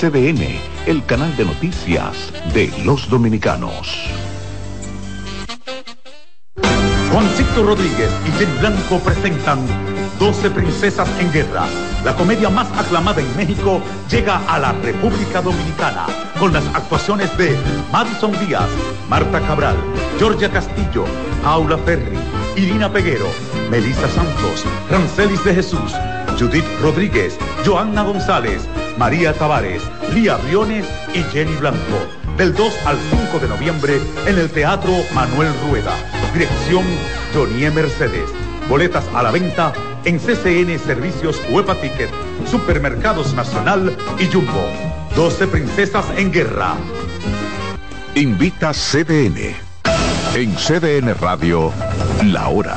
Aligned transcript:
CDN, 0.00 0.58
el 0.86 1.04
canal 1.04 1.36
de 1.36 1.44
noticias 1.44 2.32
de 2.54 2.72
los 2.86 3.10
dominicanos. 3.10 4.08
Juancito 7.12 7.62
Rodríguez 7.62 8.10
y 8.26 8.30
Jenny 8.38 8.58
Blanco 8.60 8.98
presentan 9.00 9.58
12 10.18 10.52
Princesas 10.52 11.06
en 11.18 11.30
Guerra. 11.30 11.66
La 12.02 12.16
comedia 12.16 12.48
más 12.48 12.66
aclamada 12.78 13.20
en 13.20 13.36
México 13.36 13.82
llega 14.10 14.40
a 14.48 14.58
la 14.58 14.72
República 14.72 15.42
Dominicana 15.42 16.06
con 16.38 16.54
las 16.54 16.64
actuaciones 16.68 17.36
de 17.36 17.54
Madison 17.92 18.32
Díaz, 18.46 18.70
Marta 19.10 19.38
Cabral, 19.42 19.76
Georgia 20.18 20.50
Castillo, 20.50 21.04
Paula 21.42 21.76
Ferri, 21.76 22.16
Irina 22.56 22.90
Peguero, 22.90 23.26
Melissa 23.70 24.08
Santos, 24.08 24.64
Rancelis 24.88 25.44
de 25.44 25.56
Jesús, 25.56 25.92
Judith 26.38 26.64
Rodríguez, 26.80 27.36
Joanna 27.66 28.02
González, 28.02 28.66
María 29.00 29.32
Tavares, 29.32 29.82
Lía 30.12 30.36
Briones 30.36 30.84
y 31.14 31.22
Jenny 31.32 31.56
Blanco. 31.56 31.78
Del 32.36 32.54
2 32.54 32.70
al 32.84 32.98
5 32.98 33.38
de 33.38 33.48
noviembre 33.48 33.98
en 34.26 34.38
el 34.38 34.50
Teatro 34.50 34.92
Manuel 35.14 35.50
Rueda. 35.66 35.94
Dirección 36.34 36.84
Jonie 37.32 37.70
Mercedes. 37.70 38.28
Boletas 38.68 39.06
a 39.14 39.22
la 39.22 39.30
venta 39.30 39.72
en 40.04 40.18
CCN 40.18 40.78
Servicios 40.78 41.40
Huepa 41.48 41.76
Ticket, 41.76 42.10
Supermercados 42.44 43.32
Nacional 43.32 43.96
y 44.18 44.26
Jumbo. 44.26 44.68
12 45.16 45.46
Princesas 45.46 46.04
en 46.18 46.30
Guerra. 46.30 46.74
Invita 48.14 48.72
CDN. 48.74 49.56
En 50.34 50.54
CDN 50.56 51.14
Radio, 51.18 51.72
la 52.22 52.48
hora 52.48 52.76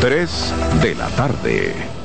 3 0.00 0.54
de 0.80 0.94
la 0.94 1.08
tarde. 1.08 1.95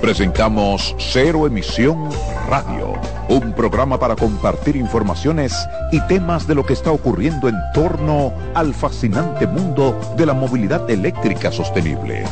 Presentamos 0.00 0.96
Cero 0.98 1.46
Emisión 1.46 2.08
Radio, 2.48 2.94
un 3.28 3.52
programa 3.52 4.00
para 4.00 4.16
compartir 4.16 4.74
informaciones 4.76 5.54
y 5.92 6.00
temas 6.06 6.46
de 6.46 6.54
lo 6.54 6.64
que 6.64 6.72
está 6.72 6.90
ocurriendo 6.90 7.50
en 7.50 7.56
torno 7.74 8.32
al 8.54 8.72
fascinante 8.72 9.46
mundo 9.46 10.00
de 10.16 10.24
la 10.24 10.32
movilidad 10.32 10.88
eléctrica 10.88 11.52
sostenible. 11.52 12.24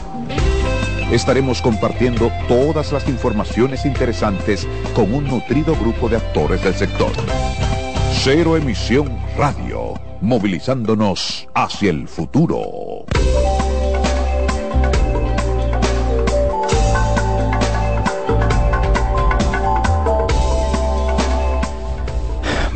Estaremos 1.13 1.61
compartiendo 1.61 2.33
todas 2.49 2.91
las 2.91 3.07
informaciones 3.07 3.85
interesantes 3.85 4.67
con 4.95 5.13
un 5.13 5.25
nutrido 5.25 5.77
grupo 5.77 6.09
de 6.09 6.17
actores 6.17 6.65
del 6.65 6.75
sector. 6.75 7.13
Cero 8.13 8.57
Emisión 8.57 9.19
Radio, 9.37 9.93
movilizándonos 10.23 11.47
hacia 11.55 11.91
el 11.91 12.09
futuro. 12.09 13.05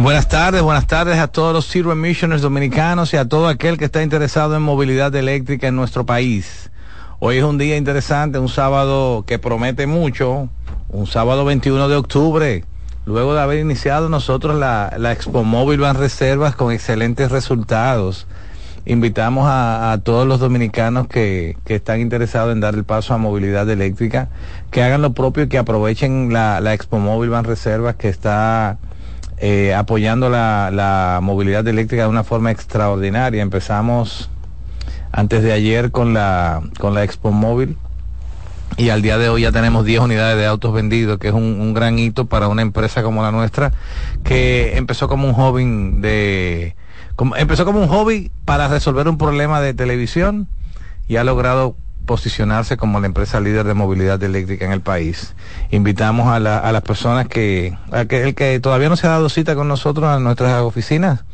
Buenas 0.02 0.26
tardes, 0.26 0.62
buenas 0.62 0.88
tardes 0.88 1.16
a 1.20 1.28
todos 1.28 1.54
los 1.54 1.68
Zero 1.68 1.92
Emissioners 1.92 2.42
dominicanos 2.42 3.14
y 3.14 3.18
a 3.18 3.28
todo 3.28 3.46
aquel 3.46 3.78
que 3.78 3.84
está 3.84 4.02
interesado 4.02 4.56
en 4.56 4.62
movilidad 4.62 5.14
eléctrica 5.14 5.68
en 5.68 5.76
nuestro 5.76 6.04
país. 6.04 6.72
Hoy 7.20 7.36
es 7.36 7.44
un 7.44 7.56
día 7.56 7.76
interesante, 7.76 8.40
un 8.40 8.48
sábado 8.48 9.22
que 9.24 9.38
promete 9.38 9.86
mucho, 9.86 10.48
un 10.88 11.06
sábado 11.06 11.44
21 11.44 11.88
de 11.88 11.94
octubre, 11.94 12.64
luego 13.06 13.32
de 13.32 13.42
haber 13.42 13.60
iniciado 13.60 14.08
nosotros 14.08 14.58
la, 14.58 14.92
la 14.98 15.12
Expo 15.12 15.44
Móvil 15.44 15.78
Van 15.78 15.94
Reservas 15.94 16.56
con 16.56 16.72
excelentes 16.72 17.30
resultados. 17.30 18.26
Invitamos 18.84 19.44
a, 19.48 19.96
todos 20.02 20.26
los 20.26 20.40
dominicanos 20.40 21.06
que, 21.06 21.56
que, 21.64 21.76
están 21.76 22.00
interesados 22.00 22.52
en 22.52 22.58
dar 22.58 22.74
el 22.74 22.82
paso 22.82 23.14
a 23.14 23.18
movilidad 23.18 23.70
eléctrica, 23.70 24.30
que 24.72 24.82
hagan 24.82 25.00
lo 25.00 25.12
propio 25.12 25.44
y 25.44 25.48
que 25.48 25.58
aprovechen 25.58 26.32
la, 26.32 26.60
la 26.60 26.74
Expo 26.74 26.98
Móvil 26.98 27.30
Van 27.30 27.44
Reservas 27.44 27.94
que 27.94 28.08
está 28.08 28.78
eh, 29.42 29.74
apoyando 29.74 30.30
la, 30.30 30.70
la, 30.72 31.18
movilidad 31.20 31.66
eléctrica 31.66 32.04
de 32.04 32.08
una 32.08 32.22
forma 32.22 32.52
extraordinaria. 32.52 33.42
Empezamos 33.42 34.30
antes 35.10 35.42
de 35.42 35.52
ayer 35.52 35.90
con 35.90 36.14
la, 36.14 36.62
con 36.78 36.94
la 36.94 37.02
Expo 37.02 37.32
Móvil 37.32 37.76
y 38.76 38.90
al 38.90 39.02
día 39.02 39.18
de 39.18 39.28
hoy 39.28 39.42
ya 39.42 39.50
tenemos 39.50 39.84
10 39.84 40.02
unidades 40.02 40.38
de 40.38 40.46
autos 40.46 40.72
vendidos, 40.72 41.18
que 41.18 41.26
es 41.26 41.34
un, 41.34 41.42
un, 41.60 41.74
gran 41.74 41.98
hito 41.98 42.26
para 42.26 42.46
una 42.46 42.62
empresa 42.62 43.02
como 43.02 43.20
la 43.20 43.32
nuestra, 43.32 43.72
que 44.22 44.76
empezó 44.76 45.08
como 45.08 45.26
un 45.26 45.34
hobby 45.34 45.64
de... 46.00 46.76
Como, 47.16 47.34
empezó 47.34 47.64
como 47.64 47.80
un 47.80 47.88
hobby 47.88 48.30
para 48.44 48.68
resolver 48.68 49.08
un 49.08 49.18
problema 49.18 49.60
de 49.60 49.74
televisión 49.74 50.46
y 51.08 51.16
ha 51.16 51.24
logrado 51.24 51.74
posicionarse 52.06 52.76
como 52.76 53.00
la 53.00 53.06
empresa 53.06 53.40
líder 53.40 53.66
de 53.66 53.74
movilidad 53.74 54.22
eléctrica 54.22 54.64
en 54.64 54.72
el 54.72 54.80
país. 54.80 55.34
Invitamos 55.70 56.28
a, 56.28 56.40
la, 56.40 56.58
a 56.58 56.72
las 56.72 56.82
personas 56.82 57.28
que, 57.28 57.76
a 57.90 58.04
que, 58.04 58.24
el 58.24 58.34
que 58.34 58.58
todavía 58.60 58.88
no 58.88 58.96
se 58.96 59.06
ha 59.06 59.10
dado 59.10 59.28
cita 59.28 59.54
con 59.54 59.68
nosotros 59.68 60.06
a 60.06 60.18
nuestras 60.18 60.62
oficinas, 60.62 61.24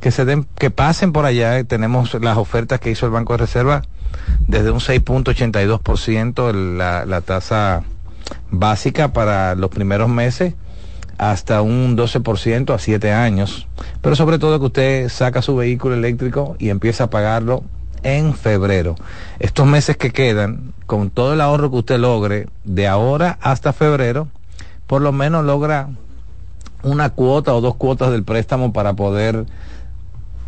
que 0.00 0.10
se 0.10 0.24
den, 0.24 0.46
que 0.58 0.70
pasen 0.70 1.12
por 1.12 1.24
allá. 1.24 1.62
Tenemos 1.64 2.14
las 2.14 2.36
ofertas 2.36 2.80
que 2.80 2.90
hizo 2.90 3.06
el 3.06 3.12
Banco 3.12 3.32
de 3.34 3.38
Reserva 3.38 3.82
desde 4.46 4.70
un 4.70 4.80
6.82% 4.80 6.76
la, 6.76 7.04
la 7.04 7.20
tasa 7.20 7.82
básica 8.50 9.12
para 9.12 9.54
los 9.54 9.70
primeros 9.70 10.08
meses 10.08 10.54
hasta 11.18 11.62
un 11.62 11.96
12% 11.96 12.74
a 12.74 12.78
7 12.78 13.12
años. 13.12 13.66
Pero 14.02 14.16
sobre 14.16 14.38
todo 14.38 14.58
que 14.58 14.66
usted 14.66 15.08
saca 15.08 15.42
su 15.42 15.56
vehículo 15.56 15.94
eléctrico 15.94 16.56
y 16.58 16.68
empieza 16.68 17.04
a 17.04 17.10
pagarlo 17.10 17.64
en 18.06 18.34
febrero. 18.34 18.94
Estos 19.40 19.66
meses 19.66 19.96
que 19.96 20.12
quedan, 20.12 20.72
con 20.86 21.10
todo 21.10 21.32
el 21.32 21.40
ahorro 21.40 21.72
que 21.72 21.78
usted 21.78 21.98
logre 21.98 22.46
de 22.62 22.86
ahora 22.86 23.36
hasta 23.40 23.72
febrero, 23.72 24.28
por 24.86 25.02
lo 25.02 25.10
menos 25.10 25.44
logra 25.44 25.88
una 26.84 27.10
cuota 27.10 27.52
o 27.52 27.60
dos 27.60 27.74
cuotas 27.74 28.12
del 28.12 28.22
préstamo 28.22 28.72
para 28.72 28.94
poder 28.94 29.46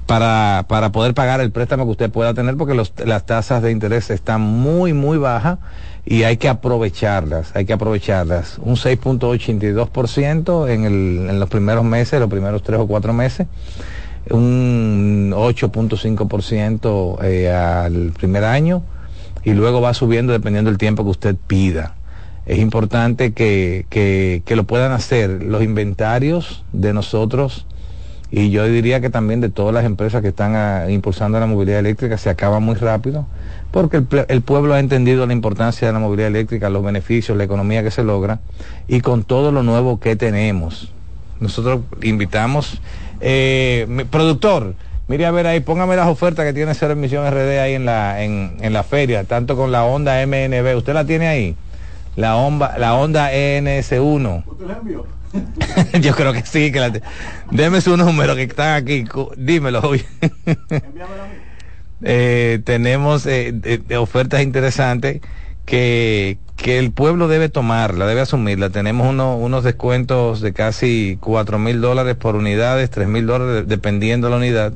para, 0.06 0.66
para 0.68 0.92
poder 0.92 1.14
pagar 1.14 1.40
el 1.40 1.50
préstamo 1.50 1.84
que 1.84 1.90
usted 1.90 2.10
pueda 2.10 2.32
tener 2.32 2.56
porque 2.56 2.74
las 2.74 3.26
tasas 3.26 3.60
de 3.60 3.72
interés 3.72 4.08
están 4.10 4.40
muy 4.40 4.92
muy 4.92 5.18
bajas 5.18 5.58
y 6.06 6.22
hay 6.22 6.36
que 6.36 6.48
aprovecharlas, 6.48 7.54
hay 7.54 7.66
que 7.66 7.74
aprovecharlas. 7.74 8.58
Un 8.58 8.76
6.82% 8.76 10.70
en, 10.70 10.84
en 11.28 11.40
los 11.40 11.50
primeros 11.50 11.84
meses, 11.84 12.20
los 12.20 12.30
primeros 12.30 12.62
tres 12.62 12.80
o 12.80 12.86
cuatro 12.86 13.12
meses 13.12 13.48
un 14.30 15.32
8.5% 15.34 17.22
eh, 17.22 17.50
al 17.50 18.12
primer 18.12 18.44
año 18.44 18.82
y 19.44 19.52
luego 19.52 19.80
va 19.80 19.94
subiendo 19.94 20.32
dependiendo 20.32 20.70
del 20.70 20.78
tiempo 20.78 21.04
que 21.04 21.10
usted 21.10 21.36
pida. 21.46 21.94
Es 22.46 22.58
importante 22.58 23.32
que, 23.32 23.86
que, 23.90 24.42
que 24.44 24.56
lo 24.56 24.64
puedan 24.64 24.92
hacer 24.92 25.42
los 25.42 25.62
inventarios 25.62 26.64
de 26.72 26.94
nosotros 26.94 27.66
y 28.30 28.50
yo 28.50 28.64
diría 28.64 29.00
que 29.00 29.08
también 29.08 29.40
de 29.40 29.48
todas 29.48 29.72
las 29.72 29.84
empresas 29.84 30.20
que 30.20 30.28
están 30.28 30.54
ah, 30.54 30.90
impulsando 30.90 31.40
la 31.40 31.46
movilidad 31.46 31.78
eléctrica 31.78 32.18
se 32.18 32.28
acaba 32.28 32.60
muy 32.60 32.74
rápido 32.74 33.26
porque 33.70 34.02
el, 34.28 34.42
pueblo 34.42 34.74
ha 34.74 34.80
entendido 34.80 35.26
la 35.26 35.32
importancia 35.32 35.86
de 35.86 35.94
la 35.94 35.98
movilidad 35.98 36.28
eléctrica, 36.28 36.68
los 36.68 36.84
beneficios, 36.84 37.36
la 37.36 37.44
economía 37.44 37.82
que 37.82 37.90
se 37.90 38.04
logra 38.04 38.40
y 38.86 39.00
con 39.00 39.24
todo 39.24 39.52
lo 39.52 39.62
nuevo 39.62 40.00
que 40.00 40.16
tenemos. 40.16 40.92
Nosotros 41.40 41.80
invitamos 42.02 42.80
eh, 43.20 43.86
mi 43.88 44.04
productor, 44.04 44.74
mire 45.06 45.26
a 45.26 45.30
ver 45.30 45.46
ahí, 45.46 45.60
póngame 45.60 45.96
las 45.96 46.08
ofertas 46.08 46.44
que 46.44 46.52
tiene 46.52 46.74
Cero 46.74 46.92
Emisión 46.92 47.28
RD 47.30 47.58
ahí 47.58 47.74
en 47.74 47.84
la, 47.84 48.22
en, 48.22 48.56
en 48.60 48.72
la 48.72 48.82
feria, 48.82 49.24
tanto 49.24 49.56
con 49.56 49.72
la 49.72 49.84
Honda 49.84 50.24
MNB. 50.26 50.76
¿Usted 50.76 50.94
la 50.94 51.04
tiene 51.04 51.28
ahí? 51.28 51.56
La 52.16 52.36
Honda, 52.36 52.76
la 52.78 52.94
Honda 52.94 53.32
ENS1. 53.32 54.44
Yo 56.00 56.14
creo 56.14 56.32
que 56.32 56.44
sí, 56.44 56.72
que 56.72 56.80
la 56.80 56.92
Deme 57.50 57.80
su 57.80 57.96
número 57.96 58.34
que 58.34 58.42
están 58.42 58.74
aquí, 58.74 59.04
dímelo. 59.36 59.92
eh, 62.02 62.60
tenemos 62.64 63.26
eh, 63.26 63.52
de, 63.52 63.96
ofertas 63.96 64.42
interesantes 64.42 65.20
que, 65.68 66.38
que 66.56 66.78
el 66.78 66.92
pueblo 66.92 67.28
debe 67.28 67.50
tomarla, 67.50 68.06
debe 68.06 68.22
asumirla. 68.22 68.70
Tenemos 68.70 69.06
uno, 69.06 69.36
unos 69.36 69.64
descuentos 69.64 70.40
de 70.40 70.54
casi 70.54 71.18
cuatro 71.20 71.58
mil 71.58 71.82
dólares 71.82 72.16
por 72.16 72.36
unidades, 72.36 72.88
tres 72.88 73.06
mil 73.06 73.26
dólares 73.26 73.64
dependiendo 73.68 74.28
de 74.28 74.30
la 74.30 74.36
unidad. 74.38 74.72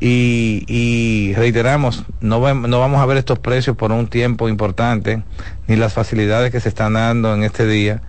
Y, 0.00 0.64
y 0.66 1.34
reiteramos, 1.34 2.04
no, 2.20 2.54
no 2.54 2.80
vamos 2.80 3.02
a 3.02 3.06
ver 3.06 3.18
estos 3.18 3.38
precios 3.38 3.76
por 3.76 3.92
un 3.92 4.08
tiempo 4.08 4.48
importante, 4.48 5.22
ni 5.66 5.76
las 5.76 5.92
facilidades 5.92 6.50
que 6.50 6.60
se 6.60 6.70
están 6.70 6.94
dando 6.94 7.34
en 7.34 7.42
este 7.42 7.66
día, 7.66 8.00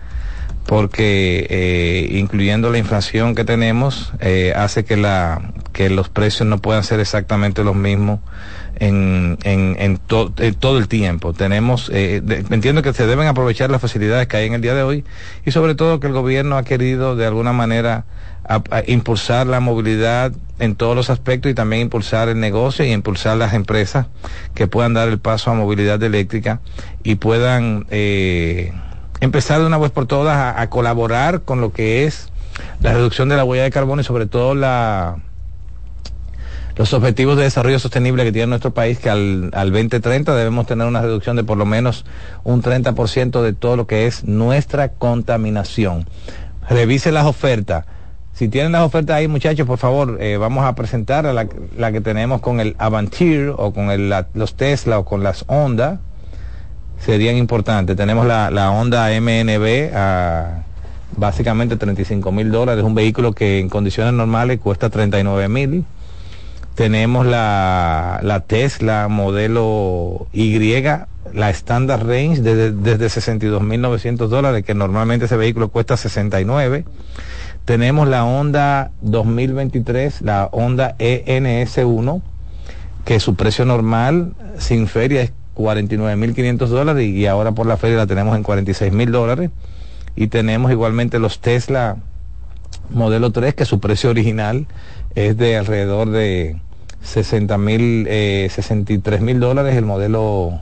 porque 0.66 1.46
eh, 1.50 2.08
incluyendo 2.18 2.70
la 2.70 2.78
inflación 2.78 3.34
que 3.34 3.44
tenemos 3.44 4.12
eh, 4.20 4.54
hace 4.56 4.86
que 4.86 4.96
la 4.96 5.52
que 5.74 5.90
los 5.90 6.08
precios 6.08 6.48
no 6.48 6.58
puedan 6.58 6.82
ser 6.82 6.98
exactamente 7.00 7.62
los 7.62 7.76
mismos 7.76 8.20
en, 8.76 9.38
en, 9.42 9.76
en, 9.78 9.98
todo 9.98 10.78
el 10.78 10.88
tiempo. 10.88 11.32
Tenemos, 11.32 11.90
eh, 11.92 12.22
entiendo 12.50 12.82
que 12.82 12.92
se 12.92 13.06
deben 13.06 13.26
aprovechar 13.26 13.70
las 13.70 13.80
facilidades 13.80 14.28
que 14.28 14.36
hay 14.36 14.46
en 14.46 14.54
el 14.54 14.60
día 14.60 14.74
de 14.74 14.82
hoy 14.82 15.04
y 15.44 15.50
sobre 15.50 15.74
todo 15.74 16.00
que 16.00 16.06
el 16.06 16.12
gobierno 16.12 16.56
ha 16.56 16.62
querido 16.62 17.16
de 17.16 17.26
alguna 17.26 17.52
manera 17.52 18.04
impulsar 18.86 19.46
la 19.46 19.60
movilidad 19.60 20.32
en 20.58 20.76
todos 20.76 20.94
los 20.94 21.10
aspectos 21.10 21.50
y 21.50 21.54
también 21.54 21.82
impulsar 21.82 22.28
el 22.28 22.40
negocio 22.40 22.84
y 22.84 22.92
impulsar 22.92 23.36
las 23.36 23.54
empresas 23.54 24.06
que 24.54 24.66
puedan 24.66 24.94
dar 24.94 25.08
el 25.08 25.18
paso 25.18 25.50
a 25.50 25.54
movilidad 25.54 26.02
eléctrica 26.02 26.60
y 27.02 27.16
puedan 27.16 27.86
eh, 27.90 28.72
empezar 29.20 29.60
de 29.60 29.66
una 29.66 29.78
vez 29.78 29.90
por 29.90 30.06
todas 30.06 30.56
a, 30.56 30.70
colaborar 30.70 31.42
con 31.42 31.60
lo 31.60 31.72
que 31.72 32.04
es 32.04 32.30
la 32.80 32.92
reducción 32.92 33.28
de 33.28 33.36
la 33.36 33.44
huella 33.44 33.64
de 33.64 33.70
carbono 33.70 34.00
y 34.00 34.04
sobre 34.04 34.26
todo 34.26 34.54
la 34.54 35.16
los 36.76 36.92
objetivos 36.92 37.36
de 37.36 37.44
desarrollo 37.44 37.78
sostenible 37.78 38.24
que 38.24 38.32
tiene 38.32 38.48
nuestro 38.48 38.72
país, 38.72 38.98
que 38.98 39.08
al, 39.08 39.50
al 39.54 39.72
2030 39.72 40.34
debemos 40.34 40.66
tener 40.66 40.86
una 40.86 41.00
reducción 41.00 41.36
de 41.36 41.44
por 41.44 41.56
lo 41.56 41.64
menos 41.64 42.04
un 42.44 42.62
30% 42.62 43.42
de 43.42 43.52
todo 43.54 43.76
lo 43.76 43.86
que 43.86 44.06
es 44.06 44.24
nuestra 44.24 44.90
contaminación. 44.90 46.06
Revise 46.68 47.12
las 47.12 47.24
ofertas. 47.24 47.86
Si 48.34 48.48
tienen 48.48 48.72
las 48.72 48.82
ofertas 48.82 49.16
ahí, 49.16 49.28
muchachos, 49.28 49.66
por 49.66 49.78
favor, 49.78 50.18
eh, 50.20 50.36
vamos 50.36 50.66
a 50.66 50.74
presentar 50.74 51.24
la, 51.24 51.92
que 51.92 52.00
tenemos 52.02 52.42
con 52.42 52.60
el 52.60 52.76
Avantir 52.78 53.54
o 53.56 53.72
con 53.72 53.88
los 54.34 54.54
Tesla 54.56 54.98
o 54.98 55.06
con 55.06 55.22
las 55.22 55.46
Honda 55.48 56.00
serían 56.98 57.36
importantes. 57.36 57.96
Tenemos 57.96 58.26
la, 58.26 58.50
la 58.50 58.70
Honda 58.70 59.08
MNB 59.18 59.94
a 59.94 60.64
básicamente 61.16 61.76
35 61.76 62.30
mil 62.32 62.50
dólares, 62.50 62.84
un 62.84 62.94
vehículo 62.94 63.32
que 63.32 63.58
en 63.58 63.68
condiciones 63.70 64.12
normales 64.12 64.60
cuesta 64.60 64.90
39 64.90 65.48
mil. 65.48 65.84
Tenemos 66.76 67.24
la, 67.24 68.20
la 68.22 68.40
Tesla 68.40 69.08
modelo 69.08 70.26
Y, 70.34 70.58
la 71.32 71.48
Standard 71.48 72.06
Range 72.06 72.42
desde, 72.42 72.70
desde 72.70 73.06
62.900 73.06 74.28
dólares, 74.28 74.62
que 74.62 74.74
normalmente 74.74 75.24
ese 75.24 75.38
vehículo 75.38 75.70
cuesta 75.70 75.96
69. 75.96 76.84
Tenemos 77.64 78.06
la 78.08 78.26
Honda 78.26 78.90
2023, 79.00 80.20
la 80.20 80.50
Honda 80.52 80.94
ENS1, 80.98 82.20
que 83.06 83.20
su 83.20 83.36
precio 83.36 83.64
normal 83.64 84.34
sin 84.58 84.86
feria 84.86 85.22
es 85.22 85.32
49.500 85.56 86.66
dólares 86.66 87.08
y 87.08 87.24
ahora 87.24 87.52
por 87.52 87.66
la 87.66 87.78
feria 87.78 87.96
la 87.96 88.06
tenemos 88.06 88.36
en 88.36 88.44
46.000 88.44 89.10
dólares. 89.10 89.50
Y 90.14 90.26
tenemos 90.26 90.70
igualmente 90.70 91.18
los 91.18 91.40
Tesla 91.40 91.96
modelo 92.90 93.32
3, 93.32 93.54
que 93.54 93.64
su 93.64 93.80
precio 93.80 94.10
original 94.10 94.66
es 95.14 95.38
de 95.38 95.56
alrededor 95.56 96.10
de 96.10 96.60
60 97.02 97.58
mil, 97.58 98.06
eh, 98.08 98.48
63 98.50 99.20
mil 99.20 99.40
dólares 99.40 99.76
el 99.76 99.84
modelo 99.84 100.60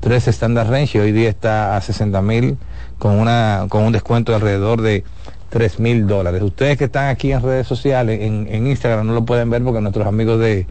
3 0.00 0.28
Standard 0.28 0.68
Range 0.70 0.98
y 0.98 1.00
hoy 1.00 1.12
día 1.12 1.28
está 1.28 1.76
a 1.76 1.80
60 1.80 2.22
mil 2.22 2.56
con, 2.98 3.18
una, 3.18 3.66
con 3.68 3.84
un 3.84 3.92
descuento 3.92 4.32
de 4.32 4.36
alrededor 4.36 4.82
de 4.82 5.04
3 5.50 5.80
mil 5.80 6.06
dólares. 6.06 6.42
Ustedes 6.42 6.78
que 6.78 6.84
están 6.84 7.08
aquí 7.08 7.32
en 7.32 7.42
redes 7.42 7.66
sociales, 7.66 8.20
en, 8.20 8.48
en 8.50 8.66
Instagram, 8.66 9.06
no 9.06 9.12
lo 9.12 9.24
pueden 9.24 9.50
ver 9.50 9.62
porque 9.62 9.80
nuestros 9.80 10.06
amigos 10.06 10.40
de, 10.40 10.66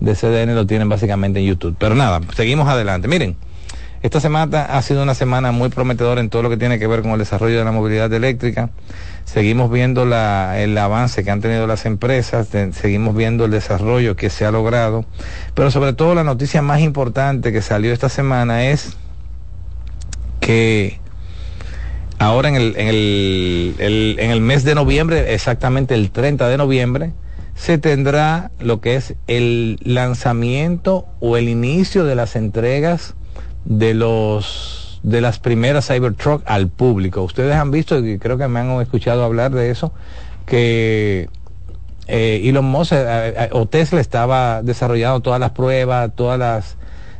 de 0.00 0.14
CDN 0.14 0.54
lo 0.54 0.66
tienen 0.66 0.88
básicamente 0.88 1.40
en 1.40 1.46
YouTube. 1.46 1.76
Pero 1.78 1.94
nada, 1.94 2.20
seguimos 2.34 2.68
adelante. 2.68 3.08
Miren, 3.08 3.36
esta 4.00 4.20
semana 4.20 4.64
ha 4.64 4.80
sido 4.82 5.02
una 5.02 5.14
semana 5.14 5.50
muy 5.50 5.70
prometedora 5.70 6.20
en 6.20 6.30
todo 6.30 6.42
lo 6.42 6.50
que 6.50 6.56
tiene 6.56 6.78
que 6.78 6.86
ver 6.86 7.02
con 7.02 7.12
el 7.12 7.18
desarrollo 7.18 7.58
de 7.58 7.64
la 7.64 7.72
movilidad 7.72 8.12
eléctrica. 8.12 8.70
Seguimos 9.24 9.70
viendo 9.70 10.04
el 10.04 10.78
avance 10.78 11.24
que 11.24 11.30
han 11.30 11.40
tenido 11.40 11.66
las 11.66 11.84
empresas, 11.84 12.48
seguimos 12.72 13.16
viendo 13.16 13.44
el 13.44 13.50
desarrollo 13.50 14.16
que 14.16 14.30
se 14.30 14.44
ha 14.44 14.50
logrado, 14.50 15.04
pero 15.54 15.70
sobre 15.70 15.92
todo 15.92 16.14
la 16.14 16.24
noticia 16.24 16.62
más 16.62 16.80
importante 16.80 17.52
que 17.52 17.60
salió 17.60 17.92
esta 17.92 18.08
semana 18.08 18.66
es 18.66 18.96
que 20.40 21.00
ahora 22.18 22.48
en 22.48 22.54
el, 22.54 22.74
en 22.76 22.88
el, 22.88 24.16
en 24.18 24.30
el 24.30 24.40
mes 24.40 24.64
de 24.64 24.74
noviembre, 24.74 25.34
exactamente 25.34 25.94
el 25.94 26.10
30 26.10 26.48
de 26.48 26.56
noviembre, 26.56 27.12
se 27.54 27.76
tendrá 27.76 28.52
lo 28.60 28.80
que 28.80 28.94
es 28.94 29.14
el 29.26 29.78
lanzamiento 29.82 31.06
o 31.18 31.36
el 31.36 31.48
inicio 31.48 32.04
de 32.04 32.14
las 32.14 32.36
entregas 32.36 33.14
de 33.68 33.92
los 33.92 35.00
de 35.02 35.20
las 35.20 35.38
primeras 35.38 35.86
Cybertruck 35.86 36.42
al 36.46 36.68
público. 36.68 37.22
Ustedes 37.22 37.54
han 37.54 37.70
visto 37.70 37.98
y 38.04 38.18
creo 38.18 38.36
que 38.36 38.48
me 38.48 38.58
han 38.58 38.80
escuchado 38.80 39.22
hablar 39.22 39.52
de 39.52 39.70
eso 39.70 39.92
que 40.44 41.28
eh, 42.08 42.40
Elon 42.44 42.64
Musk 42.64 42.92
eh, 42.92 43.34
eh, 43.36 43.48
o 43.52 43.66
Tesla 43.66 44.00
estaba 44.00 44.62
desarrollando 44.62 45.20
todas 45.20 45.38
las 45.38 45.50
pruebas, 45.50 46.10
todas 46.16 46.38
las 46.38 46.76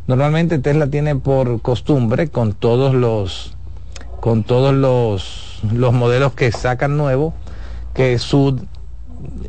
normalmente 0.07 0.59
Tesla 0.59 0.89
tiene 0.89 1.15
por 1.17 1.61
costumbre 1.61 2.29
con 2.29 2.55
todos 2.55 2.95
los 2.95 3.55
con 4.21 4.43
todos 4.43 4.75
los 4.75 5.61
los 5.71 5.93
modelos 5.93 6.33
que 6.33 6.51
sacan 6.51 6.97
nuevos 6.97 7.35
que 7.93 8.19
su 8.19 8.59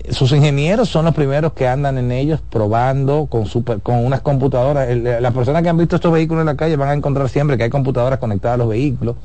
sus 0.09 0.31
ingenieros 0.31 0.89
son 0.89 1.05
los 1.05 1.13
primeros 1.13 1.53
que 1.53 1.67
andan 1.67 1.97
en 1.97 2.11
ellos 2.11 2.41
probando 2.49 3.27
con 3.27 3.45
super, 3.45 3.79
con 3.81 4.03
unas 4.05 4.21
computadoras. 4.21 4.95
las 4.97 5.33
personas 5.33 5.61
que 5.61 5.69
han 5.69 5.77
visto 5.77 5.95
estos 5.95 6.11
vehículos 6.11 6.41
en 6.41 6.47
la 6.47 6.55
calle 6.55 6.75
van 6.75 6.89
a 6.89 6.93
encontrar 6.93 7.29
siempre 7.29 7.57
que 7.57 7.63
hay 7.63 7.69
computadoras 7.69 8.19
conectadas 8.19 8.55
a 8.55 8.57
los 8.57 8.69
vehículos 8.69 9.15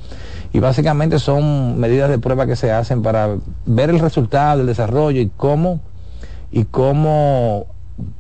y 0.53 0.61
básicamente 0.61 1.19
son 1.19 1.79
medidas 1.81 2.11
de 2.11 2.19
prueba 2.19 2.47
que 2.47 2.57
se 2.57 2.71
hacen 2.71 3.03
para 3.03 3.37
ver 3.67 3.91
el 3.91 3.99
resultado, 3.99 4.61
el 4.61 4.67
desarrollo 4.67 5.21
y 5.21 5.31
cómo 5.37 5.81
y 6.53 6.65
cómo 6.65 7.67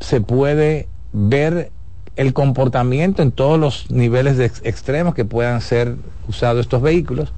se 0.00 0.20
puede 0.20 0.88
ver 1.12 1.70
el 2.17 2.32
comportamiento 2.32 3.23
en 3.23 3.32
todos 3.32 3.59
los 3.59 3.91
niveles 3.91 4.37
de 4.37 4.47
extremos 4.47 5.15
que 5.15 5.25
puedan 5.25 5.61
ser 5.61 5.97
usados 6.29 6.61
estos 6.61 6.81
vehículos 6.81 7.32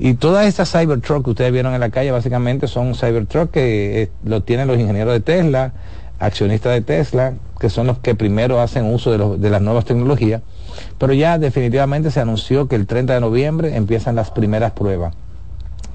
y 0.00 0.14
todas 0.14 0.46
estas 0.46 0.72
Cybertruck 0.72 1.24
que 1.24 1.30
ustedes 1.30 1.52
vieron 1.52 1.74
en 1.74 1.80
la 1.80 1.90
calle 1.90 2.10
básicamente 2.10 2.66
son 2.66 2.94
Cybertruck 2.94 3.50
que 3.50 4.02
eh, 4.02 4.10
lo 4.24 4.42
tienen 4.42 4.66
los 4.66 4.78
ingenieros 4.78 5.12
de 5.12 5.20
Tesla, 5.20 5.74
accionistas 6.18 6.72
de 6.72 6.80
Tesla, 6.80 7.34
que 7.60 7.68
son 7.68 7.86
los 7.86 7.98
que 7.98 8.14
primero 8.14 8.62
hacen 8.62 8.86
uso 8.86 9.10
de, 9.12 9.38
de 9.38 9.50
las 9.50 9.60
nuevas 9.60 9.84
tecnologías. 9.84 10.40
Pero 10.98 11.12
ya 11.12 11.38
definitivamente 11.38 12.10
se 12.10 12.18
anunció 12.18 12.66
que 12.66 12.76
el 12.76 12.86
30 12.86 13.12
de 13.12 13.20
noviembre 13.20 13.76
empiezan 13.76 14.16
las 14.16 14.30
primeras 14.30 14.72
pruebas. 14.72 15.14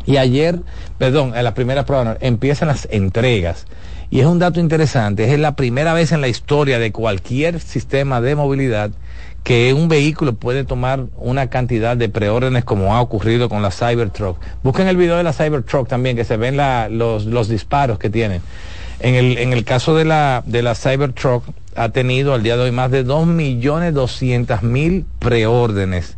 Y 0.06 0.18
ayer, 0.18 0.60
perdón, 1.00 1.36
en 1.36 1.44
las 1.44 1.54
primeras 1.54 1.86
pruebas 1.86 2.18
empiezan 2.22 2.68
las 2.68 2.88
entregas. 2.92 3.66
Y 4.12 4.20
es 4.20 4.28
un 4.28 4.38
dato 4.38 4.60
interesante, 4.60 5.34
es 5.34 5.40
la 5.40 5.56
primera 5.56 5.94
vez 5.94 6.12
en 6.12 6.22
la 6.22 6.28
historia 6.28 6.78
de 6.78 6.92
cualquier 6.92 7.60
sistema 7.60 8.22
de 8.22 8.36
movilidad 8.36 8.92
que 9.46 9.74
un 9.74 9.88
vehículo 9.88 10.34
puede 10.34 10.64
tomar 10.64 11.06
una 11.18 11.52
cantidad 11.52 11.96
de 11.96 12.10
preórdenes 12.10 12.66
como 12.66 12.96
ha 12.96 13.02
ocurrido 13.02 13.48
con 13.48 13.62
la 13.62 13.70
Cybertruck. 13.70 14.40
Busquen 14.64 14.88
el 14.88 14.98
video 14.98 15.18
de 15.18 15.24
la 15.24 15.34
Cybertruck 15.34 15.88
también, 15.88 16.18
que 16.18 16.26
se 16.26 16.36
ven 16.36 16.58
los, 16.98 17.48
disparos 17.48 18.00
que 18.00 18.10
tienen. 18.10 18.42
En 19.00 19.14
el, 19.14 19.38
en 19.38 19.54
el 19.54 19.64
caso 19.64 19.96
de 19.96 20.04
la, 20.04 20.42
de 20.48 20.64
la 20.64 20.74
Cybertruck, 20.74 21.44
ha 21.76 21.90
tenido 21.90 22.34
al 22.34 22.42
día 22.42 22.58
de 22.58 22.64
hoy 22.64 22.72
más 22.72 22.90
de 22.90 23.06
2.200.000 23.06 25.06
preórdenes. 25.20 26.18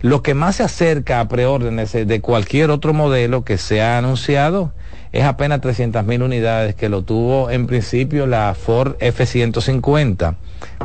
Lo 0.00 0.22
que 0.22 0.34
más 0.34 0.54
se 0.56 0.62
acerca 0.62 1.18
a 1.18 1.26
preórdenes 1.26 1.92
de 1.92 2.20
cualquier 2.20 2.70
otro 2.70 2.94
modelo 2.94 3.44
que 3.44 3.58
se 3.58 3.82
ha 3.82 3.98
anunciado 3.98 4.72
es 5.12 5.24
apenas 5.24 5.60
300.000 5.60 6.24
unidades 6.24 6.74
que 6.74 6.88
lo 6.88 7.02
tuvo 7.02 7.50
en 7.50 7.66
principio 7.66 8.26
la 8.26 8.54
Ford 8.54 8.96
F-150 8.98 10.36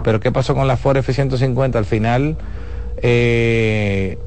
pero 0.04 0.20
¿qué 0.20 0.32
pasó 0.32 0.56
con 0.56 0.68
la 0.68 0.78
Ford 0.78 0.98
F-150? 0.98 1.76
Al 1.76 1.86
final, 1.86 2.38
eh, 3.02 4.18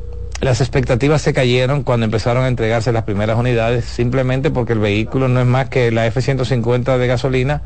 las 0.40 0.60
expectativas 0.60 1.22
se 1.22 1.32
cayeron 1.32 1.82
cuando 1.82 2.04
empezaron 2.04 2.44
a 2.44 2.48
entregarse 2.48 2.92
las 2.92 3.04
primeras 3.04 3.38
unidades, 3.38 3.84
simplemente 3.84 4.50
porque 4.50 4.72
el 4.72 4.78
vehículo 4.78 5.28
no 5.28 5.40
es 5.40 5.46
más 5.46 5.68
que 5.68 5.90
la 5.90 6.06
F-150 6.06 6.98
de 6.98 7.06
gasolina 7.06 7.62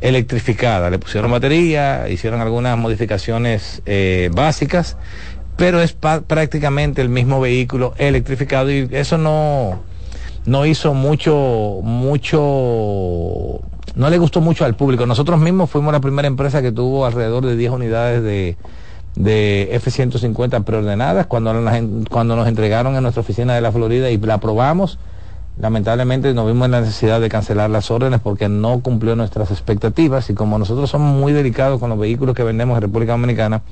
electrificada. 0.00 0.90
Le 0.90 0.98
pusieron 0.98 1.30
batería, 1.30 2.08
hicieron 2.08 2.40
algunas 2.40 2.76
modificaciones 2.76 3.82
eh, 3.86 4.30
básicas, 4.32 4.96
pero 5.56 5.80
es 5.80 5.92
prácticamente 5.92 7.00
el 7.00 7.08
mismo 7.08 7.40
vehículo 7.40 7.94
electrificado 7.96 8.70
y 8.70 8.88
eso 8.92 9.16
no, 9.16 9.80
no 10.46 10.64
hizo 10.64 10.94
mucho, 10.94 11.80
mucho 11.82 13.60
no 13.96 14.10
le 14.10 14.18
gustó 14.18 14.40
mucho 14.40 14.64
al 14.64 14.76
público. 14.76 15.06
Nosotros 15.06 15.40
mismos 15.40 15.70
fuimos 15.70 15.92
la 15.92 16.00
primera 16.00 16.28
empresa 16.28 16.62
que 16.62 16.72
tuvo 16.72 17.06
alrededor 17.06 17.44
de 17.44 17.56
10 17.56 17.72
unidades 17.72 18.22
de, 18.22 18.56
de 19.16 19.68
F-150 19.72 20.64
preordenadas 20.64 21.26
cuando, 21.26 21.52
cuando 22.10 22.36
nos 22.36 22.46
entregaron 22.46 22.94
en 22.94 23.02
nuestra 23.02 23.22
oficina 23.22 23.54
de 23.54 23.60
la 23.60 23.72
Florida 23.72 24.10
y 24.10 24.18
la 24.18 24.38
probamos. 24.38 24.98
Lamentablemente 25.58 26.34
nos 26.34 26.46
vimos 26.46 26.66
en 26.66 26.72
la 26.72 26.80
necesidad 26.82 27.18
de 27.18 27.30
cancelar 27.30 27.70
las 27.70 27.90
órdenes 27.90 28.20
porque 28.20 28.50
no 28.50 28.80
cumplió 28.80 29.16
nuestras 29.16 29.50
expectativas 29.50 30.28
y 30.28 30.34
como 30.34 30.58
nosotros 30.58 30.90
somos 30.90 31.18
muy 31.18 31.32
delicados 31.32 31.80
con 31.80 31.88
los 31.88 31.98
vehículos 31.98 32.34
que 32.34 32.42
vendemos 32.42 32.76
en 32.76 32.82
República 32.82 33.12
Dominicana, 33.12 33.62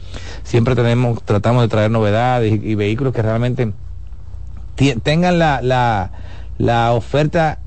siempre 0.45 0.75
tenemos, 0.75 1.23
tratamos 1.23 1.63
de 1.63 1.69
traer 1.69 1.91
novedades 1.91 2.51
y, 2.51 2.71
y 2.71 2.75
vehículos 2.75 3.13
que 3.13 3.21
realmente 3.21 3.75
tengan 5.03 5.39
la, 5.39 5.61
la, 5.61 6.11
la 6.59 6.93
oferta 6.93 7.59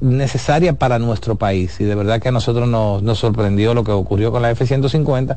necesaria 0.00 0.72
para 0.72 0.98
nuestro 0.98 1.36
país. 1.36 1.80
Y 1.80 1.84
de 1.84 1.94
verdad 1.94 2.20
que 2.20 2.28
a 2.28 2.32
nosotros 2.32 2.68
nos, 2.68 3.18
sorprendió 3.18 3.74
lo 3.74 3.84
que 3.84 3.92
ocurrió 3.92 4.32
con 4.32 4.42
la 4.42 4.50
F-150 4.50 5.36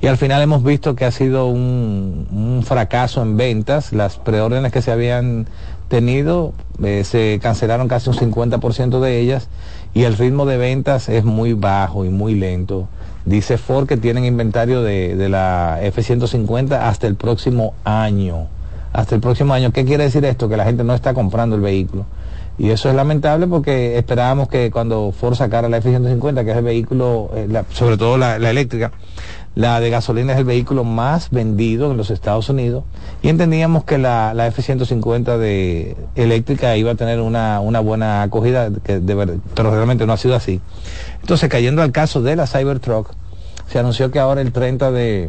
y 0.00 0.06
al 0.06 0.16
final 0.16 0.42
hemos 0.42 0.62
visto 0.62 0.94
que 0.94 1.04
ha 1.04 1.10
sido 1.10 1.46
un, 1.46 2.28
un 2.30 2.62
fracaso 2.64 3.22
en 3.22 3.36
ventas. 3.36 3.92
Las 3.92 4.16
preórdenes 4.16 4.72
que 4.72 4.82
se 4.82 4.92
habían 4.92 5.46
tenido 5.88 6.52
eh, 6.82 7.04
se 7.04 7.38
cancelaron 7.42 7.88
casi 7.88 8.10
un 8.10 8.16
50% 8.16 9.00
de 9.00 9.20
ellas 9.20 9.48
y 9.94 10.04
el 10.04 10.16
ritmo 10.16 10.46
de 10.46 10.56
ventas 10.56 11.08
es 11.08 11.24
muy 11.24 11.52
bajo 11.54 12.04
y 12.04 12.10
muy 12.10 12.34
lento. 12.34 12.88
Dice 13.24 13.58
Ford 13.58 13.88
que 13.88 13.96
tienen 13.96 14.24
inventario 14.24 14.82
de, 14.82 15.16
de 15.16 15.28
la 15.28 15.78
F-150 15.82 16.72
hasta 16.80 17.08
el 17.08 17.16
próximo 17.16 17.74
año. 17.84 18.46
Hasta 18.92 19.16
el 19.16 19.20
próximo 19.20 19.52
año. 19.52 19.72
¿Qué 19.72 19.84
quiere 19.84 20.04
decir 20.04 20.24
esto? 20.24 20.48
Que 20.48 20.56
la 20.56 20.64
gente 20.64 20.84
no 20.84 20.94
está 20.94 21.12
comprando 21.12 21.56
el 21.56 21.62
vehículo. 21.62 22.06
Y 22.58 22.70
eso 22.70 22.88
es 22.88 22.94
lamentable 22.94 23.46
porque 23.46 23.98
esperábamos 23.98 24.48
que 24.48 24.70
cuando 24.70 25.12
Ford 25.12 25.34
sacara 25.34 25.68
la 25.68 25.76
F-150, 25.78 26.44
que 26.44 26.50
es 26.52 26.56
el 26.56 26.64
vehículo, 26.64 27.30
eh, 27.34 27.62
sobre 27.70 27.98
todo 27.98 28.16
la, 28.16 28.38
la, 28.38 28.48
eléctrica, 28.48 28.92
la 29.54 29.78
de 29.78 29.90
gasolina 29.90 30.32
es 30.32 30.38
el 30.38 30.46
vehículo 30.46 30.82
más 30.82 31.30
vendido 31.30 31.90
en 31.90 31.98
los 31.98 32.10
Estados 32.10 32.48
Unidos, 32.48 32.84
y 33.20 33.28
entendíamos 33.28 33.84
que 33.84 33.98
la, 33.98 34.32
la 34.32 34.46
F-150 34.46 35.36
de 35.36 35.96
eléctrica 36.14 36.76
iba 36.78 36.92
a 36.92 36.94
tener 36.94 37.20
una, 37.20 37.60
una 37.60 37.80
buena 37.80 38.22
acogida, 38.22 38.70
que 38.82 39.00
de 39.00 39.14
verdad, 39.14 39.36
pero 39.54 39.70
realmente 39.70 40.06
no 40.06 40.14
ha 40.14 40.16
sido 40.16 40.34
así. 40.34 40.62
Entonces, 41.20 41.50
cayendo 41.50 41.82
al 41.82 41.92
caso 41.92 42.22
de 42.22 42.36
la 42.36 42.46
Cybertruck, 42.46 43.12
se 43.68 43.78
anunció 43.78 44.10
que 44.10 44.18
ahora 44.18 44.40
el 44.40 44.52
30 44.52 44.92
de, 44.92 45.28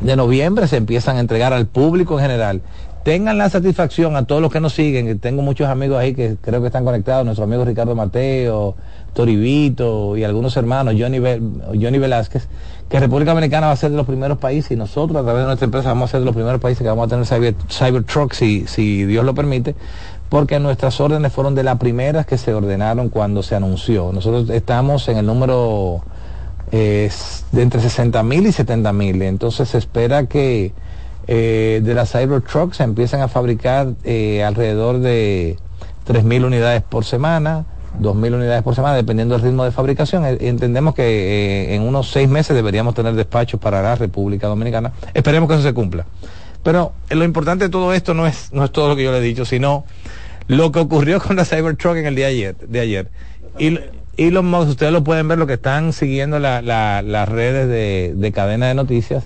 de 0.00 0.16
noviembre 0.16 0.68
se 0.68 0.76
empiezan 0.76 1.16
a 1.16 1.20
entregar 1.20 1.52
al 1.52 1.66
público 1.66 2.14
en 2.14 2.22
general 2.22 2.62
tengan 3.04 3.38
la 3.38 3.50
satisfacción 3.50 4.16
a 4.16 4.24
todos 4.24 4.40
los 4.40 4.52
que 4.52 4.60
nos 4.60 4.74
siguen, 4.74 5.18
tengo 5.18 5.42
muchos 5.42 5.68
amigos 5.68 5.98
ahí 5.98 6.14
que 6.14 6.36
creo 6.40 6.60
que 6.60 6.68
están 6.68 6.84
conectados, 6.84 7.24
nuestro 7.24 7.44
amigo 7.44 7.64
Ricardo 7.64 7.94
Mateo, 7.94 8.76
Toribito 9.12 10.16
y 10.16 10.24
algunos 10.24 10.56
hermanos, 10.56 10.94
Johnny, 10.98 11.18
Johnny 11.18 11.98
Velázquez, 11.98 12.48
que 12.88 13.00
República 13.00 13.32
Dominicana 13.32 13.66
va 13.66 13.72
a 13.72 13.76
ser 13.76 13.90
de 13.90 13.96
los 13.96 14.06
primeros 14.06 14.38
países 14.38 14.70
y 14.72 14.76
nosotros 14.76 15.20
a 15.20 15.24
través 15.24 15.42
de 15.42 15.46
nuestra 15.46 15.64
empresa 15.64 15.88
vamos 15.88 16.10
a 16.10 16.12
ser 16.12 16.20
de 16.20 16.26
los 16.26 16.34
primeros 16.34 16.60
países 16.60 16.82
que 16.82 16.88
vamos 16.88 17.06
a 17.06 17.08
tener 17.08 17.26
Cyber, 17.26 17.54
Cybertruck 17.68 18.32
si, 18.32 18.66
si 18.66 19.04
Dios 19.04 19.24
lo 19.24 19.34
permite, 19.34 19.74
porque 20.28 20.60
nuestras 20.60 21.00
órdenes 21.00 21.32
fueron 21.32 21.54
de 21.54 21.62
las 21.62 21.78
primeras 21.78 22.24
que 22.24 22.38
se 22.38 22.54
ordenaron 22.54 23.08
cuando 23.08 23.42
se 23.42 23.54
anunció. 23.54 24.12
Nosotros 24.12 24.48
estamos 24.50 25.08
en 25.08 25.18
el 25.18 25.26
número 25.26 26.02
eh, 26.70 27.10
de 27.50 27.62
entre 27.62 27.80
60 27.80 28.22
mil 28.22 28.46
y 28.46 28.52
70 28.52 28.92
mil, 28.92 29.20
entonces 29.22 29.68
se 29.68 29.78
espera 29.78 30.26
que 30.26 30.72
eh, 31.26 31.80
de 31.82 31.94
las 31.94 32.12
Cybertruck 32.12 32.72
se 32.72 32.82
empiezan 32.82 33.20
a 33.20 33.28
fabricar 33.28 33.88
eh, 34.04 34.42
alrededor 34.44 34.98
de 34.98 35.56
3.000 36.06 36.44
unidades 36.44 36.82
por 36.82 37.04
semana, 37.04 37.64
2.000 38.00 38.34
unidades 38.34 38.62
por 38.62 38.74
semana, 38.74 38.96
dependiendo 38.96 39.34
del 39.34 39.44
ritmo 39.44 39.64
de 39.64 39.70
fabricación. 39.70 40.24
Eh, 40.24 40.38
entendemos 40.40 40.94
que 40.94 41.02
eh, 41.02 41.74
en 41.74 41.82
unos 41.82 42.10
seis 42.10 42.28
meses 42.28 42.54
deberíamos 42.54 42.94
tener 42.94 43.14
despachos 43.14 43.60
para 43.60 43.82
la 43.82 43.94
República 43.94 44.46
Dominicana. 44.46 44.92
Esperemos 45.14 45.48
que 45.48 45.54
eso 45.54 45.62
se 45.62 45.74
cumpla. 45.74 46.06
Pero 46.62 46.92
eh, 47.10 47.14
lo 47.14 47.24
importante 47.24 47.64
de 47.64 47.70
todo 47.70 47.92
esto 47.92 48.14
no 48.14 48.26
es, 48.26 48.52
no 48.52 48.64
es 48.64 48.70
todo 48.70 48.88
lo 48.88 48.96
que 48.96 49.04
yo 49.04 49.12
le 49.12 49.18
he 49.18 49.22
dicho, 49.22 49.44
sino 49.44 49.84
lo 50.46 50.72
que 50.72 50.80
ocurrió 50.80 51.20
con 51.20 51.36
la 51.36 51.44
Cybertruck 51.44 51.96
en 51.96 52.06
el 52.06 52.14
día 52.14 52.28
ayer, 52.28 52.56
de 52.56 52.80
ayer. 52.80 53.08
Y, 53.58 53.78
y 54.16 54.30
los 54.30 54.68
ustedes 54.68 54.92
lo 54.92 55.04
pueden 55.04 55.28
ver, 55.28 55.38
lo 55.38 55.46
que 55.46 55.54
están 55.54 55.92
siguiendo 55.92 56.38
la, 56.38 56.62
la, 56.62 57.02
las 57.02 57.28
redes 57.28 57.68
de, 57.68 58.12
de 58.14 58.32
cadena 58.32 58.68
de 58.68 58.74
noticias. 58.74 59.24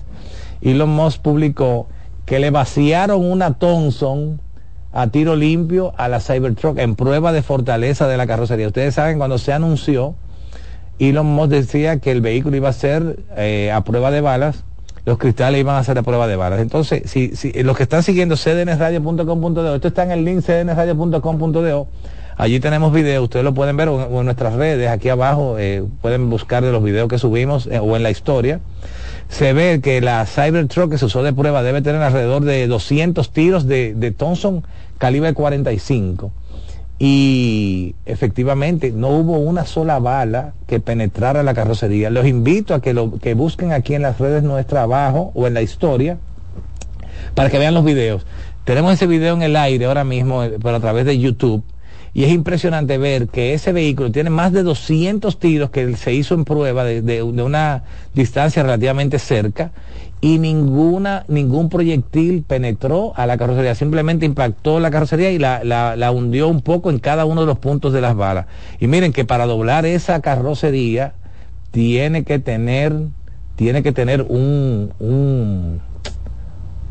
Elon 0.61 0.89
Musk 0.89 1.21
publicó 1.21 1.87
que 2.25 2.39
le 2.39 2.51
vaciaron 2.51 3.23
una 3.23 3.53
Thompson 3.53 4.41
a 4.91 5.07
tiro 5.07 5.35
limpio 5.35 5.93
a 5.97 6.07
la 6.07 6.19
Cybertruck 6.19 6.77
en 6.79 6.95
prueba 6.95 7.31
de 7.31 7.41
fortaleza 7.41 8.07
de 8.07 8.17
la 8.17 8.27
carrocería. 8.27 8.67
Ustedes 8.67 8.95
saben, 8.95 9.17
cuando 9.17 9.37
se 9.37 9.53
anunció, 9.53 10.15
Elon 10.99 11.25
Musk 11.25 11.49
decía 11.49 11.99
que 11.99 12.11
el 12.11 12.21
vehículo 12.21 12.57
iba 12.57 12.69
a 12.69 12.73
ser 12.73 13.19
eh, 13.37 13.71
a 13.71 13.81
prueba 13.81 14.11
de 14.11 14.21
balas, 14.21 14.63
los 15.05 15.17
cristales 15.17 15.61
iban 15.61 15.77
a 15.77 15.83
ser 15.83 15.97
a 15.97 16.03
prueba 16.03 16.27
de 16.27 16.35
balas. 16.35 16.59
Entonces, 16.59 17.09
si, 17.09 17.35
si 17.35 17.51
los 17.63 17.77
que 17.77 17.83
están 17.83 18.03
siguiendo 18.03 18.35
cdnsradio.com.do, 18.35 19.75
esto 19.75 19.87
está 19.87 20.03
en 20.03 20.11
el 20.11 20.25
link 20.25 20.41
cdnsradio.com.do, 20.41 21.87
allí 22.35 22.59
tenemos 22.59 22.91
videos, 22.91 23.23
ustedes 23.23 23.45
lo 23.45 23.53
pueden 23.53 23.77
ver 23.77 23.87
en 23.87 24.25
nuestras 24.25 24.53
redes, 24.55 24.89
aquí 24.89 25.09
abajo, 25.09 25.57
eh, 25.59 25.83
pueden 26.01 26.29
buscar 26.29 26.63
de 26.63 26.71
los 26.71 26.83
videos 26.83 27.07
que 27.07 27.19
subimos 27.19 27.67
eh, 27.67 27.79
o 27.79 27.95
en 27.95 28.03
la 28.03 28.09
historia 28.09 28.59
se 29.29 29.53
ve 29.53 29.81
que 29.81 30.01
la 30.01 30.25
Cybertruck 30.25 30.91
que 30.91 30.97
se 30.97 31.05
usó 31.05 31.23
de 31.23 31.33
prueba 31.33 31.63
debe 31.63 31.81
tener 31.81 32.01
alrededor 32.01 32.43
de 32.43 32.67
200 32.67 33.31
tiros 33.31 33.67
de, 33.67 33.93
de 33.93 34.11
Thompson 34.11 34.63
calibre 34.97 35.33
45. 35.33 36.31
Y 36.99 37.95
efectivamente 38.05 38.91
no 38.91 39.09
hubo 39.09 39.37
una 39.37 39.65
sola 39.65 39.99
bala 39.99 40.53
que 40.65 40.79
penetrara 40.79 41.43
la 41.43 41.53
carrocería. 41.53 42.09
Los 42.09 42.25
invito 42.25 42.73
a 42.73 42.81
que 42.81 42.93
lo 42.93 43.19
que 43.19 43.35
busquen 43.35 43.71
aquí 43.71 43.93
en 43.93 44.01
las 44.01 44.17
redes 44.17 44.41
nuestra 44.41 44.83
abajo 44.83 45.31
o 45.35 45.45
en 45.45 45.53
la 45.53 45.61
historia 45.61 46.17
para 47.35 47.49
que 47.49 47.59
vean 47.59 47.75
los 47.75 47.85
videos. 47.85 48.25
Tenemos 48.63 48.93
ese 48.93 49.07
video 49.07 49.35
en 49.35 49.43
el 49.43 49.55
aire 49.55 49.85
ahora 49.85 50.03
mismo, 50.03 50.43
eh, 50.43 50.57
pero 50.61 50.75
a 50.75 50.79
través 50.79 51.05
de 51.05 51.19
YouTube. 51.19 51.63
Y 52.17 52.23
es 52.23 52.31
impresionante 52.31 52.97
ver 52.97 53.27
que 53.27 53.53
ese 53.53 53.71
vehículo 53.71 54.11
tiene 54.11 54.31
más 54.31 54.51
de 54.51 54.63
200 54.63 55.37
tiros 55.37 55.69
que 55.69 55.95
se 55.95 56.15
hizo 56.15 56.33
en 56.33 56.45
prueba 56.45 56.83
de, 56.83 57.21
una 57.21 57.83
distancia 58.15 58.63
relativamente 58.63 59.19
cerca 59.19 59.69
y 60.19 60.39
ninguna, 60.39 61.25
ningún 61.27 61.69
proyectil 61.69 62.41
penetró 62.41 63.13
a 63.15 63.27
la 63.27 63.37
carrocería, 63.37 63.75
simplemente 63.75 64.25
impactó 64.25 64.79
la 64.79 64.89
carrocería 64.89 65.29
y 65.29 65.37
la, 65.37 65.63
la, 65.63 66.11
hundió 66.11 66.47
un 66.47 66.61
poco 66.61 66.89
en 66.89 66.97
cada 66.97 67.25
uno 67.25 67.41
de 67.41 67.45
los 67.45 67.59
puntos 67.59 67.93
de 67.93 68.01
las 68.01 68.15
balas. 68.15 68.47
Y 68.79 68.87
miren 68.87 69.13
que 69.13 69.23
para 69.23 69.45
doblar 69.45 69.85
esa 69.85 70.19
carrocería 70.19 71.13
tiene 71.69 72.23
que 72.23 72.39
tener, 72.39 72.95
tiene 73.55 73.83
que 73.83 73.91
tener 73.91 74.23
un, 74.23 74.91
un, 74.97 75.81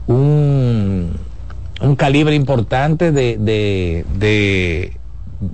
un, 0.07 1.97
calibre 1.97 2.37
importante 2.37 3.11
de, 3.11 3.39
de, 3.39 4.05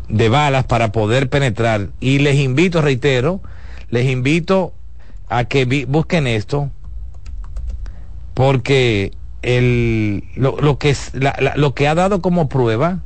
de 0.08 0.28
balas 0.28 0.64
para 0.64 0.92
poder 0.92 1.28
penetrar. 1.28 1.88
Y 2.00 2.18
les 2.18 2.36
invito, 2.36 2.80
reitero, 2.80 3.40
les 3.90 4.08
invito 4.08 4.72
a 5.28 5.44
que 5.44 5.86
busquen 5.88 6.26
esto 6.26 6.70
porque 8.34 9.12
el, 9.42 10.24
lo, 10.36 10.56
lo 10.60 10.78
que 10.78 10.94
la, 11.14 11.34
la, 11.40 11.56
lo 11.56 11.74
que 11.74 11.88
ha 11.88 11.94
dado 11.94 12.22
como 12.22 12.48
prueba 12.48 13.00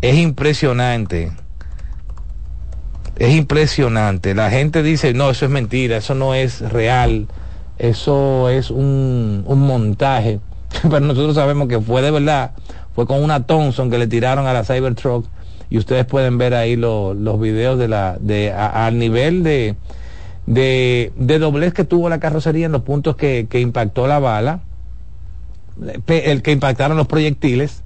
es 0.00 0.16
impresionante. 0.16 1.32
Es 3.16 3.34
impresionante. 3.34 4.34
La 4.34 4.50
gente 4.50 4.82
dice, 4.82 5.12
no, 5.12 5.30
eso 5.30 5.44
es 5.44 5.50
mentira, 5.50 5.98
eso 5.98 6.14
no 6.14 6.34
es 6.34 6.60
real, 6.60 7.26
eso 7.78 8.48
es 8.48 8.70
un, 8.70 9.44
un 9.46 9.60
montaje. 9.60 10.40
Pero 10.82 11.00
nosotros 11.00 11.34
sabemos 11.34 11.68
que 11.68 11.80
fue 11.80 12.00
de 12.00 12.10
verdad, 12.10 12.52
fue 12.94 13.06
con 13.06 13.22
una 13.22 13.46
Thompson 13.46 13.90
que 13.90 13.98
le 13.98 14.06
tiraron 14.06 14.46
a 14.46 14.52
la 14.52 14.64
Cybertruck 14.64 15.26
y 15.70 15.78
ustedes 15.78 16.04
pueden 16.04 16.36
ver 16.36 16.52
ahí 16.54 16.76
lo, 16.76 17.14
los 17.14 17.40
videos 17.40 17.78
de 17.78 17.88
la, 17.88 18.18
de, 18.20 18.52
a, 18.52 18.86
al 18.86 18.98
nivel 18.98 19.44
de, 19.44 19.76
de, 20.46 21.12
de, 21.16 21.38
doblez 21.38 21.72
que 21.72 21.84
tuvo 21.84 22.08
la 22.08 22.18
carrocería 22.18 22.66
en 22.66 22.72
los 22.72 22.82
puntos 22.82 23.16
que, 23.16 23.46
que 23.48 23.60
impactó 23.60 24.08
la 24.08 24.18
bala, 24.18 24.60
el 26.08 26.42
que 26.42 26.52
impactaron 26.52 26.96
los 26.96 27.06
proyectiles. 27.06 27.84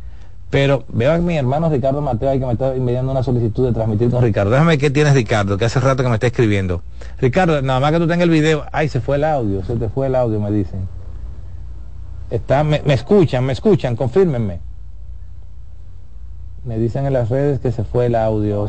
Pero 0.49 0.85
veo 0.89 1.13
a 1.13 1.19
mi 1.19 1.37
hermano 1.37 1.69
Ricardo 1.69 2.01
Mateo 2.01 2.31
ahí 2.31 2.39
que 2.39 2.47
me 2.47 2.53
está 2.53 2.75
enviando 2.75 3.11
una 3.11 3.25
solicitud 3.25 3.67
de 3.67 3.73
transmitir 3.73 4.09
con 4.11 4.23
Ricardo. 4.23 4.53
Déjame 4.53 4.79
qué 4.79 4.89
tienes 4.89 5.13
Ricardo, 5.13 5.59
que 5.59 5.65
hace 5.65 5.81
rato 5.81 6.05
que 6.05 6.09
me 6.09 6.15
está 6.15 6.29
escribiendo. 6.29 6.83
Ricardo, 7.19 7.61
nada 7.61 7.81
más 7.81 7.91
que 7.91 7.99
tú 7.99 8.07
tengas 8.07 8.23
el 8.23 8.31
video. 8.31 8.65
Ay, 8.71 8.89
se 8.89 9.01
fue 9.01 9.17
el 9.17 9.25
audio, 9.25 9.65
se 9.65 9.75
te 9.75 9.89
fue 9.89 10.07
el 10.07 10.15
audio, 10.15 10.41
me 10.41 10.53
dicen. 10.53 10.89
Está, 12.31 12.63
me, 12.63 12.83
me 12.87 12.95
escuchan, 12.95 13.45
me 13.45 13.53
escuchan, 13.53 13.97
confírmenme. 13.97 14.61
Me 16.65 16.79
dicen 16.79 17.07
en 17.07 17.13
las 17.13 17.29
redes 17.29 17.61
que 17.61 17.73
se 17.73 17.85
fue 17.85 18.07
el 18.07 18.15
audio. 18.15 18.67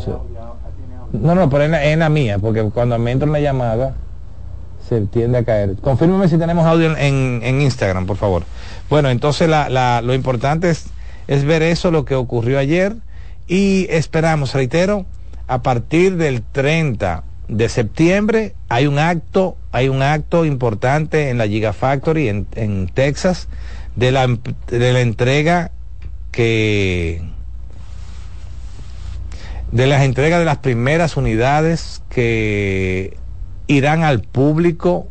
No, 1.14 1.36
no, 1.36 1.50
pero 1.50 1.64
en 1.64 1.72
la, 1.72 1.86
en 1.86 2.00
la, 2.00 2.10
mía, 2.10 2.40
porque 2.40 2.64
cuando 2.64 3.00
me 3.00 3.12
entra 3.12 3.30
una 3.30 3.40
llamada 3.40 3.96
se 4.88 5.02
tiende 5.02 5.38
a 5.40 5.44
caer. 5.44 5.76
Confírmeme 5.82 6.28
si 6.28 6.38
tenemos 6.38 6.66
audio 6.66 6.96
en, 6.98 7.42
en 7.42 7.62
Instagram, 7.62 8.06
por 8.06 8.18
favor. 8.18 8.44
Bueno, 8.90 9.10
entonces 9.10 9.48
la, 9.50 9.70
la, 9.70 10.02
lo 10.02 10.14
importante 10.14 10.70
es, 10.70 10.88
es 11.28 11.46
ver 11.46 11.64
eso, 11.64 11.90
lo 11.90 12.06
que 12.06 12.16
ocurrió 12.16 12.60
ayer, 12.60 12.96
y 13.48 13.88
esperamos, 13.90 14.54
reitero, 14.54 15.06
a 15.48 15.62
partir 15.62 16.18
del 16.18 16.42
30 16.42 17.24
de 17.48 17.70
septiembre 17.70 18.56
hay 18.70 18.88
un 18.88 18.98
acto, 18.98 19.56
hay 19.72 19.88
un 19.88 20.02
acto 20.02 20.46
importante 20.46 21.30
en 21.30 21.38
la 21.38 21.48
Gigafactory 21.48 22.28
en, 22.28 22.48
en 22.56 22.88
Texas 22.88 23.48
de 23.96 24.12
la, 24.12 24.28
de 24.68 24.94
la 24.94 25.02
entrega 25.02 25.72
que 26.32 27.22
de 29.72 29.88
las 29.88 30.04
entregas 30.04 30.40
de 30.40 30.46
las 30.46 30.58
primeras 30.58 31.18
unidades 31.18 32.02
que 32.10 33.18
irán 33.68 34.04
al 34.04 34.22
público 34.22 35.08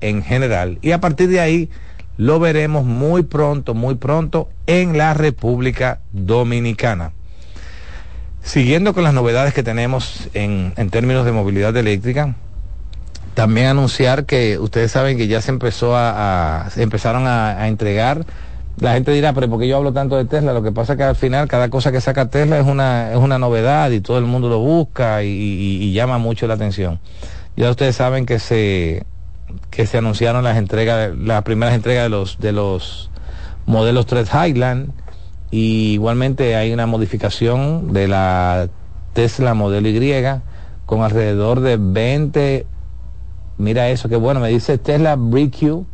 en 0.00 0.22
general. 0.22 0.78
Y 0.82 0.92
a 0.92 1.00
partir 1.00 1.28
de 1.28 1.40
ahí, 1.40 1.70
lo 2.16 2.38
veremos 2.38 2.84
muy 2.84 3.22
pronto, 3.22 3.74
muy 3.74 3.94
pronto 3.94 4.50
en 4.66 4.98
la 4.98 5.14
República 5.14 6.00
Dominicana. 6.12 7.12
Siguiendo 8.42 8.92
con 8.92 9.04
las 9.04 9.14
novedades 9.14 9.54
que 9.54 9.62
tenemos 9.62 10.28
en, 10.34 10.74
términos 10.90 11.24
de 11.24 11.32
movilidad 11.32 11.76
eléctrica, 11.76 12.34
también 13.34 13.68
anunciar 13.68 14.26
que 14.26 14.58
ustedes 14.58 14.92
saben 14.92 15.16
que 15.16 15.26
ya 15.26 15.40
se 15.40 15.52
empezó 15.52 15.96
a, 15.96 16.68
empezaron 16.76 17.26
a, 17.26 17.68
entregar. 17.68 18.26
La 18.78 18.94
gente 18.94 19.12
dirá, 19.12 19.32
pero 19.32 19.48
¿por 19.48 19.60
qué 19.60 19.68
yo 19.68 19.76
hablo 19.76 19.92
tanto 19.92 20.16
de 20.16 20.24
Tesla? 20.24 20.52
Lo 20.52 20.62
que 20.62 20.72
pasa 20.72 20.94
es 20.94 20.96
que 20.96 21.04
al 21.04 21.16
final 21.16 21.46
cada 21.48 21.68
cosa 21.68 21.92
que 21.92 22.00
saca 22.00 22.30
Tesla 22.30 22.58
es 22.58 22.66
una, 22.66 23.12
es 23.12 23.18
una 23.18 23.38
novedad 23.38 23.90
y 23.90 24.00
todo 24.00 24.18
el 24.18 24.24
mundo 24.24 24.48
lo 24.48 24.58
busca 24.58 25.22
y, 25.22 25.92
llama 25.92 26.18
mucho 26.18 26.46
la 26.46 26.54
atención. 26.54 26.98
Ya 27.56 27.70
ustedes 27.70 27.96
saben 27.96 28.26
que 28.26 28.38
se, 28.38 29.04
que 29.70 29.86
se 29.86 29.98
anunciaron 29.98 30.42
las 30.42 30.56
entregas, 30.56 31.16
las 31.16 31.42
primeras 31.42 31.74
entregas 31.74 32.04
de 32.04 32.08
los, 32.08 32.38
de 32.38 32.52
los 32.52 33.10
modelos 33.66 34.06
3 34.06 34.28
Highland 34.32 34.92
y 35.50 35.92
igualmente 35.92 36.56
hay 36.56 36.72
una 36.72 36.86
modificación 36.86 37.92
de 37.92 38.08
la 38.08 38.68
Tesla 39.12 39.52
Modelo 39.52 39.88
Y 39.88 40.24
con 40.86 41.02
alrededor 41.02 41.60
de 41.60 41.76
20 41.78 42.66
Mira 43.58 43.90
eso, 43.90 44.08
qué 44.08 44.16
bueno, 44.16 44.40
me 44.40 44.48
dice 44.48 44.78
Tesla 44.78 45.14
BriQ. 45.16 45.84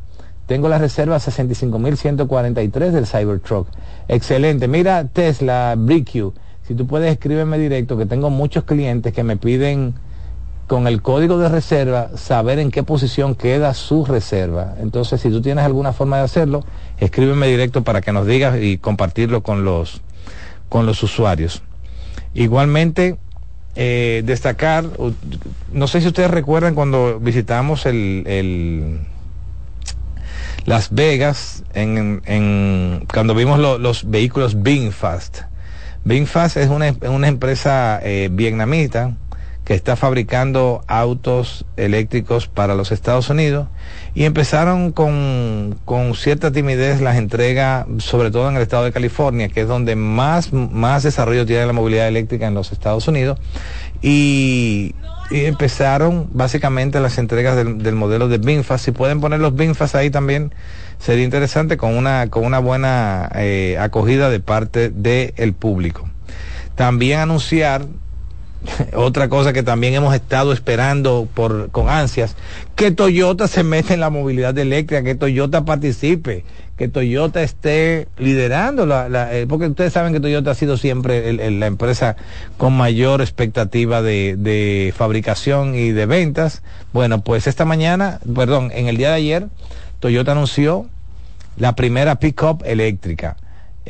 Tengo 0.49 0.71
la 0.71 0.79
reserva 0.79 1.19
65.143 1.19 2.91
del 2.91 3.07
Cybertruck. 3.07 3.69
Excelente. 4.09 4.67
Mira 4.67 5.05
Tesla 5.05 5.75
BriQ. 5.77 6.33
Si 6.67 6.75
tú 6.75 6.87
puedes 6.87 7.13
escríbeme 7.13 7.59
directo, 7.59 7.99
que 7.99 8.07
tengo 8.07 8.31
muchos 8.31 8.65
clientes 8.65 9.13
que 9.13 9.23
me 9.23 9.37
piden 9.37 9.95
con 10.67 10.87
el 10.87 11.03
código 11.03 11.39
de 11.39 11.51
reserva 11.51 12.17
saber 12.17 12.59
en 12.61 12.71
qué 12.71 12.83
posición 12.83 13.35
queda 13.35 13.75
su 13.75 14.07
reserva. 14.07 14.75
Entonces, 14.81 15.21
si 15.21 15.29
tú 15.29 15.43
tienes 15.43 15.67
alguna 15.67 15.93
forma 15.93 16.17
de 16.17 16.25
hacerlo, 16.25 16.65
escríbeme 16.99 17.47
directo 17.47 17.85
para 17.85 18.01
que 18.01 18.13
nos 18.13 18.27
digas 18.27 18.59
y 18.59 18.79
compartirlo 18.79 19.43
con 19.43 19.67
los, 19.67 20.01
con 20.71 20.87
los 20.87 21.03
usuarios. 21.03 21.63
Igualmente, 22.33 23.19
eh, 23.77 24.23
destacar, 24.25 24.87
no 25.73 25.87
sé 25.87 26.01
si 26.01 26.09
ustedes 26.09 26.31
recuerdan 26.31 26.75
cuando 26.75 27.21
visitamos 27.21 27.85
el, 27.85 29.01
Las 30.69 30.93
Vegas, 30.93 31.65
en, 31.73 33.07
cuando 33.11 33.35
vimos 33.35 33.59
los 33.59 34.11
vehículos 34.11 34.63
Binfast. 34.63 35.39
Binfast 36.05 36.59
es 36.59 36.69
una, 36.69 36.95
una 37.09 37.27
empresa 37.27 37.99
eh, 38.03 38.29
vietnamita 38.31 39.15
que 39.65 39.73
está 39.73 39.97
fabricando 39.97 40.85
autos 40.87 41.65
eléctricos 41.79 42.49
para 42.49 42.75
los 42.75 42.93
Estados 42.93 43.31
Unidos 43.31 43.69
y 44.15 44.25
empezaron 44.25 44.93
con, 44.93 45.79
cierta 46.15 46.53
timidez 46.53 47.01
las 47.01 47.17
entregas, 47.17 47.87
sobre 47.97 48.31
todo 48.31 48.51
en 48.51 48.57
el 48.57 48.63
estado 48.63 48.85
de 48.85 48.93
California, 48.93 49.49
que 49.49 49.63
es 49.63 49.69
donde 49.69 49.97
más, 49.97 50.53
más 50.53 51.03
desarrollo 51.03 51.47
tiene 51.47 51.65
la 51.65 51.73
movilidad 51.73 52.09
eléctrica 52.09 52.47
en 52.47 52.53
los 52.53 52.73
Estados 52.73 53.09
Unidos. 53.09 53.39
Y, 54.03 54.95
empezaron 55.31 56.29
básicamente 56.33 57.01
las 57.01 57.19
entregas 57.19 57.57
del, 57.57 57.95
modelo 57.95 58.29
de 58.29 58.39
BINFAS. 58.39 58.83
Si 58.83 58.93
pueden 58.93 59.21
poner 59.21 59.41
los 59.41 59.55
BINFAS 59.55 59.95
ahí 59.95 60.11
también, 60.11 60.53
sería 60.99 61.25
interesante 61.25 61.77
con 61.77 61.97
una, 61.97 62.29
con 62.31 62.45
una 62.45 62.59
buena 62.59 63.31
eh, 63.35 63.77
acogida 63.79 64.31
de 64.31 64.41
parte 64.41 64.91
del 64.91 65.53
público. 65.53 66.09
También 66.75 67.21
anunciar 67.21 67.87
otra 68.95 69.29
cosa 69.29 69.53
que 69.53 69.63
también 69.63 69.95
hemos 69.95 70.15
estado 70.15 70.53
esperando 70.53 71.29
por, 71.33 71.71
con 71.71 71.89
ansias, 71.89 72.37
que 72.75 72.91
Toyota 72.91 73.49
se 73.49 73.63
mete 73.63 73.95
en 73.95 74.01
la 74.01 74.11
movilidad 74.11 74.57
eléctrica, 74.59 75.03
que 75.03 75.15
Toyota 75.15 75.65
participe, 75.65 76.45
que 76.79 76.89
Toyota 76.89 77.43
esté 77.43 78.09
liderando, 78.19 78.87
la, 78.87 79.37
eh, 79.37 79.47
porque 79.47 79.67
ustedes 79.67 79.93
saben 79.93 80.13
que 80.13 80.21
Toyota 80.21 80.53
ha 80.53 80.55
sido 80.55 80.77
siempre 80.77 81.51
la 81.51 81.67
empresa 81.67 82.17
con 82.57 82.73
mayor 82.73 83.21
expectativa 83.21 84.01
de, 84.01 84.37
de 84.39 84.95
fabricación 84.97 85.75
y 85.75 85.91
de 85.91 86.07
ventas. 86.07 86.63
Bueno, 86.93 87.21
pues 87.23 87.47
esta 87.47 87.65
mañana, 87.65 88.21
perdón, 88.35 88.71
en 88.73 88.87
el 88.87 88.97
día 88.97 89.09
de 89.09 89.17
ayer, 89.17 89.47
Toyota 89.99 90.33
anunció 90.33 90.87
la 91.57 91.75
primera 91.75 92.21
pickup 92.21 92.63
eléctrica 92.65 93.37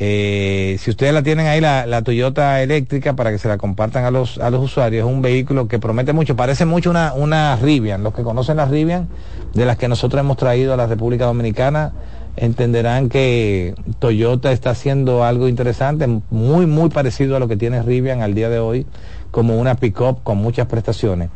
eh, 0.00 0.76
si 0.78 0.90
ustedes 0.90 1.12
la 1.12 1.24
tienen 1.24 1.48
ahí, 1.48 1.60
la, 1.60 2.02
Toyota 2.02 2.62
eléctrica, 2.62 3.14
para 3.14 3.32
que 3.32 3.38
se 3.38 3.48
la 3.48 3.58
compartan 3.58 4.04
a 4.04 4.12
los, 4.12 4.38
a 4.38 4.48
los 4.48 4.62
usuarios, 4.62 5.04
es 5.04 5.12
un 5.12 5.22
vehículo 5.22 5.66
que 5.66 5.80
promete 5.80 6.12
mucho, 6.12 6.36
parece 6.36 6.64
mucho 6.64 6.90
una, 6.90 7.14
una 7.14 7.56
Rivian. 7.56 8.04
Los 8.04 8.14
que 8.14 8.22
conocen 8.22 8.58
la 8.58 8.66
Rivian, 8.66 9.08
de 9.54 9.66
las 9.66 9.76
que 9.76 9.88
nosotros 9.88 10.20
hemos 10.20 10.36
traído 10.36 10.72
a 10.72 10.76
la 10.76 10.86
República 10.86 11.24
Dominicana, 11.24 11.92
entenderán 12.40 13.08
que 13.08 13.74
Toyota 13.98 14.52
está 14.52 14.70
haciendo 14.70 15.24
algo 15.24 15.48
interesante, 15.48 16.06
muy, 16.30 16.66
muy 16.66 16.90
parecido 16.90 17.36
a 17.36 17.38
lo 17.40 17.48
que 17.48 17.56
tiene 17.56 17.82
Rivian 17.82 18.22
al 18.22 18.34
día 18.34 18.48
de 18.48 18.58
hoy, 18.58 18.86
como 19.30 19.58
una 19.58 19.74
pick-up 19.74 20.22
con 20.22 20.38
muchas 20.38 20.66
prestaciones. 20.66 21.30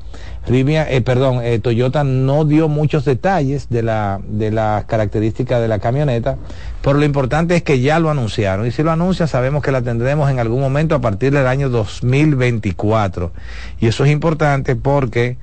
Rivian, 0.46 0.86
eh, 0.88 1.02
perdón, 1.02 1.40
eh, 1.42 1.58
Toyota 1.58 2.04
no 2.04 2.44
dio 2.44 2.68
muchos 2.68 3.04
detalles 3.04 3.68
de 3.68 3.82
la, 3.82 4.20
de 4.26 4.50
las 4.50 4.84
características 4.86 5.60
de 5.60 5.68
la 5.68 5.78
camioneta, 5.78 6.38
pero 6.82 6.98
lo 6.98 7.04
importante 7.04 7.54
es 7.54 7.62
que 7.62 7.80
ya 7.80 7.98
lo 7.98 8.10
anunciaron. 8.10 8.66
Y 8.66 8.70
si 8.70 8.82
lo 8.82 8.90
anuncian, 8.90 9.28
sabemos 9.28 9.62
que 9.62 9.72
la 9.72 9.82
tendremos 9.82 10.30
en 10.30 10.38
algún 10.38 10.60
momento 10.60 10.94
a 10.94 11.00
partir 11.00 11.32
del 11.32 11.46
año 11.46 11.68
2024. 11.68 13.32
Y 13.80 13.86
eso 13.86 14.04
es 14.04 14.10
importante 14.10 14.74
porque 14.74 15.36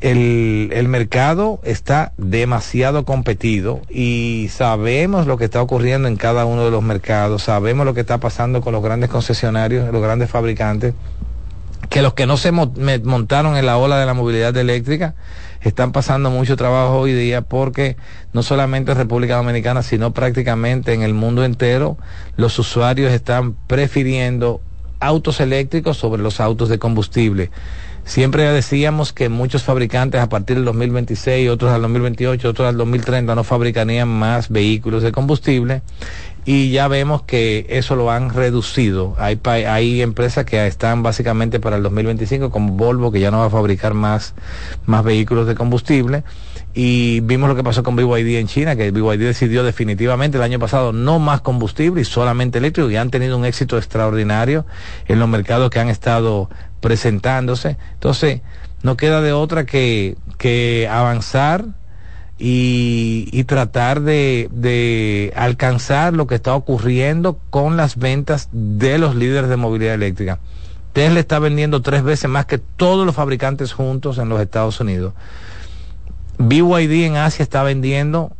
el, 0.00 0.70
el, 0.72 0.88
mercado 0.88 1.60
está 1.62 2.12
demasiado 2.18 3.04
competido 3.04 3.80
y 3.88 4.48
sabemos 4.50 5.26
lo 5.26 5.38
que 5.38 5.44
está 5.44 5.62
ocurriendo 5.62 6.08
en 6.08 6.16
cada 6.16 6.44
uno 6.44 6.64
de 6.64 6.70
los 6.70 6.82
mercados, 6.82 7.44
sabemos 7.44 7.86
lo 7.86 7.94
que 7.94 8.00
está 8.00 8.18
pasando 8.18 8.60
con 8.60 8.72
los 8.72 8.82
grandes 8.82 9.10
concesionarios, 9.10 9.92
los 9.92 10.02
grandes 10.02 10.30
fabricantes, 10.30 10.94
que 11.88 12.02
los 12.02 12.14
que 12.14 12.26
no 12.26 12.36
se 12.36 12.52
montaron 12.52 13.56
en 13.56 13.66
la 13.66 13.78
ola 13.78 13.98
de 13.98 14.06
la 14.06 14.14
movilidad 14.14 14.56
eléctrica 14.56 15.14
están 15.60 15.92
pasando 15.92 16.30
mucho 16.30 16.56
trabajo 16.56 16.98
hoy 16.98 17.12
día 17.12 17.42
porque 17.42 17.96
no 18.32 18.42
solamente 18.42 18.92
en 18.92 18.98
República 18.98 19.36
Dominicana, 19.36 19.82
sino 19.82 20.12
prácticamente 20.12 20.92
en 20.92 21.02
el 21.02 21.14
mundo 21.14 21.44
entero, 21.44 21.96
los 22.36 22.58
usuarios 22.58 23.12
están 23.12 23.54
prefiriendo 23.66 24.60
autos 25.00 25.40
eléctricos 25.40 25.96
sobre 25.96 26.22
los 26.22 26.40
autos 26.40 26.68
de 26.68 26.78
combustible. 26.78 27.50
Siempre 28.06 28.44
decíamos 28.44 29.12
que 29.12 29.28
muchos 29.28 29.64
fabricantes 29.64 30.20
a 30.20 30.28
partir 30.28 30.54
del 30.56 30.64
2026, 30.64 31.50
otros 31.50 31.72
al 31.72 31.82
2028, 31.82 32.48
otros 32.48 32.68
al 32.68 32.76
2030 32.76 33.34
no 33.34 33.42
fabricarían 33.42 34.08
más 34.08 34.48
vehículos 34.48 35.02
de 35.02 35.10
combustible 35.10 35.82
y 36.46 36.70
ya 36.70 36.86
vemos 36.86 37.22
que 37.22 37.66
eso 37.68 37.96
lo 37.96 38.12
han 38.12 38.30
reducido. 38.30 39.16
Hay, 39.18 39.40
hay 39.44 40.00
empresas 40.00 40.44
que 40.44 40.64
están 40.64 41.02
básicamente 41.02 41.58
para 41.58 41.76
el 41.76 41.82
2025 41.82 42.50
como 42.50 42.74
Volvo 42.74 43.10
que 43.10 43.18
ya 43.18 43.32
no 43.32 43.40
va 43.40 43.46
a 43.46 43.50
fabricar 43.50 43.94
más, 43.94 44.34
más 44.86 45.02
vehículos 45.02 45.48
de 45.48 45.56
combustible 45.56 46.22
y 46.72 47.18
vimos 47.20 47.48
lo 47.48 47.56
que 47.56 47.64
pasó 47.64 47.82
con 47.82 47.96
BYD 47.96 48.36
en 48.36 48.46
China, 48.46 48.76
que 48.76 48.92
BYD 48.92 49.18
decidió 49.18 49.64
definitivamente 49.64 50.36
el 50.36 50.44
año 50.44 50.60
pasado 50.60 50.92
no 50.92 51.18
más 51.18 51.40
combustible 51.40 52.02
y 52.02 52.04
solamente 52.04 52.58
eléctrico 52.58 52.90
y 52.90 52.96
han 52.96 53.10
tenido 53.10 53.36
un 53.36 53.44
éxito 53.44 53.76
extraordinario 53.76 54.66
en 55.08 55.18
los 55.18 55.28
mercados 55.28 55.68
que 55.70 55.80
han 55.80 55.88
estado 55.88 56.48
presentándose. 56.80 57.76
Entonces, 57.94 58.42
no 58.82 58.96
queda 58.96 59.20
de 59.20 59.32
otra 59.32 59.66
que, 59.66 60.16
que 60.38 60.86
avanzar 60.88 61.64
y, 62.38 63.28
y 63.32 63.44
tratar 63.44 64.02
de, 64.02 64.48
de, 64.52 65.32
alcanzar 65.36 66.12
lo 66.12 66.26
que 66.26 66.34
está 66.34 66.54
ocurriendo 66.54 67.38
con 67.50 67.76
las 67.76 67.96
ventas 67.96 68.48
de 68.52 68.98
los 68.98 69.14
líderes 69.14 69.48
de 69.48 69.56
movilidad 69.56 69.94
eléctrica. 69.94 70.38
Tesla 70.92 71.20
está 71.20 71.38
vendiendo 71.38 71.82
tres 71.82 72.02
veces 72.02 72.30
más 72.30 72.46
que 72.46 72.58
todos 72.58 73.06
los 73.06 73.14
fabricantes 73.14 73.72
juntos 73.72 74.18
en 74.18 74.28
los 74.28 74.40
Estados 74.40 74.80
Unidos. 74.80 75.14
BYD 76.38 77.04
en 77.06 77.16
Asia 77.16 77.42
está 77.42 77.62
vendiendo 77.62 78.32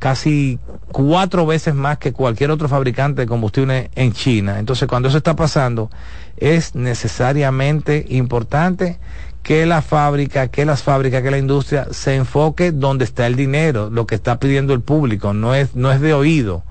casi 0.00 0.58
cuatro 0.92 1.46
veces 1.46 1.74
más 1.74 1.98
que 1.98 2.12
cualquier 2.12 2.50
otro 2.50 2.68
fabricante 2.68 3.22
de 3.22 3.26
combustible 3.28 3.90
en 3.94 4.12
China. 4.12 4.58
Entonces, 4.58 4.88
cuando 4.88 5.08
eso 5.08 5.18
está 5.18 5.36
pasando, 5.36 5.90
es 6.36 6.74
necesariamente 6.74 8.06
importante 8.08 8.98
que 9.42 9.66
la 9.66 9.82
fábrica, 9.82 10.48
que 10.48 10.64
las 10.64 10.82
fábricas, 10.82 11.22
que 11.22 11.30
la 11.30 11.38
industria 11.38 11.88
se 11.90 12.14
enfoque 12.14 12.72
donde 12.72 13.04
está 13.04 13.26
el 13.26 13.36
dinero, 13.36 13.90
lo 13.90 14.06
que 14.06 14.14
está 14.14 14.38
pidiendo 14.38 14.74
el 14.74 14.80
público, 14.80 15.32
no 15.32 15.54
es, 15.54 15.74
no 15.74 15.90
es 15.90 16.00
de 16.00 16.12
oído. 16.12 16.62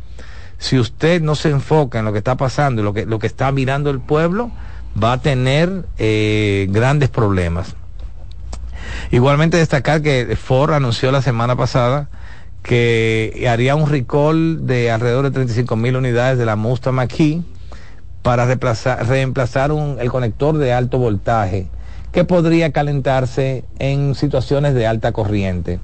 Si 0.57 0.77
usted 0.77 1.21
no 1.21 1.35
se 1.35 1.49
enfoca 1.49 1.99
en 1.99 2.05
lo 2.05 2.11
que 2.11 2.19
está 2.19 2.35
pasando, 2.35 2.83
lo 2.83 2.93
que, 2.93 3.05
lo 3.05 3.17
que 3.19 3.27
está 3.27 3.51
mirando 3.51 3.89
el 3.89 3.99
pueblo, 3.99 4.51
va 5.01 5.13
a 5.13 5.21
tener 5.21 5.85
eh, 5.97 6.67
grandes 6.69 7.09
problemas. 7.09 7.75
Igualmente 9.11 9.57
destacar 9.57 10.01
que 10.01 10.35
Ford 10.35 10.73
anunció 10.73 11.11
la 11.11 11.21
semana 11.21 11.55
pasada 11.55 12.09
que 12.61 13.47
haría 13.49 13.75
un 13.75 13.89
recall 13.89 14.67
de 14.67 14.91
alrededor 14.91 15.25
de 15.25 15.31
35 15.31 15.75
mil 15.75 15.95
unidades 15.95 16.37
de 16.37 16.45
la 16.45 16.55
Mustang 16.55 16.95
Mach-E 16.95 17.41
para 18.21 18.45
reemplazar, 18.45 19.07
reemplazar 19.07 19.71
un, 19.71 19.97
el 19.99 20.11
conector 20.11 20.57
de 20.57 20.73
alto 20.73 20.97
voltaje 20.97 21.67
que 22.11 22.23
podría 22.23 22.71
calentarse 22.71 23.63
en 23.79 24.15
situaciones 24.15 24.73
de 24.73 24.87
alta 24.87 25.11
corriente. 25.11 25.79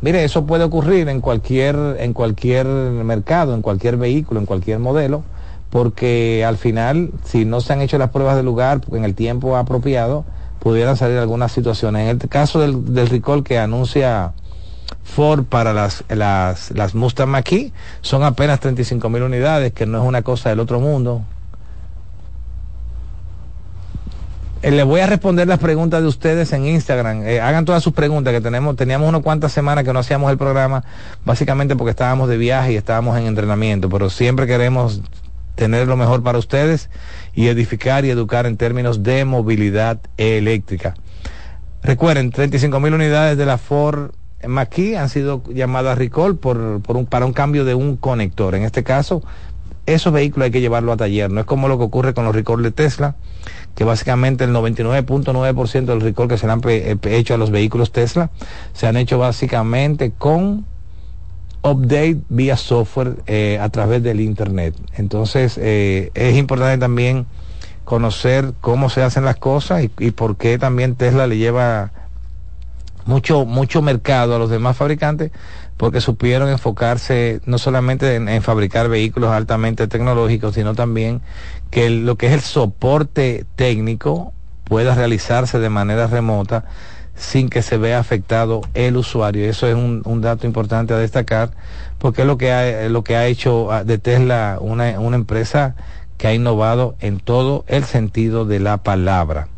Mire, 0.00 0.24
eso 0.24 0.46
puede 0.46 0.64
ocurrir 0.64 1.08
en 1.08 1.20
cualquier, 1.20 1.76
en 1.98 2.12
cualquier 2.12 2.66
mercado, 2.66 3.54
en 3.54 3.62
cualquier 3.62 3.96
vehículo, 3.96 4.38
en 4.38 4.46
cualquier 4.46 4.78
modelo, 4.78 5.24
porque 5.70 6.44
al 6.46 6.56
final, 6.56 7.10
si 7.24 7.44
no 7.44 7.60
se 7.60 7.72
han 7.72 7.80
hecho 7.80 7.98
las 7.98 8.10
pruebas 8.10 8.36
de 8.36 8.44
lugar 8.44 8.80
en 8.92 9.04
el 9.04 9.14
tiempo 9.14 9.56
apropiado, 9.56 10.24
pudieran 10.60 10.96
salir 10.96 11.18
algunas 11.18 11.52
situaciones. 11.52 12.02
En 12.02 12.20
el 12.20 12.28
caso 12.28 12.60
del, 12.60 12.94
del 12.94 13.08
recall 13.08 13.42
que 13.42 13.58
anuncia 13.58 14.32
Ford 15.02 15.44
para 15.44 15.72
las, 15.72 16.04
las, 16.08 16.70
las 16.70 16.94
Mustang 16.94 17.28
Mach-E, 17.28 17.72
son 18.00 18.22
apenas 18.22 18.60
35 18.60 19.08
mil 19.08 19.22
unidades, 19.22 19.72
que 19.72 19.86
no 19.86 20.00
es 20.00 20.06
una 20.06 20.22
cosa 20.22 20.50
del 20.50 20.60
otro 20.60 20.80
mundo. 20.80 21.22
Eh, 24.60 24.72
les 24.72 24.84
voy 24.84 25.00
a 25.00 25.06
responder 25.06 25.46
las 25.46 25.60
preguntas 25.60 26.02
de 26.02 26.08
ustedes 26.08 26.52
en 26.52 26.66
Instagram. 26.66 27.22
Eh, 27.22 27.40
hagan 27.40 27.64
todas 27.64 27.80
sus 27.82 27.92
preguntas, 27.92 28.32
que 28.32 28.40
tenemos, 28.40 28.74
teníamos 28.74 29.08
unas 29.08 29.22
cuantas 29.22 29.52
semanas 29.52 29.84
que 29.84 29.92
no 29.92 30.00
hacíamos 30.00 30.32
el 30.32 30.38
programa, 30.38 30.82
básicamente 31.24 31.76
porque 31.76 31.90
estábamos 31.90 32.28
de 32.28 32.38
viaje 32.38 32.72
y 32.72 32.76
estábamos 32.76 33.16
en 33.18 33.26
entrenamiento, 33.26 33.88
pero 33.88 34.10
siempre 34.10 34.48
queremos 34.48 35.00
tener 35.54 35.86
lo 35.86 35.96
mejor 35.96 36.24
para 36.24 36.38
ustedes 36.38 36.90
y 37.34 37.46
edificar 37.46 38.04
y 38.04 38.10
educar 38.10 38.46
en 38.46 38.56
términos 38.56 39.04
de 39.04 39.24
movilidad 39.24 40.00
eléctrica. 40.16 40.94
Recuerden, 41.84 42.30
35 42.32 42.80
mil 42.80 42.94
unidades 42.94 43.38
de 43.38 43.46
la 43.46 43.58
Ford 43.58 44.10
Mach-E 44.44 44.98
han 44.98 45.08
sido 45.08 45.42
llamadas 45.52 45.98
recall 45.98 46.36
por, 46.36 46.82
por 46.82 46.96
un, 46.96 47.06
para 47.06 47.26
un 47.26 47.32
cambio 47.32 47.64
de 47.64 47.74
un 47.74 47.96
conector. 47.96 48.56
En 48.56 48.64
este 48.64 48.82
caso, 48.82 49.22
esos 49.86 50.12
vehículos 50.12 50.46
hay 50.46 50.50
que 50.50 50.60
llevarlo 50.60 50.92
a 50.92 50.96
taller. 50.96 51.30
No 51.30 51.40
es 51.40 51.46
como 51.46 51.68
lo 51.68 51.78
que 51.78 51.84
ocurre 51.84 52.14
con 52.14 52.24
los 52.24 52.34
recall 52.34 52.62
de 52.62 52.70
Tesla, 52.70 53.16
que 53.78 53.84
básicamente 53.84 54.42
el 54.42 54.50
99.9% 54.50 55.84
del 55.84 56.00
recall 56.00 56.26
que 56.26 56.36
se 56.36 56.48
le 56.48 56.52
han 56.52 56.60
eh, 56.66 56.96
hecho 57.04 57.34
a 57.34 57.36
los 57.36 57.52
vehículos 57.52 57.92
Tesla 57.92 58.28
se 58.72 58.88
han 58.88 58.96
hecho 58.96 59.20
básicamente 59.20 60.10
con 60.10 60.66
update 61.62 62.18
vía 62.28 62.56
software 62.56 63.18
eh, 63.28 63.56
a 63.60 63.68
través 63.68 64.02
del 64.02 64.18
internet. 64.18 64.74
Entonces 64.94 65.60
eh, 65.62 66.10
es 66.14 66.36
importante 66.36 66.78
también 66.78 67.26
conocer 67.84 68.52
cómo 68.60 68.90
se 68.90 69.04
hacen 69.04 69.24
las 69.24 69.36
cosas 69.36 69.84
y, 69.84 69.92
y, 70.00 70.10
por 70.10 70.36
qué 70.36 70.58
también 70.58 70.96
Tesla 70.96 71.28
le 71.28 71.36
lleva 71.36 71.92
mucho 73.06 73.44
mucho 73.44 73.80
mercado 73.80 74.34
a 74.34 74.40
los 74.40 74.50
demás 74.50 74.76
fabricantes 74.76 75.30
porque 75.78 76.00
supieron 76.00 76.50
enfocarse 76.50 77.40
no 77.46 77.56
solamente 77.56 78.16
en, 78.16 78.42
fabricar 78.42 78.88
vehículos 78.88 79.30
altamente 79.30 79.86
tecnológicos, 79.86 80.56
sino 80.56 80.74
también 80.74 81.22
que 81.70 81.88
lo 81.88 82.16
que 82.16 82.26
es 82.26 82.32
el 82.32 82.40
soporte 82.40 83.46
técnico 83.54 84.34
pueda 84.64 84.94
realizarse 84.94 85.58
de 85.60 85.70
manera 85.70 86.08
remota 86.08 86.64
sin 87.14 87.48
que 87.48 87.62
se 87.62 87.78
vea 87.78 88.00
afectado 88.00 88.60
el 88.74 88.96
usuario. 88.96 89.48
Eso 89.48 89.68
es 89.68 89.74
un, 89.74 90.02
un 90.04 90.20
dato 90.20 90.46
importante 90.46 90.94
a 90.94 90.98
destacar, 90.98 91.52
porque 91.98 92.22
es 92.22 92.26
lo 92.26 92.38
que 92.38 92.52
ha, 92.52 92.88
lo 92.88 93.04
que 93.04 93.16
ha 93.16 93.26
hecho 93.26 93.72
ah, 93.72 93.84
de 93.84 93.98
Tesla 93.98 94.58
una, 94.60 94.98
una 94.98 95.16
empresa 95.16 95.76
que 96.16 96.26
ha 96.26 96.34
innovado 96.34 96.96
en 96.98 97.20
todo 97.20 97.64
el 97.68 97.84
sentido 97.84 98.44
de 98.44 98.58
la 98.58 98.78
palabra. 98.78 99.48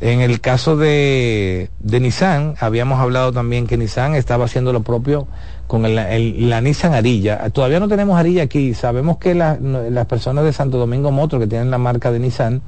En 0.00 0.20
el 0.20 0.40
caso 0.40 0.76
de, 0.76 1.70
Nissan, 1.82 2.54
habíamos 2.58 3.00
hablado 3.00 3.32
también 3.32 3.66
que 3.66 3.76
Nissan 3.76 4.14
estaba 4.14 4.46
haciendo 4.46 4.72
lo 4.72 4.82
propio 4.82 5.28
con 5.66 5.86
el, 5.86 6.48
la 6.48 6.60
Nissan 6.60 6.94
Arilla. 6.94 7.48
Todavía 7.50 7.78
no 7.80 7.88
tenemos 7.88 8.18
Arilla 8.18 8.42
aquí. 8.42 8.74
Sabemos 8.74 9.18
que 9.18 9.34
la, 9.34 9.56
las 9.60 10.06
personas 10.06 10.44
de 10.44 10.52
Santo 10.52 10.78
Domingo 10.78 11.10
Motor 11.12 11.40
que 11.40 11.46
tienen 11.46 11.70
la 11.70 11.78
marca 11.78 12.10
de 12.10 12.18
Nissan 12.18 12.60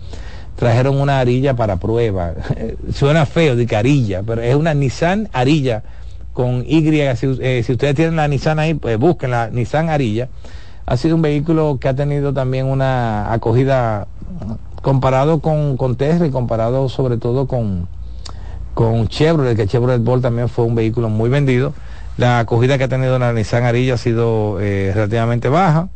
trajeron 0.54 1.00
una 1.00 1.18
Arilla 1.18 1.54
para 1.54 1.76
prueba. 1.76 2.34
Suena 2.92 3.26
feo 3.26 3.56
de 3.56 3.76
Arilla, 3.76 4.22
pero 4.24 4.40
es 4.40 4.54
una 4.54 4.72
Nissan 4.72 5.28
Arilla 5.32 5.82
con 6.32 6.64
Y. 6.66 6.82
Si, 7.16 7.38
eh, 7.40 7.62
si 7.64 7.72
ustedes 7.72 7.96
tienen 7.96 8.16
la 8.16 8.28
Nissan 8.28 8.60
ahí, 8.60 8.74
pues 8.74 8.98
busquen 8.98 9.32
la 9.32 9.50
Nissan 9.50 9.90
Arilla. 9.90 10.28
Ha 10.86 10.96
sido 10.96 11.16
un 11.16 11.22
vehículo 11.22 11.78
que 11.80 11.88
ha 11.88 11.94
tenido 11.94 12.32
también 12.32 12.66
una 12.66 13.32
acogida 13.32 14.06
comparado 14.86 15.40
con, 15.40 15.76
con 15.76 15.96
Tesla 15.96 16.28
y 16.28 16.30
comparado 16.30 16.88
sobre 16.88 17.16
todo 17.16 17.48
con, 17.48 17.88
con 18.72 19.08
Chevrolet, 19.08 19.56
que 19.56 19.66
Chevrolet 19.66 20.00
Bolt 20.00 20.22
también 20.22 20.48
fue 20.48 20.64
un 20.64 20.76
vehículo 20.76 21.08
muy 21.08 21.28
vendido. 21.28 21.74
La 22.16 22.38
acogida 22.38 22.78
que 22.78 22.84
ha 22.84 22.88
tenido 22.88 23.18
la 23.18 23.32
Nissan 23.32 23.64
Arilla 23.64 23.94
ha 23.94 23.98
sido 23.98 24.60
eh, 24.60 24.92
relativamente 24.94 25.48
baja, 25.48 25.88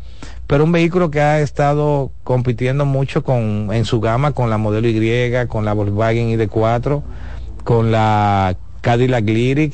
pero 0.49 0.65
un 0.65 0.73
vehículo 0.73 1.09
que 1.09 1.21
ha 1.21 1.39
estado 1.39 2.11
compitiendo 2.25 2.85
mucho 2.85 3.23
con, 3.23 3.69
en 3.73 3.85
su 3.85 4.01
gama 4.01 4.33
con 4.33 4.51
la 4.51 4.59
modelo 4.59 4.89
Y, 4.89 5.47
con 5.47 5.65
la 5.65 5.73
Volkswagen 5.73 6.37
ID4, 6.37 7.01
con 7.63 7.93
la 7.93 8.57
Cadillac 8.81 9.25
Lyric 9.25 9.73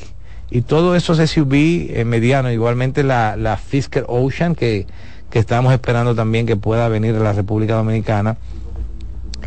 y 0.51 0.61
todos 0.61 0.95
esos 0.95 1.17
SUV 1.17 1.55
eh, 1.55 2.03
medianos, 2.05 2.51
igualmente 2.51 3.01
la, 3.01 3.35
la 3.35 3.57
Fisker 3.57 4.05
Ocean 4.07 4.53
que, 4.53 4.85
que 5.31 5.39
estamos 5.39 5.73
esperando 5.73 6.13
también 6.13 6.45
que 6.45 6.55
pueda 6.55 6.87
venir 6.87 7.15
a 7.15 7.19
la 7.19 7.33
República 7.33 7.73
Dominicana 7.73 8.37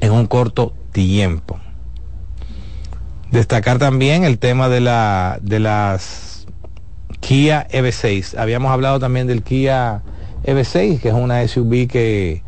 en 0.00 0.12
un 0.12 0.26
corto 0.26 0.74
tiempo. 0.92 1.58
Destacar 3.30 3.78
también 3.78 4.24
el 4.24 4.38
tema 4.38 4.68
de, 4.68 4.80
la, 4.80 5.38
de 5.40 5.60
las 5.60 6.46
Kia 7.20 7.68
EV6. 7.70 8.36
Habíamos 8.36 8.72
hablado 8.72 8.98
también 8.98 9.26
del 9.26 9.42
Kia 9.42 10.02
EV6, 10.44 11.00
que 11.00 11.08
es 11.08 11.14
una 11.14 11.46
SUV 11.46 11.86
que 11.86 12.42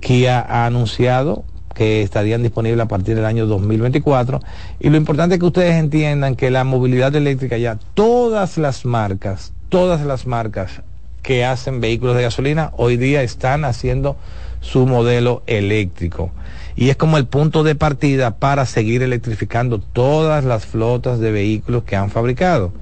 Kia 0.00 0.40
ha 0.40 0.66
anunciado 0.66 1.44
que 1.74 2.02
estarían 2.02 2.42
disponibles 2.42 2.84
a 2.84 2.88
partir 2.88 3.16
del 3.16 3.24
año 3.24 3.46
2024. 3.46 4.40
Y 4.80 4.90
lo 4.90 4.96
importante 4.96 5.34
es 5.34 5.40
que 5.40 5.46
ustedes 5.46 5.74
entiendan 5.74 6.36
que 6.36 6.50
la 6.50 6.64
movilidad 6.64 7.14
eléctrica 7.14 7.58
ya, 7.58 7.78
todas 7.94 8.58
las 8.58 8.84
marcas, 8.84 9.52
todas 9.68 10.04
las 10.04 10.26
marcas 10.26 10.82
que 11.22 11.44
hacen 11.44 11.80
vehículos 11.80 12.16
de 12.16 12.22
gasolina, 12.22 12.72
hoy 12.76 12.96
día 12.96 13.22
están 13.22 13.64
haciendo 13.64 14.16
su 14.60 14.86
modelo 14.86 15.42
eléctrico 15.46 16.30
y 16.76 16.90
es 16.90 16.96
como 16.96 17.18
el 17.18 17.26
punto 17.26 17.62
de 17.62 17.74
partida 17.74 18.36
para 18.36 18.66
seguir 18.66 19.02
electrificando 19.02 19.78
todas 19.78 20.44
las 20.44 20.66
flotas 20.66 21.18
de 21.18 21.30
vehículos 21.30 21.84
que 21.84 21.96
han 21.96 22.10
fabricado. 22.10 22.72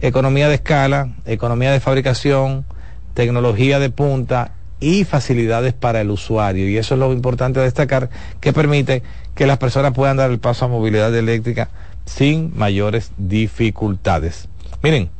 Economía 0.00 0.48
de 0.48 0.54
escala, 0.54 1.10
economía 1.26 1.72
de 1.72 1.80
fabricación, 1.80 2.64
tecnología 3.14 3.78
de 3.78 3.90
punta 3.90 4.52
y 4.80 5.04
facilidades 5.04 5.74
para 5.74 6.00
el 6.00 6.10
usuario. 6.10 6.68
Y 6.68 6.76
eso 6.78 6.94
es 6.94 7.00
lo 7.00 7.12
importante 7.12 7.60
a 7.60 7.64
destacar, 7.64 8.08
que 8.40 8.52
permite 8.52 9.02
que 9.34 9.46
las 9.46 9.58
personas 9.58 9.92
puedan 9.92 10.16
dar 10.16 10.30
el 10.30 10.38
paso 10.38 10.64
a 10.64 10.68
movilidad 10.68 11.14
eléctrica 11.14 11.68
sin 12.06 12.56
mayores 12.56 13.12
dificultades. 13.18 14.48
Miren, 14.82 15.10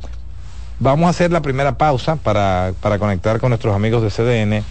vamos 0.79 1.07
a 1.07 1.09
hacer 1.11 1.31
la 1.31 1.41
primera 1.41 1.77
pausa 1.77 2.15
para, 2.15 2.73
para 2.81 2.97
conectar 2.97 3.39
con 3.39 3.49
nuestros 3.49 3.75
amigos 3.75 4.01
de 4.01 4.09
CDN 4.09 4.65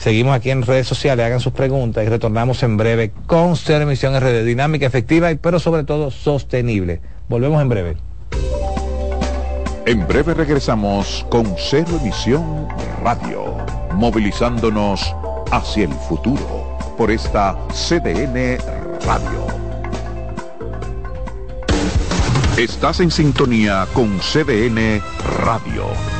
Seguimos 0.00 0.34
aquí 0.34 0.50
en 0.50 0.62
redes 0.62 0.86
sociales, 0.86 1.26
hagan 1.26 1.40
sus 1.40 1.52
preguntas 1.52 2.02
y 2.02 2.08
retornamos 2.08 2.62
en 2.62 2.78
breve 2.78 3.12
con 3.26 3.54
Cero 3.54 3.82
Emisión 3.82 4.18
RD, 4.18 4.44
dinámica, 4.46 4.86
efectiva, 4.86 5.28
pero 5.42 5.58
sobre 5.58 5.84
todo 5.84 6.10
sostenible. 6.10 7.02
Volvemos 7.28 7.60
en 7.60 7.68
breve. 7.68 7.96
En 9.84 10.06
breve 10.08 10.32
regresamos 10.32 11.26
con 11.28 11.54
Cero 11.58 11.98
Emisión 12.00 12.66
Radio, 13.02 13.58
movilizándonos 13.92 15.14
hacia 15.50 15.84
el 15.84 15.92
futuro 15.92 16.78
por 16.96 17.10
esta 17.10 17.58
CDN 17.68 18.56
Radio. 19.04 19.46
Estás 22.56 23.00
en 23.00 23.10
sintonía 23.10 23.86
con 23.92 24.18
CDN 24.18 25.02
Radio 25.44 26.19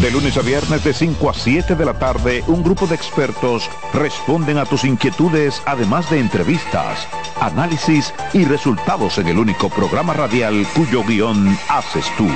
De 0.00 0.12
lunes 0.12 0.36
a 0.36 0.42
viernes 0.42 0.84
de 0.84 0.92
5 0.92 1.28
a 1.28 1.34
7 1.34 1.74
de 1.74 1.84
la 1.84 1.98
tarde, 1.98 2.44
un 2.46 2.62
grupo 2.62 2.86
de 2.86 2.94
expertos 2.94 3.68
responden 3.92 4.56
a 4.56 4.64
tus 4.64 4.84
inquietudes, 4.84 5.60
además 5.66 6.08
de 6.08 6.20
entrevistas, 6.20 7.08
análisis 7.40 8.14
y 8.32 8.44
resultados 8.44 9.18
en 9.18 9.26
el 9.26 9.38
único 9.38 9.68
programa 9.68 10.12
radial 10.12 10.64
cuyo 10.76 11.02
guion 11.02 11.58
haces 11.68 12.06
tú. 12.16 12.28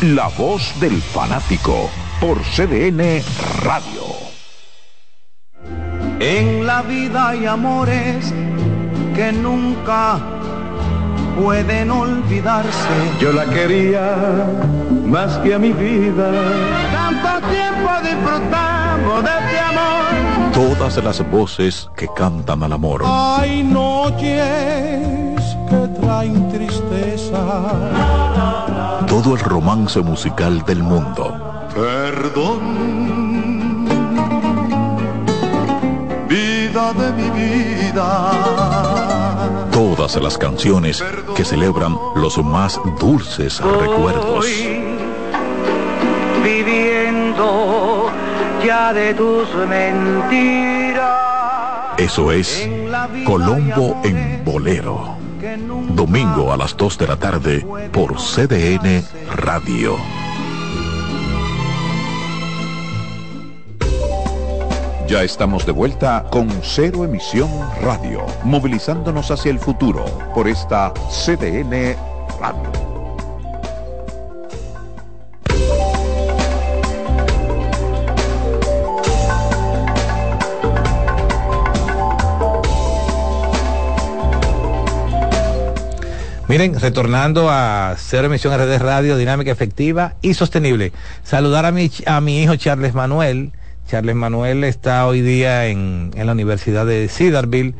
La 0.00 0.28
voz 0.28 0.72
del 0.80 1.02
fanático 1.02 1.90
por 2.18 2.40
CDN 2.42 3.22
Radio. 3.62 4.16
En 6.18 6.66
la 6.66 6.80
vida 6.80 7.28
hay 7.28 7.44
amores 7.44 8.32
que 9.14 9.32
nunca 9.32 10.18
pueden 11.38 11.90
olvidarse. 11.90 12.88
Yo 13.20 13.32
la 13.32 13.44
quería 13.44 14.46
más 15.06 15.38
que 15.38 15.54
a 15.54 15.58
mi 15.58 15.72
vida 15.72 16.30
tanto 16.92 17.48
tiempo 17.48 17.90
disfrutamos 18.02 19.24
de 19.24 19.30
este 19.30 19.58
amor. 19.60 20.52
Todas 20.52 20.96
las 21.02 21.30
voces 21.30 21.88
que 21.96 22.08
cantan 22.16 22.62
al 22.62 22.72
amor. 22.72 23.02
Hay 23.04 23.62
noches 23.62 25.40
que 25.68 25.88
traen 26.00 26.48
tristeza. 26.50 27.40
Todo 29.06 29.34
el 29.34 29.40
romance 29.40 30.00
musical 30.00 30.64
del 30.64 30.82
mundo. 30.82 31.68
Perdón, 31.74 32.60
vida 36.28 36.92
de 36.92 37.12
mi 37.12 37.30
vida. 37.30 38.30
Todas 39.70 40.16
las 40.16 40.38
canciones 40.38 41.04
que 41.36 41.44
celebran 41.44 41.96
los 42.16 42.38
más 42.38 42.80
dulces 42.98 43.60
recuerdos. 43.60 44.46
Ya 48.64 48.92
de 48.92 49.14
tus 49.14 49.54
mentiras. 49.68 51.04
Eso 51.98 52.32
es 52.32 52.68
Colombo 53.24 54.00
en 54.04 54.42
Bolero. 54.44 55.16
Domingo 55.90 56.52
a 56.52 56.56
las 56.56 56.76
2 56.76 56.98
de 56.98 57.06
la 57.06 57.16
tarde 57.16 57.66
por 57.92 58.16
CDN 58.16 59.04
Radio. 59.34 59.96
Ya 65.08 65.22
estamos 65.22 65.64
de 65.64 65.72
vuelta 65.72 66.26
con 66.30 66.50
Cero 66.62 67.04
Emisión 67.04 67.48
Radio, 67.80 68.26
movilizándonos 68.42 69.30
hacia 69.30 69.52
el 69.52 69.60
futuro 69.60 70.04
por 70.34 70.48
esta 70.48 70.92
CDN 71.10 71.96
Radio. 72.40 72.85
Miren, 86.48 86.78
retornando 86.78 87.50
a 87.50 87.96
Cero 87.98 88.26
Emisión 88.26 88.56
RD 88.56 88.78
Radio, 88.78 89.16
dinámica 89.16 89.50
efectiva 89.50 90.14
y 90.22 90.34
sostenible. 90.34 90.92
Saludar 91.24 91.66
a 91.66 91.72
mi, 91.72 91.90
a 92.06 92.20
mi 92.20 92.40
hijo 92.40 92.54
Charles 92.54 92.94
Manuel. 92.94 93.50
Charles 93.88 94.14
Manuel 94.14 94.62
está 94.62 95.08
hoy 95.08 95.22
día 95.22 95.66
en, 95.66 96.12
en 96.14 96.26
la 96.26 96.32
Universidad 96.32 96.86
de 96.86 97.08
Cedarville. 97.08 97.74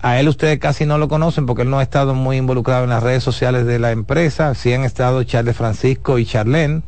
A 0.00 0.20
él 0.20 0.28
ustedes 0.28 0.60
casi 0.60 0.86
no 0.86 0.96
lo 0.96 1.08
conocen 1.08 1.44
porque 1.44 1.62
él 1.62 1.70
no 1.70 1.80
ha 1.80 1.82
estado 1.82 2.14
muy 2.14 2.36
involucrado 2.36 2.84
en 2.84 2.90
las 2.90 3.02
redes 3.02 3.24
sociales 3.24 3.66
de 3.66 3.80
la 3.80 3.90
empresa. 3.90 4.54
Sí 4.54 4.72
han 4.72 4.84
estado 4.84 5.24
Charles 5.24 5.56
Francisco 5.56 6.20
y 6.20 6.24
Charlene 6.24 6.82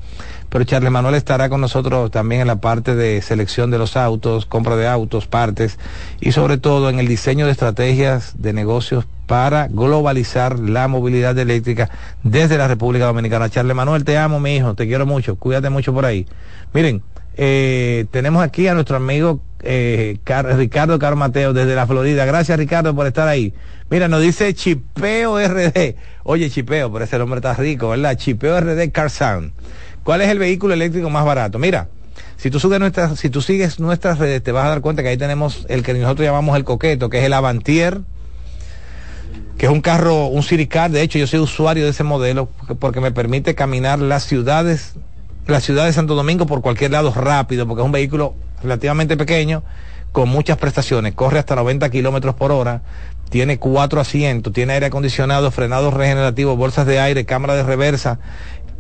pero 0.49 0.65
Charles 0.65 0.91
Manuel 0.91 1.15
estará 1.15 1.49
con 1.49 1.61
nosotros 1.61 2.11
también 2.11 2.41
en 2.41 2.47
la 2.47 2.61
parte 2.61 2.95
de 2.95 3.21
selección 3.23 3.71
de 3.71 3.79
los 3.79 3.97
autos, 3.97 4.47
compra 4.47 4.77
de 4.77 4.87
autos, 4.87 5.27
partes 5.27 5.79
y 6.21 6.33
sobre 6.33 6.59
todo 6.59 6.89
en 6.89 6.99
el 6.99 7.09
diseño 7.09 7.47
de 7.47 7.53
estrategias 7.53 8.35
de 8.39 8.53
negocios 8.53 9.07
para 9.27 9.67
globalizar 9.69 10.59
la 10.59 10.89
movilidad 10.89 11.37
eléctrica 11.39 11.91
desde 12.23 12.59
la 12.59 12.69
República 12.69 13.07
Dominicana. 13.07 13.51
Charles 13.51 13.77
Manuel, 13.77 14.05
te 14.05 14.17
amo, 14.19 14.41
mi 14.41 14.57
hijo, 14.57 14.75
te 14.75 14.87
quiero 14.87 15.05
mucho, 15.07 15.37
cuídate 15.37 15.69
mucho 15.69 15.93
por 15.93 16.05
ahí. 16.05 16.27
Miren, 16.73 17.03
eh, 17.37 18.07
tenemos 18.11 18.43
aquí 18.43 18.67
a 18.67 18.75
nuestro 18.75 18.97
amigo 18.97 19.41
eh, 19.63 20.19
Car 20.25 20.47
Ricardo 20.57 20.99
Carmateo 20.99 21.53
desde 21.53 21.75
la 21.75 21.87
Florida. 21.87 22.25
Gracias 22.25 22.59
Ricardo 22.59 22.95
por 22.95 23.07
estar 23.07 23.29
ahí. 23.29 23.53
Mira, 23.91 24.09
nos 24.09 24.23
dice 24.23 24.55
Chipeo 24.55 25.39
RD. 25.39 25.97
Oye, 26.23 26.51
Chipeo, 26.51 26.93
pero 26.93 27.05
ese 27.05 27.19
nombre 27.19 27.39
está 27.39 27.55
rico, 27.55 27.91
¿verdad? 27.91 28.17
Chipeo 28.17 28.61
RD 28.61 28.91
Car. 28.91 29.11
¿Cuál 30.07 30.21
es 30.21 30.29
el 30.29 30.39
vehículo 30.39 30.73
eléctrico 30.73 31.11
más 31.11 31.25
barato? 31.25 31.59
Mira, 31.59 31.89
si 32.37 32.49
tú, 32.49 32.61
sigues 32.61 32.79
nuestras, 32.79 33.19
si 33.19 33.29
tú 33.29 33.43
sigues 33.43 33.81
nuestras 33.81 34.21
redes, 34.21 34.41
te 34.41 34.53
vas 34.53 34.67
a 34.67 34.69
dar 34.69 34.81
cuenta 34.81 35.03
que 35.03 35.09
ahí 35.09 35.17
tenemos 35.17 35.67
el 35.69 35.83
que 35.83 35.95
nosotros 35.95 36.25
llamamos 36.25 36.57
el 36.57 36.63
coqueto, 36.63 37.11
que 37.11 37.19
es 37.19 37.25
el 37.25 37.33
Avantier, 37.33 38.03
que 39.59 39.67
es 39.67 39.73
un 39.73 39.81
carro, 39.81 40.27
un 40.27 40.45
City 40.45 40.69
Car. 40.69 40.93
De 40.93 41.03
hecho, 41.03 41.19
yo 41.19 41.27
soy 41.27 41.41
usuario 41.41 41.83
de 41.83 41.91
ese 41.91 42.05
modelo 42.05 42.49
porque 42.79 43.01
me 43.01 43.11
permite 43.11 43.57
caminar 43.57 43.99
las 43.99 44.23
ciudades, 44.23 44.95
la 45.49 45.59
ciudad 45.59 45.87
de 45.87 45.93
Santo 45.93 46.15
Domingo 46.15 46.47
por 46.47 46.63
cualquier 46.63 46.93
lado 46.93 47.13
rápido, 47.13 47.67
porque 47.67 47.83
es 47.83 47.87
un 47.87 47.91
vehículo 47.91 48.37
relativamente 48.63 49.17
pequeño, 49.17 49.65
con 50.13 50.29
muchas 50.29 50.57
prestaciones. 50.57 51.15
Corre 51.15 51.41
hasta 51.41 51.57
90 51.57 51.91
kilómetros 51.91 52.37
por 52.37 52.53
hora, 52.53 52.83
tiene 53.29 53.59
cuatro 53.59 54.01
asientos, 54.01 54.53
tiene 54.53 54.75
aire 54.75 54.87
acondicionado, 54.87 55.51
frenados 55.51 55.93
regenerativos, 55.93 56.57
bolsas 56.57 56.87
de 56.87 57.01
aire, 57.01 57.25
cámara 57.25 57.57
de 57.57 57.65
reversa 57.65 58.21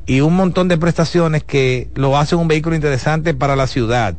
y 0.06 0.20
un 0.20 0.34
montón 0.34 0.68
de 0.68 0.78
prestaciones 0.78 1.42
que 1.42 1.90
lo 1.94 2.16
hacen 2.16 2.38
un 2.38 2.48
vehículo 2.48 2.76
interesante 2.76 3.34
para 3.34 3.56
la 3.56 3.66
ciudad. 3.66 4.16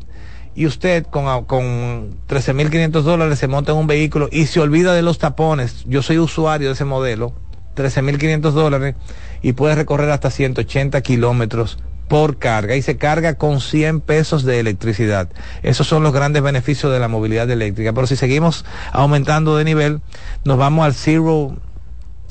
Y 0.53 0.65
usted 0.65 1.05
con, 1.05 1.45
con 1.45 2.17
13.500 2.27 3.01
dólares 3.01 3.39
se 3.39 3.47
monta 3.47 3.71
en 3.71 3.77
un 3.77 3.87
vehículo 3.87 4.27
y 4.31 4.47
se 4.47 4.59
olvida 4.59 4.93
de 4.93 5.01
los 5.01 5.19
tapones. 5.19 5.83
Yo 5.85 6.01
soy 6.01 6.17
usuario 6.17 6.67
de 6.67 6.73
ese 6.73 6.83
modelo, 6.83 7.33
13.500 7.75 8.51
dólares, 8.51 8.95
y 9.41 9.53
puede 9.53 9.75
recorrer 9.75 10.09
hasta 10.09 10.31
180 10.31 10.99
kilómetros 11.01 11.77
por 12.07 12.37
carga 12.37 12.75
y 12.75 12.81
se 12.81 12.97
carga 12.97 13.35
con 13.35 13.61
100 13.61 14.01
pesos 14.01 14.43
de 14.43 14.59
electricidad. 14.59 15.29
Esos 15.61 15.87
son 15.87 16.03
los 16.03 16.13
grandes 16.13 16.41
beneficios 16.41 16.91
de 16.91 16.99
la 16.99 17.07
movilidad 17.07 17.49
eléctrica. 17.49 17.93
Pero 17.93 18.07
si 18.07 18.15
seguimos 18.15 18.65
aumentando 18.91 19.57
de 19.57 19.63
nivel, 19.63 20.01
nos 20.43 20.57
vamos 20.57 20.85
al 20.85 20.93
Zero 20.93 21.57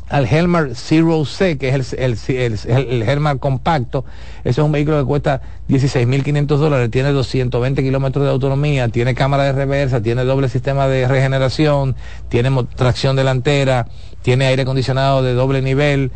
al 0.09 0.27
Helmar 0.27 0.71
Zero 0.75 1.25
C, 1.25 1.59
que 1.59 1.69
es 1.69 1.93
el, 1.93 2.17
el, 2.29 2.59
el, 2.67 3.03
Helmar 3.03 3.39
compacto. 3.39 4.05
Ese 4.41 4.61
es 4.61 4.65
un 4.65 4.73
vehículo 4.73 4.99
que 4.99 5.05
cuesta 5.05 5.41
16.500 5.69 6.47
dólares, 6.47 6.91
tiene 6.91 7.11
220 7.13 7.83
kilómetros 7.83 8.25
de 8.25 8.31
autonomía, 8.31 8.89
tiene 8.89 9.15
cámara 9.15 9.45
de 9.45 9.53
reversa, 9.53 10.01
tiene 10.01 10.25
doble 10.25 10.49
sistema 10.49 10.87
de 10.87 11.09
regeneración, 11.09 11.97
tiene 12.29 12.51
tracción 12.77 13.17
delantera, 13.17 13.89
tiene 14.23 14.47
aire 14.47 14.63
acondicionado 14.63 15.23
de 15.23 15.35
doble 15.35 15.63
nivel 15.63 16.13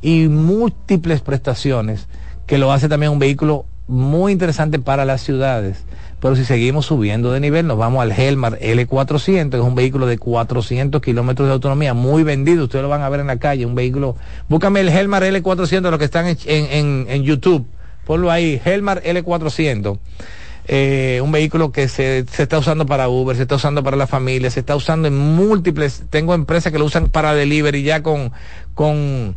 y 0.00 0.28
múltiples 0.28 1.20
prestaciones 1.20 2.06
que 2.46 2.58
lo 2.58 2.72
hace 2.72 2.88
también 2.88 3.12
un 3.12 3.18
vehículo 3.18 3.66
muy 3.88 4.32
interesante 4.32 4.78
para 4.78 5.04
las 5.04 5.22
ciudades. 5.22 5.84
Pero 6.22 6.36
si 6.36 6.44
seguimos 6.44 6.86
subiendo 6.86 7.32
de 7.32 7.40
nivel, 7.40 7.66
nos 7.66 7.76
vamos 7.76 8.00
al 8.00 8.12
Helmar 8.12 8.56
L400, 8.60 9.50
que 9.50 9.56
es 9.56 9.62
un 9.62 9.74
vehículo 9.74 10.06
de 10.06 10.18
400 10.18 11.02
kilómetros 11.02 11.48
de 11.48 11.54
autonomía, 11.54 11.94
muy 11.94 12.22
vendido. 12.22 12.62
Ustedes 12.62 12.84
lo 12.84 12.88
van 12.88 13.02
a 13.02 13.08
ver 13.08 13.18
en 13.18 13.26
la 13.26 13.40
calle, 13.40 13.66
un 13.66 13.74
vehículo. 13.74 14.14
Búscame 14.48 14.78
el 14.82 14.88
Helmar 14.88 15.24
L400, 15.24 15.90
los 15.90 15.98
que 15.98 16.04
están 16.04 16.28
en, 16.28 16.36
en, 16.46 17.06
en 17.08 17.24
YouTube. 17.24 17.66
Ponlo 18.06 18.30
ahí, 18.30 18.62
Helmar 18.64 19.02
L400. 19.02 19.98
Eh, 20.68 21.20
un 21.24 21.32
vehículo 21.32 21.72
que 21.72 21.88
se, 21.88 22.24
se, 22.30 22.44
está 22.44 22.56
usando 22.56 22.86
para 22.86 23.08
Uber, 23.08 23.34
se 23.34 23.42
está 23.42 23.56
usando 23.56 23.82
para 23.82 23.96
la 23.96 24.06
familia, 24.06 24.48
se 24.48 24.60
está 24.60 24.76
usando 24.76 25.08
en 25.08 25.18
múltiples. 25.18 26.04
Tengo 26.08 26.34
empresas 26.34 26.72
que 26.72 26.78
lo 26.78 26.84
usan 26.84 27.08
para 27.08 27.34
delivery 27.34 27.82
ya 27.82 28.04
con. 28.04 28.30
con 28.74 29.34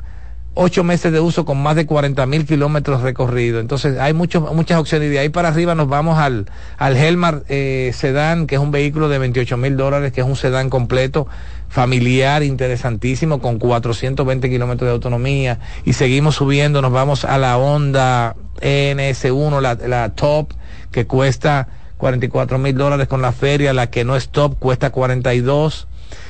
ocho 0.56 0.84
meses 0.84 1.12
de 1.12 1.20
uso 1.20 1.46
con 1.46 1.62
más 1.62 1.76
de 1.76 1.86
40 1.86 2.26
mil 2.26 2.46
kilómetros 2.46 3.02
recorridos. 3.02 3.62
Entonces 3.62 4.00
hay 4.00 4.13
muchos, 4.13 4.54
muchas 4.54 4.80
opciones 4.80 5.10
y 5.10 5.12
de 5.12 5.20
ahí 5.20 5.30
para 5.30 5.50
arriba 5.50 5.76
nos 5.76 5.88
vamos 5.88 6.18
al, 6.18 6.46
al 6.78 6.98
Helmar 6.98 7.44
eh, 7.50 7.91
Sedan, 7.94 8.48
que 8.48 8.56
es 8.56 8.62
un 8.62 8.72
vehículo 8.72 9.10
de 9.10 9.20
28 9.20 9.58
mil 9.58 9.78
dólares, 9.78 10.13
que 10.13 10.22
es 10.22 10.28
un 10.28 10.38
sedán 10.38 10.70
completo, 10.70 11.28
familiar, 11.68 12.41
interesantísimo, 12.41 13.41
con 13.41 13.60
420 13.60 14.50
kilómetros 14.50 14.88
de 14.88 14.94
autonomía. 14.94 15.60
Y 15.84 15.94
seguimos 15.94 16.36
subiendo, 16.36 16.82
nos 16.82 16.94
vamos 16.94 17.26
a 17.26 17.38
la 17.38 17.58
Honda 17.58 18.36
NS1, 18.62 19.62
la, 19.62 19.76
la 19.76 20.10
top, 20.15 20.54
que 20.91 21.06
cuesta 21.06 21.68
44 21.98 22.58
mil 22.58 22.76
dólares 22.78 23.08
con 23.10 23.22
la 23.22 23.34
feria, 23.34 23.74
la 23.74 23.89
que 23.89 24.06
no 24.06 24.15
es 24.15 24.30
top 24.30 24.58
cuesta 24.58 24.89
42. 24.89 25.88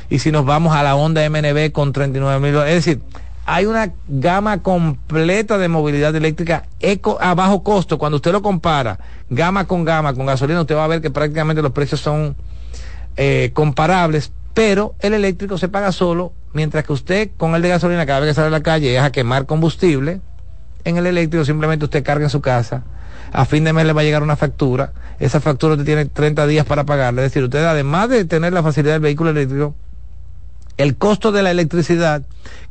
Y 0.10 0.20
si 0.20 0.32
nos 0.32 0.46
vamos 0.46 0.76
a 0.76 0.82
la 0.82 0.96
Honda 0.96 1.28
MNB 1.30 1.72
con 1.72 1.94
39 1.94 2.40
mil 2.40 2.54
dólares, 2.54 2.76
es 2.76 2.86
decir, 2.86 3.02
hay 3.46 3.68
una 3.68 3.94
gama 4.08 4.64
completa 4.64 5.60
de 5.60 5.68
movilidad 5.68 6.16
eléctrica 6.16 6.66
eco, 6.80 7.18
a 7.22 7.36
bajo 7.36 7.64
costo. 7.64 8.00
Cuando 8.00 8.16
usted 8.18 8.32
lo 8.32 8.42
compara 8.42 9.00
gama 9.30 9.66
con 9.66 9.86
gama, 9.86 10.14
con 10.14 10.26
gasolina, 10.26 10.62
usted 10.62 10.76
va 10.76 10.86
a 10.86 10.88
ver 10.88 11.02
que 11.02 11.12
prácticamente 11.12 11.62
los 11.62 11.72
precios 11.72 12.02
son 12.02 12.36
eh, 13.18 13.52
comparables, 13.54 14.32
pero 14.56 14.96
el 15.00 15.14
eléctrico 15.14 15.58
se 15.58 15.70
paga 15.70 15.92
solo, 15.92 16.34
mientras 16.54 16.84
que 16.84 16.94
usted 16.94 17.30
con 17.38 17.54
el 17.54 17.62
de 17.62 17.70
gasolina 17.70 18.06
cada 18.06 18.22
vez 18.22 18.30
que 18.30 18.34
sale 18.34 18.48
a 18.48 18.52
la 18.52 18.64
calle 18.64 18.96
es 18.96 19.02
a 19.02 19.12
quemar 19.12 19.46
combustible. 19.46 20.22
En 20.84 20.98
el 20.98 21.06
eléctrico 21.06 21.46
simplemente 21.46 21.86
usted 21.86 22.04
carga 22.04 22.26
en 22.26 22.30
su 22.30 22.42
casa. 22.42 22.84
A 23.32 23.46
fin 23.46 23.64
de 23.64 23.74
mes 23.74 23.86
le 23.86 23.94
va 23.94 24.02
a 24.02 24.04
llegar 24.04 24.24
una 24.24 24.36
factura. 24.36 24.94
Esa 25.20 25.40
factura 25.40 25.74
usted 25.74 25.86
tiene 25.86 26.06
30 26.06 26.48
días 26.48 26.66
para 26.66 26.84
pagarle. 26.84 27.24
Es 27.24 27.32
decir, 27.32 27.44
usted 27.44 27.64
además 27.64 28.10
de 28.10 28.26
tener 28.26 28.54
la 28.54 28.64
facilidad 28.64 28.94
del 28.94 29.02
vehículo 29.02 29.32
eléctrico, 29.32 29.76
el 30.78 30.98
costo 30.98 31.32
de 31.32 31.44
la 31.44 31.52
electricidad, 31.52 32.24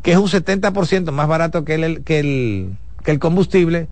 que 0.03 0.13
es 0.13 0.19
un 0.19 0.29
70% 0.29 1.11
más 1.11 1.29
barato 1.29 1.65
que 1.65 1.75
el, 1.75 2.05
que, 2.05 2.21
el, 2.21 2.77
que 3.03 3.11
el 3.11 3.19
combustible, 3.19 3.89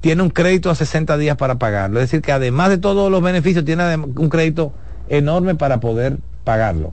tiene 0.00 0.22
un 0.22 0.30
crédito 0.30 0.70
a 0.70 0.74
60 0.74 1.16
días 1.16 1.36
para 1.36 1.56
pagarlo. 1.58 2.00
Es 2.00 2.10
decir, 2.10 2.22
que 2.22 2.32
además 2.32 2.70
de 2.70 2.78
todos 2.78 3.10
los 3.10 3.22
beneficios, 3.22 3.64
tiene 3.64 3.96
un 3.96 4.28
crédito 4.28 4.72
enorme 5.08 5.54
para 5.54 5.80
poder 5.80 6.18
pagarlo. 6.44 6.92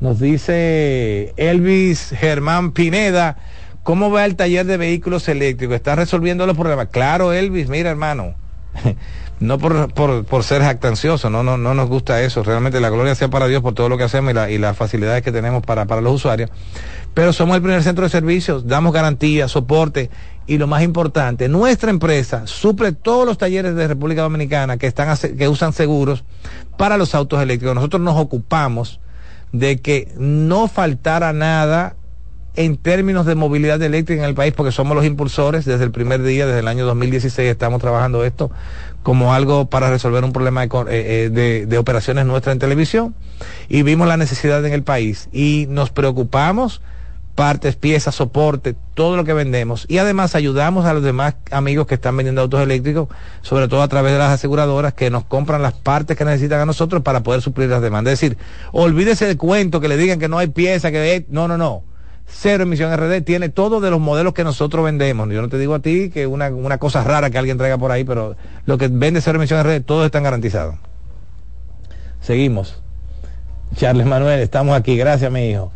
Nos 0.00 0.20
dice 0.20 1.32
Elvis 1.36 2.10
Germán 2.10 2.72
Pineda, 2.72 3.36
¿cómo 3.82 4.10
va 4.10 4.24
el 4.24 4.36
taller 4.36 4.66
de 4.66 4.76
vehículos 4.76 5.28
eléctricos? 5.28 5.76
¿Está 5.76 5.96
resolviendo 5.96 6.46
los 6.46 6.56
problemas? 6.56 6.88
Claro, 6.88 7.32
Elvis, 7.32 7.68
mira 7.68 7.90
hermano, 7.90 8.34
no 9.40 9.58
por, 9.58 9.92
por, 10.24 10.44
ser 10.44 10.62
jactancioso, 10.62 11.28
no, 11.28 11.42
no, 11.42 11.56
no 11.56 11.74
nos 11.74 11.88
gusta 11.88 12.22
eso. 12.22 12.42
Realmente 12.42 12.80
la 12.80 12.90
gloria 12.90 13.14
sea 13.14 13.28
para 13.28 13.46
Dios 13.46 13.62
por 13.62 13.74
todo 13.74 13.88
lo 13.88 13.98
que 13.98 14.04
hacemos 14.04 14.30
y, 14.30 14.34
la, 14.34 14.50
y 14.50 14.58
las 14.58 14.76
facilidades 14.76 15.22
que 15.22 15.32
tenemos 15.32 15.62
para, 15.62 15.86
para 15.86 16.00
los 16.00 16.14
usuarios. 16.14 16.50
Pero 17.14 17.32
somos 17.32 17.56
el 17.56 17.62
primer 17.62 17.82
centro 17.82 18.04
de 18.04 18.10
servicios, 18.10 18.66
damos 18.66 18.92
garantía, 18.92 19.48
soporte 19.48 20.10
y 20.46 20.58
lo 20.58 20.66
más 20.66 20.82
importante, 20.82 21.48
nuestra 21.48 21.90
empresa 21.90 22.46
suple 22.46 22.92
todos 22.92 23.26
los 23.26 23.38
talleres 23.38 23.74
de 23.74 23.88
República 23.88 24.22
Dominicana 24.22 24.76
que, 24.76 24.86
están, 24.86 25.16
que 25.16 25.48
usan 25.48 25.72
seguros 25.72 26.24
para 26.76 26.98
los 26.98 27.14
autos 27.14 27.40
eléctricos. 27.40 27.74
Nosotros 27.74 28.02
nos 28.02 28.18
ocupamos 28.18 29.00
de 29.52 29.80
que 29.80 30.12
no 30.18 30.68
faltara 30.68 31.32
nada 31.32 31.96
en 32.56 32.76
términos 32.76 33.26
de 33.26 33.34
movilidad 33.34 33.82
eléctrica 33.82 34.22
en 34.22 34.28
el 34.28 34.34
país, 34.34 34.52
porque 34.52 34.70
somos 34.70 34.96
los 34.96 35.04
impulsores 35.04 35.64
desde 35.64 35.84
el 35.84 35.90
primer 35.90 36.22
día, 36.22 36.46
desde 36.46 36.60
el 36.60 36.68
año 36.68 36.86
2016 36.86 37.50
estamos 37.50 37.80
trabajando 37.80 38.24
esto 38.24 38.50
como 39.02 39.34
algo 39.34 39.66
para 39.66 39.90
resolver 39.90 40.24
un 40.24 40.32
problema 40.32 40.66
de, 40.66 40.66
eh, 40.66 41.30
eh, 41.34 41.66
de, 41.66 41.78
operaciones 41.78 42.26
nuestras 42.26 42.54
en 42.54 42.58
televisión 42.58 43.14
y 43.68 43.82
vimos 43.82 44.08
la 44.08 44.16
necesidad 44.16 44.64
en 44.64 44.72
el 44.72 44.82
país 44.82 45.28
y 45.32 45.66
nos 45.68 45.90
preocupamos 45.90 46.80
partes, 47.34 47.74
piezas, 47.74 48.14
soporte, 48.14 48.76
todo 48.94 49.16
lo 49.16 49.24
que 49.24 49.32
vendemos. 49.32 49.86
Y 49.88 49.98
además 49.98 50.36
ayudamos 50.36 50.86
a 50.86 50.94
los 50.94 51.02
demás 51.02 51.34
amigos 51.50 51.88
que 51.88 51.96
están 51.96 52.16
vendiendo 52.16 52.40
autos 52.40 52.60
eléctricos, 52.60 53.08
sobre 53.42 53.66
todo 53.66 53.82
a 53.82 53.88
través 53.88 54.12
de 54.12 54.18
las 54.18 54.30
aseguradoras 54.30 54.94
que 54.94 55.10
nos 55.10 55.24
compran 55.24 55.60
las 55.60 55.74
partes 55.74 56.16
que 56.16 56.24
necesitan 56.24 56.60
a 56.60 56.66
nosotros 56.66 57.02
para 57.02 57.24
poder 57.24 57.42
suplir 57.42 57.68
las 57.68 57.82
demandas. 57.82 58.12
Es 58.14 58.20
decir, 58.20 58.38
olvídese 58.70 59.26
del 59.26 59.36
cuento 59.36 59.80
que 59.80 59.88
le 59.88 59.96
digan 59.96 60.20
que 60.20 60.28
no 60.28 60.38
hay 60.38 60.46
pieza, 60.46 60.92
que 60.92 61.26
no, 61.28 61.48
no, 61.48 61.58
no 61.58 61.82
Cero 62.26 62.64
Emisión 62.64 62.94
RD 62.96 63.22
tiene 63.22 63.48
todo 63.48 63.80
de 63.80 63.90
los 63.90 64.00
modelos 64.00 64.34
que 64.34 64.44
nosotros 64.44 64.84
vendemos. 64.84 65.28
Yo 65.30 65.42
no 65.42 65.48
te 65.48 65.58
digo 65.58 65.74
a 65.74 65.80
ti 65.80 66.10
que 66.10 66.26
una, 66.26 66.48
una 66.48 66.78
cosa 66.78 67.04
rara 67.04 67.30
que 67.30 67.38
alguien 67.38 67.58
traiga 67.58 67.78
por 67.78 67.90
ahí, 67.90 68.04
pero 68.04 68.36
lo 68.66 68.78
que 68.78 68.88
vende 68.88 69.20
Cero 69.20 69.38
Emisión 69.38 69.62
RD, 69.62 69.82
todos 69.84 70.06
están 70.06 70.22
garantizados. 70.22 70.76
Seguimos. 72.20 72.82
Charles 73.76 74.06
Manuel, 74.06 74.40
estamos 74.40 74.76
aquí. 74.76 74.96
Gracias, 74.96 75.30
mi 75.30 75.50
hijo. 75.50 75.72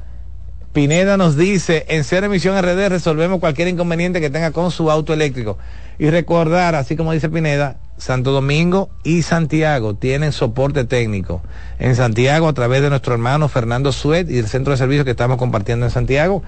Pineda 0.73 1.17
nos 1.17 1.37
dice, 1.37 1.87
en 1.89 2.05
Cero 2.05 2.27
Emisión 2.27 2.61
RD 2.61 2.89
resolvemos 2.89 3.41
cualquier 3.41 3.69
inconveniente 3.69 4.21
que 4.21 4.31
tenga 4.31 4.53
con 4.53 4.71
su 4.71 4.91
auto 4.91 5.13
eléctrico. 5.13 5.59
Y 5.99 6.11
recordar, 6.11 6.75
así 6.75 6.97
como 6.97 7.13
dice 7.13 7.29
Pineda, 7.29 7.79
Santo 7.99 8.33
Domingo 8.33 8.89
y 9.05 9.23
Santiago 9.23 9.95
tienen 9.95 10.33
soporte 10.33 10.85
técnico. 10.85 11.43
En 11.79 11.95
Santiago 11.97 12.49
a 12.49 12.53
través 12.53 12.81
de 12.83 12.91
nuestro 12.91 13.13
hermano 13.13 13.49
Fernando 13.49 13.93
Suet 13.93 14.31
y 14.31 14.39
el 14.39 14.47
centro 14.47 14.71
de 14.71 14.77
servicios 14.77 15.05
que 15.05 15.11
estamos 15.11 15.37
compartiendo 15.37 15.85
en 15.87 15.91
Santiago 15.91 16.43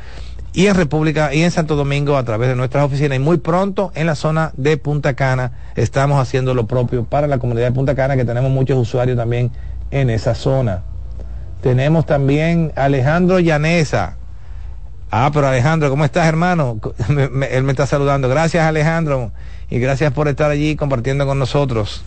y 0.52 0.66
en 0.66 0.74
República 0.74 1.34
y 1.34 1.42
en 1.42 1.50
Santo 1.50 1.76
Domingo 1.76 2.16
a 2.16 2.24
través 2.24 2.48
de 2.48 2.56
nuestras 2.56 2.84
oficinas 2.84 3.16
y 3.16 3.20
muy 3.20 3.38
pronto 3.38 3.92
en 3.94 4.06
la 4.06 4.14
zona 4.14 4.52
de 4.56 4.76
Punta 4.76 5.14
Cana 5.14 5.52
estamos 5.76 6.20
haciendo 6.20 6.54
lo 6.54 6.66
propio 6.66 7.04
para 7.04 7.26
la 7.26 7.38
comunidad 7.38 7.66
de 7.66 7.72
Punta 7.72 7.94
Cana 7.94 8.16
que 8.16 8.24
tenemos 8.24 8.50
muchos 8.50 8.78
usuarios 8.78 9.16
también 9.16 9.50
en 9.90 10.10
esa 10.10 10.34
zona. 10.34 10.82
Tenemos 11.60 12.06
también 12.06 12.72
Alejandro 12.74 13.38
Llanesa. 13.38 14.16
Ah, 15.10 15.30
pero 15.32 15.48
Alejandro, 15.48 15.90
¿cómo 15.90 16.04
estás, 16.04 16.26
hermano? 16.26 16.80
él 17.08 17.62
me 17.64 17.72
está 17.72 17.86
saludando. 17.86 18.28
Gracias, 18.28 18.64
Alejandro 18.64 19.32
y 19.70 19.78
gracias 19.78 20.12
por 20.12 20.28
estar 20.28 20.50
allí 20.50 20.76
compartiendo 20.76 21.26
con 21.26 21.38
nosotros. 21.38 22.02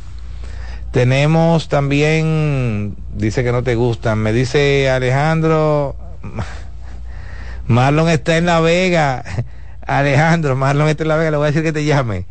Tenemos 0.92 1.70
también, 1.70 2.96
dice 3.16 3.44
que 3.44 3.52
no 3.52 3.63
te 3.63 3.76
gustan, 3.76 4.20
me 4.20 4.34
dice 4.34 4.89
Alejandro, 4.92 5.96
Marlon 7.68 8.10
está 8.10 8.38
en 8.38 8.46
La 8.46 8.60
Vega. 8.60 9.24
Alejandro, 9.88 10.56
Marlon 10.56 10.89
está 10.89 11.04
en 11.04 11.10
La 11.10 11.16
Vega, 11.16 11.32
le 11.32 11.38
voy 11.38 11.46
a 11.46 11.48
decir 11.48 11.63
que 11.63 11.74
te 11.74 11.86
llame. 11.86 12.26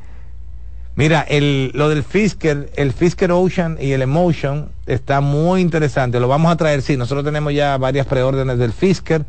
Mira, 0.94 1.22
el, 1.22 1.72
lo 1.74 1.88
del 1.88 2.04
Fisker, 2.04 2.70
el 2.76 2.92
Fisker 2.92 3.32
Ocean 3.32 3.78
y 3.80 3.92
el 3.92 4.02
Emotion 4.02 4.68
está 4.86 5.22
muy 5.22 5.62
interesante. 5.62 6.20
Lo 6.20 6.28
vamos 6.28 6.52
a 6.52 6.56
traer, 6.56 6.82
sí, 6.82 6.98
nosotros 6.98 7.24
tenemos 7.24 7.54
ya 7.54 7.78
varias 7.78 8.06
preórdenes 8.06 8.58
del 8.58 8.74
Fisker 8.74 9.24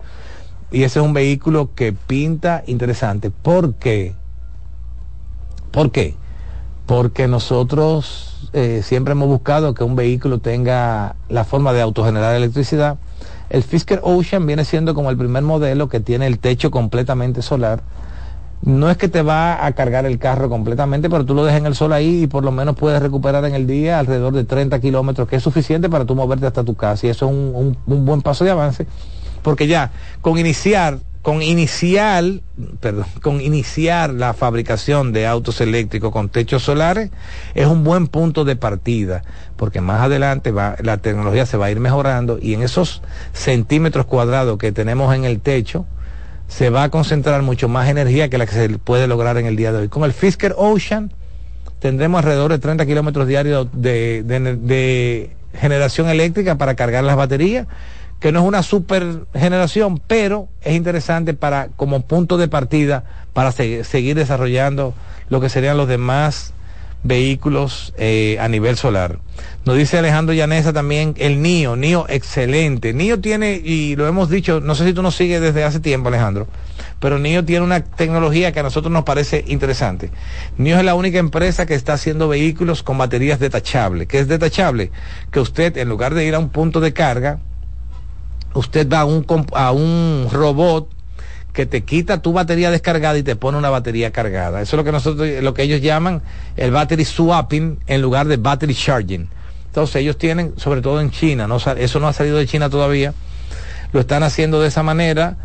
y 0.74 0.84
ese 0.84 1.00
es 1.00 1.06
un 1.06 1.14
vehículo 1.14 1.70
que 1.76 1.94
pinta 1.94 2.64
interesante. 2.66 3.30
¿Por 3.30 3.76
qué? 3.76 4.16
¿Por 5.72 5.92
qué? 5.92 6.16
Porque 6.88 7.28
nosotros 7.28 8.50
eh, 8.54 8.82
siempre 8.84 9.12
hemos 9.12 9.28
buscado 9.28 9.76
que 9.76 9.84
un 9.84 9.96
vehículo 9.96 10.40
tenga 10.40 11.16
la 11.30 11.44
forma 11.44 11.74
de 11.74 11.82
autogenerar 11.82 12.36
electricidad. 12.36 12.98
El 13.52 13.62
Fisker 13.62 14.02
Ocean 14.04 14.48
viene 14.48 14.66
siendo 14.66 14.96
como 14.96 15.12
el 15.12 15.18
primer 15.18 15.44
modelo 15.44 15.90
que 15.90 16.00
tiene 16.00 16.26
el 16.26 16.40
techo 16.40 16.72
completamente 16.72 17.44
solar. 17.44 17.84
No 18.64 18.90
es 18.90 18.98
que 18.98 19.10
te 19.10 19.22
va 19.22 19.66
a 19.68 19.74
cargar 19.74 20.08
el 20.08 20.18
carro 20.18 20.50
completamente, 20.50 21.08
pero 21.08 21.24
tú 21.24 21.36
lo 21.36 21.46
dejas 21.46 21.60
en 21.60 21.68
el 21.68 21.76
sol 21.76 21.94
ahí 21.94 22.24
y 22.24 22.28
por 22.28 22.44
lo 22.44 22.52
menos 22.52 22.76
puedes 22.76 23.00
recuperar 23.00 23.46
en 23.46 23.54
el 23.54 23.68
día 23.68 24.00
alrededor 24.00 24.34
de 24.34 24.44
30 24.44 24.80
kilómetros, 24.80 25.28
que 25.28 25.36
es 25.36 25.44
suficiente 25.44 25.88
para 25.88 26.06
tú 26.06 26.16
moverte 26.16 26.48
hasta 26.48 26.64
tu 26.64 26.74
casa. 26.74 27.06
Y 27.06 27.10
eso 27.12 27.28
es 27.28 27.32
un, 27.32 27.78
un 27.86 28.06
buen 28.06 28.24
paso 28.24 28.44
de 28.44 28.52
avance, 28.52 28.88
porque 29.44 29.68
ya 29.68 29.92
con 30.22 30.38
iniciar 30.38 31.00
con 31.24 31.42
iniciar, 31.42 32.26
perdón, 32.82 33.06
con 33.22 33.40
iniciar 33.40 34.10
la 34.10 34.34
fabricación 34.34 35.14
de 35.14 35.26
autos 35.26 35.62
eléctricos 35.62 36.12
con 36.12 36.28
techos 36.28 36.64
solares 36.64 37.12
es 37.56 37.66
un 37.66 37.86
buen 37.86 38.08
punto 38.08 38.44
de 38.44 38.58
partida, 38.58 39.24
porque 39.56 39.80
más 39.80 40.02
adelante 40.02 40.52
la 40.52 40.98
tecnología 40.98 41.46
se 41.46 41.56
va 41.56 41.68
a 41.68 41.72
ir 41.72 41.80
mejorando 41.80 42.40
y 42.42 42.54
en 42.54 42.62
esos 42.62 43.02
centímetros 43.32 44.06
cuadrados 44.06 44.58
que 44.58 44.74
tenemos 44.74 45.16
en 45.16 45.24
el 45.24 45.40
techo 45.40 45.86
se 46.50 46.70
va 46.70 46.84
a 46.84 46.90
concentrar 46.90 47.42
mucho 47.42 47.70
más 47.70 47.88
energía 47.88 48.28
que 48.28 48.38
la 48.38 48.46
que 48.46 48.52
se 48.52 48.70
puede 48.78 49.08
lograr 49.08 49.38
en 49.38 49.46
el 49.46 49.56
día 49.56 49.72
de 49.72 49.80
hoy. 49.80 49.88
Con 49.88 50.04
el 50.04 50.12
Fisker 50.12 50.54
Ocean 50.58 51.14
tendremos 51.80 52.20
alrededor 52.20 52.52
de 52.52 52.60
30 52.60 52.86
kilómetros 52.86 53.30
diarios 53.30 53.70
de 53.72 55.32
generación 55.54 56.10
eléctrica 56.10 56.58
para 56.58 56.76
cargar 56.76 57.06
las 57.06 57.16
baterías 57.16 57.66
que 58.20 58.32
no 58.32 58.40
es 58.40 58.46
una 58.46 58.64
super 58.64 59.26
generación, 59.34 60.02
pero 60.06 60.48
es 60.62 60.76
interesante 60.76 61.34
para 61.34 61.68
como 61.76 62.02
punto 62.02 62.38
de 62.38 62.48
partida 62.48 63.04
para 63.34 63.52
seguir 63.52 64.16
desarrollando 64.16 64.94
lo 65.30 65.42
que 65.42 65.50
serían 65.50 65.78
los 65.78 65.88
demás 65.88 66.54
vehículos 67.04 67.94
eh, 67.98 68.38
a 68.40 68.48
nivel 68.48 68.78
solar. 68.78 69.20
Nos 69.66 69.78
dice 69.78 69.98
Alejandro 69.98 70.34
Llanesa 70.34 70.74
también 70.74 71.14
el 71.18 71.42
NIO, 71.42 71.76
NIO 71.76 72.06
excelente. 72.10 72.94
NIO 72.94 73.20
tiene, 73.20 73.62
y 73.64 73.96
lo 73.96 74.08
hemos 74.08 74.30
dicho, 74.30 74.62
no 74.62 74.74
sé 74.76 74.86
si 74.86 74.94
tú 74.94 75.02
nos 75.02 75.16
sigues 75.16 75.42
desde 75.42 75.64
hace 75.64 75.80
tiempo 75.80 76.08
Alejandro, 76.08 76.48
pero 77.00 77.20
NIO 77.20 77.44
tiene 77.44 77.66
una 77.66 77.84
tecnología 77.84 78.52
que 78.52 78.62
a 78.62 78.64
nosotros 78.64 78.92
nos 78.92 79.04
parece 79.04 79.44
interesante. 79.48 80.12
NIO 80.58 80.80
es 80.80 80.86
la 80.86 80.96
única 80.96 81.20
empresa 81.20 81.66
que 81.66 81.76
está 81.76 81.94
haciendo 81.94 82.30
vehículos 82.30 82.84
con 82.84 82.98
baterías 82.98 83.40
detachables. 83.40 84.08
¿Qué 84.08 84.20
es 84.20 84.28
detachable? 84.28 84.92
Que 85.32 85.40
usted 85.40 85.78
en 85.78 85.90
lugar 85.90 86.14
de 86.14 86.26
ir 86.26 86.36
a 86.36 86.40
un 86.40 86.50
punto 86.50 86.80
de 86.80 86.94
carga, 86.94 87.40
usted 88.54 88.88
va 88.90 89.02
a 89.02 89.06
un, 89.06 89.26
a 89.54 89.72
un 89.72 90.28
robot 90.32 90.90
que 91.54 91.66
te 91.66 91.84
quita 91.84 92.22
tu 92.22 92.34
batería 92.34 92.72
descargada 92.72 93.18
y 93.18 93.24
te 93.24 93.36
pone 93.36 93.58
una 93.58 93.70
batería 93.70 94.12
cargada. 94.12 94.62
Eso 94.62 94.76
es 94.76 94.78
lo 94.78 94.84
que 94.84 94.92
nosotros, 94.92 95.28
lo 95.42 95.54
que 95.54 95.64
ellos 95.64 95.82
llaman 95.82 96.22
el 96.58 96.72
battery 96.72 97.06
swapping 97.06 97.80
en 97.86 98.02
lugar 98.02 98.28
de 98.28 98.38
battery 98.38 98.74
charging. 98.74 99.30
Entonces 99.68 99.98
ellos 99.98 100.18
tienen, 100.18 100.54
sobre 100.58 100.82
todo 100.82 101.00
en 101.00 101.12
China, 101.12 101.48
no, 101.48 101.58
eso 101.58 102.00
no 102.00 102.08
ha 102.08 102.14
salido 102.14 102.38
de 102.38 102.48
China 102.48 102.70
todavía, 102.70 103.14
lo 103.92 104.00
están 104.00 104.24
haciendo 104.24 104.62
de 104.62 104.68
esa 104.68 104.84
manera 104.84 105.38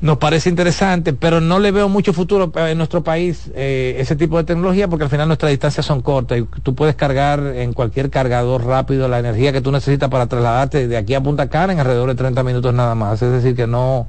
nos 0.00 0.16
parece 0.16 0.48
interesante, 0.48 1.12
pero 1.12 1.40
no 1.40 1.58
le 1.58 1.72
veo 1.72 1.88
mucho 1.88 2.14
futuro 2.14 2.50
en 2.56 2.78
nuestro 2.78 3.04
país 3.04 3.50
eh, 3.54 3.96
ese 3.98 4.16
tipo 4.16 4.38
de 4.38 4.44
tecnología 4.44 4.88
porque 4.88 5.04
al 5.04 5.10
final 5.10 5.28
nuestras 5.28 5.50
distancias 5.50 5.84
son 5.84 6.00
cortas 6.00 6.38
y 6.38 6.42
tú 6.62 6.74
puedes 6.74 6.94
cargar 6.94 7.40
en 7.40 7.74
cualquier 7.74 8.08
cargador 8.08 8.64
rápido 8.64 9.08
la 9.08 9.18
energía 9.18 9.52
que 9.52 9.60
tú 9.60 9.70
necesitas 9.70 10.08
para 10.08 10.26
trasladarte 10.26 10.88
de 10.88 10.96
aquí 10.96 11.14
a 11.14 11.22
Punta 11.22 11.50
Cana 11.50 11.74
en 11.74 11.80
alrededor 11.80 12.08
de 12.08 12.14
30 12.14 12.42
minutos 12.42 12.72
nada 12.72 12.94
más. 12.94 13.20
Es 13.20 13.30
decir, 13.30 13.54
que 13.54 13.66
no, 13.66 14.08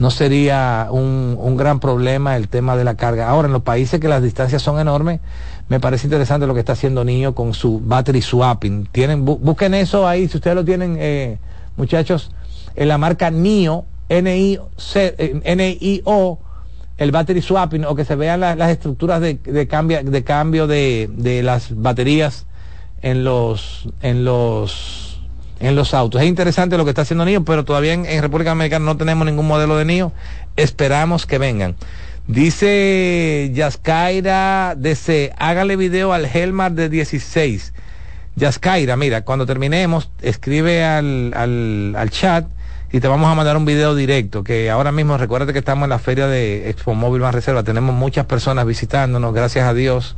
no 0.00 0.10
sería 0.10 0.88
un, 0.90 1.36
un 1.38 1.56
gran 1.56 1.78
problema 1.78 2.36
el 2.36 2.48
tema 2.48 2.76
de 2.76 2.82
la 2.82 2.96
carga. 2.96 3.28
Ahora, 3.28 3.46
en 3.46 3.52
los 3.52 3.62
países 3.62 4.00
que 4.00 4.08
las 4.08 4.24
distancias 4.24 4.60
son 4.60 4.80
enormes, 4.80 5.20
me 5.68 5.78
parece 5.78 6.08
interesante 6.08 6.48
lo 6.48 6.54
que 6.54 6.60
está 6.60 6.72
haciendo 6.72 7.04
Niño 7.04 7.36
con 7.36 7.54
su 7.54 7.80
battery 7.80 8.22
swapping. 8.22 8.88
Tienen, 8.90 9.24
busquen 9.24 9.74
eso 9.74 10.08
ahí, 10.08 10.26
si 10.26 10.38
ustedes 10.38 10.56
lo 10.56 10.64
tienen, 10.64 10.96
eh, 10.98 11.38
muchachos, 11.76 12.32
en 12.74 12.88
la 12.88 12.98
marca 12.98 13.30
NIO 13.30 13.84
NIO, 14.08 14.70
el 16.96 17.12
battery 17.12 17.42
swapping, 17.42 17.84
o 17.84 17.94
que 17.94 18.04
se 18.04 18.16
vean 18.16 18.40
las 18.40 18.70
estructuras 18.70 19.20
de, 19.20 19.68
cambio, 19.68 20.02
de 20.02 20.24
cambio 20.24 20.66
de, 20.66 21.40
las 21.44 21.74
baterías 21.80 22.46
en 23.02 23.24
los, 23.24 23.88
en 24.02 24.24
los, 24.24 25.20
en 25.60 25.76
los 25.76 25.94
autos. 25.94 26.22
Es 26.22 26.28
interesante 26.28 26.76
lo 26.76 26.84
que 26.84 26.90
está 26.90 27.02
haciendo 27.02 27.24
NIO, 27.24 27.44
pero 27.44 27.64
todavía 27.64 27.92
en, 27.92 28.22
República 28.22 28.50
Dominicana 28.50 28.84
no 28.84 28.96
tenemos 28.96 29.26
ningún 29.26 29.46
modelo 29.46 29.76
de 29.76 29.84
NIO. 29.84 30.12
Esperamos 30.56 31.26
que 31.26 31.38
vengan. 31.38 31.76
Dice 32.26 33.50
Yaskaira 33.54 34.74
DC, 34.76 35.32
hágale 35.38 35.76
video 35.76 36.12
al 36.12 36.26
Helmar 36.26 36.72
de 36.72 36.88
16. 36.88 37.72
Yaskaira, 38.36 38.96
mira, 38.96 39.22
cuando 39.22 39.46
terminemos, 39.46 40.10
escribe 40.20 40.84
al, 40.84 41.32
al, 41.34 41.94
al 41.96 42.10
chat 42.10 42.46
y 42.90 43.00
te 43.00 43.08
vamos 43.08 43.30
a 43.30 43.34
mandar 43.34 43.56
un 43.56 43.66
video 43.66 43.94
directo, 43.94 44.42
que 44.42 44.70
ahora 44.70 44.92
mismo 44.92 45.18
recuérdate 45.18 45.52
que 45.52 45.58
estamos 45.58 45.84
en 45.84 45.90
la 45.90 45.98
feria 45.98 46.26
de 46.26 46.70
Expo 46.70 46.94
Móvil 46.94 47.20
Más 47.20 47.34
Reserva, 47.34 47.62
tenemos 47.62 47.94
muchas 47.94 48.24
personas 48.24 48.64
visitándonos, 48.64 49.34
gracias 49.34 49.66
a 49.66 49.74
Dios. 49.74 50.16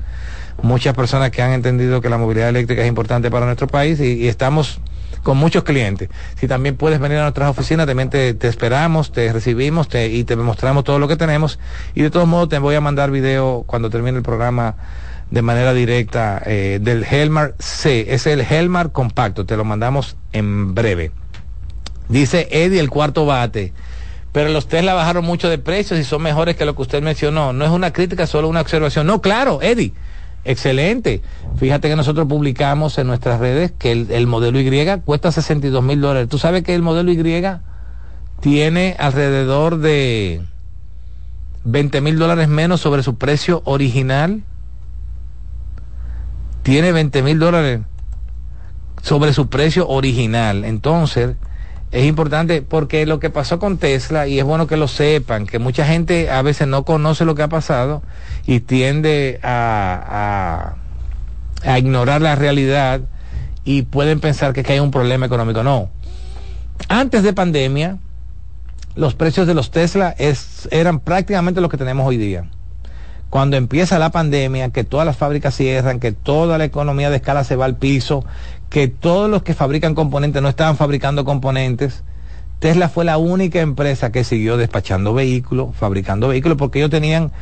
muchas 0.62 0.94
personas 0.94 1.30
que 1.30 1.42
han 1.42 1.52
entendido 1.52 2.00
que 2.00 2.10
la 2.10 2.18
movilidad 2.18 2.50
eléctrica 2.50 2.82
es 2.82 2.88
importante 2.88 3.30
para 3.30 3.46
nuestro 3.46 3.66
país 3.66 3.98
y, 3.98 4.28
estamos 4.28 4.80
con 5.22 5.36
muchos 5.36 5.64
clientes. 5.64 6.08
Si 6.36 6.46
también 6.46 6.76
puedes 6.76 7.00
venir 7.00 7.18
a 7.18 7.22
nuestras 7.22 7.50
oficinas, 7.50 7.86
también 7.86 8.10
te, 8.10 8.36
esperamos, 8.46 9.10
te 9.10 9.32
recibimos 9.32 9.88
y 9.92 10.24
te 10.24 10.36
mostramos 10.36 10.84
todo 10.84 10.98
lo 10.98 11.08
que 11.08 11.16
tenemos. 11.16 11.58
Y 11.94 12.02
de 12.02 12.10
todos 12.10 12.28
modos 12.28 12.50
te 12.50 12.58
voy 12.58 12.74
a 12.74 12.80
mandar 12.80 13.10
video 13.10 13.64
cuando 13.66 13.90
termine 13.90 14.18
el 14.18 14.22
programa 14.22 14.76
de 15.30 15.42
manera 15.42 15.72
directa 15.72 16.42
eh, 16.44 16.78
del 16.80 17.04
Helmar 17.04 17.54
C. 17.58 18.14
Es 18.14 18.26
el 18.26 18.40
Helmar 18.40 18.92
compacto, 18.92 19.46
te 19.46 19.56
lo 19.56 19.64
mandamos 19.64 20.16
en 20.32 20.74
breve. 20.74 21.12
Dice 22.10 22.48
Eddie 22.50 22.80
el 22.80 22.90
cuarto 22.90 23.24
bate. 23.24 23.72
Pero 24.32 24.50
los 24.50 24.68
Tesla 24.68 24.94
bajaron 24.94 25.24
mucho 25.24 25.48
de 25.48 25.58
precios 25.58 25.98
y 25.98 26.04
son 26.04 26.22
mejores 26.22 26.56
que 26.56 26.64
lo 26.64 26.76
que 26.76 26.82
usted 26.82 27.02
mencionó. 27.02 27.52
No 27.52 27.64
es 27.64 27.70
una 27.70 27.92
crítica, 27.92 28.26
solo 28.26 28.48
una 28.48 28.60
observación. 28.60 29.06
No, 29.06 29.20
claro, 29.20 29.60
Eddie 29.62 29.92
Excelente. 30.44 31.20
Fíjate 31.56 31.88
que 31.88 31.96
nosotros 31.96 32.26
publicamos 32.26 32.96
en 32.98 33.06
nuestras 33.06 33.40
redes 33.40 33.72
que 33.78 33.92
el, 33.92 34.26
modelo 34.26 34.58
Y 34.58 35.00
cuesta 35.04 35.32
62 35.32 35.82
mil 35.82 36.00
dólares. 36.00 36.28
¿Tú 36.28 36.38
sabes 36.38 36.62
que 36.62 36.74
el 36.74 36.82
modelo 36.82 37.12
Y 37.12 37.42
tiene 38.40 38.96
alrededor 38.98 39.78
de 39.78 40.42
20 41.64 42.00
mil 42.00 42.18
dólares 42.18 42.48
menos 42.48 42.80
sobre 42.80 43.02
su 43.02 43.16
precio 43.16 43.60
original? 43.66 44.42
Tiene 46.62 46.92
20 46.92 47.22
mil 47.22 47.38
dólares 47.38 47.80
sobre 49.02 49.34
su 49.34 49.48
precio 49.48 49.88
original. 49.88 50.64
Entonces, 50.64 51.36
es 51.92 52.06
importante 52.06 52.62
porque 52.62 53.04
lo 53.04 53.18
que 53.18 53.30
pasó 53.30 53.58
con 53.58 53.76
Tesla, 53.76 54.28
y 54.28 54.38
es 54.38 54.44
bueno 54.44 54.66
que 54.66 54.76
lo 54.76 54.86
sepan, 54.86 55.46
que 55.46 55.58
mucha 55.58 55.84
gente 55.84 56.30
a 56.30 56.40
veces 56.42 56.68
no 56.68 56.84
conoce 56.84 57.24
lo 57.24 57.34
que 57.34 57.42
ha 57.42 57.48
pasado 57.48 58.02
y 58.46 58.60
tiende 58.60 59.40
a, 59.42 60.76
a, 61.64 61.78
ignorar 61.78 62.22
la 62.22 62.36
realidad 62.36 63.00
y 63.64 63.82
pueden 63.82 64.20
pensar 64.20 64.52
que, 64.52 64.64
hay 64.72 64.78
un 64.78 64.92
problema 64.92 65.26
económico. 65.26 65.64
No. 65.64 65.90
Antes 66.88 67.24
de 67.24 67.32
pandemia, 67.32 67.98
los 68.94 69.14
precios 69.14 69.48
de 69.48 69.54
los 69.54 69.72
Tesla 69.72 70.14
es, 70.16 70.68
eran 70.70 71.00
prácticamente 71.00 71.60
los 71.60 71.70
que 71.70 71.76
tenemos 71.76 72.06
hoy 72.06 72.18
día. 72.18 72.44
Cuando 73.30 73.56
empieza 73.56 73.98
la 73.98 74.10
pandemia, 74.10 74.70
que 74.70 74.82
todas 74.82 75.06
las 75.06 75.16
fábricas 75.16 75.54
cierran, 75.54 76.00
que 76.00 76.10
toda 76.10 76.58
la 76.58 76.64
economía 76.64 77.10
de 77.10 77.16
escala 77.16 77.44
se 77.44 77.54
va 77.54 77.64
al 77.64 77.76
piso, 77.76 78.24
que 78.70 78.88
todos 78.88 79.28
los 79.28 79.42
que 79.42 79.52
fabrican 79.52 79.94
componentes 79.94 80.40
no 80.40 80.48
estaban 80.48 80.76
fabricando 80.76 81.24
componentes. 81.24 82.02
Tesla 82.60 82.88
fue 82.88 83.04
la 83.04 83.18
única 83.18 83.60
empresa 83.60 84.12
que 84.12 84.24
siguió 84.24 84.56
despachando 84.56 85.12
vehículos, 85.12 85.74
fabricando 85.76 86.28
vehículos, 86.28 86.56
porque 86.56 86.78
ellos 86.78 86.90
tenían 86.90 87.32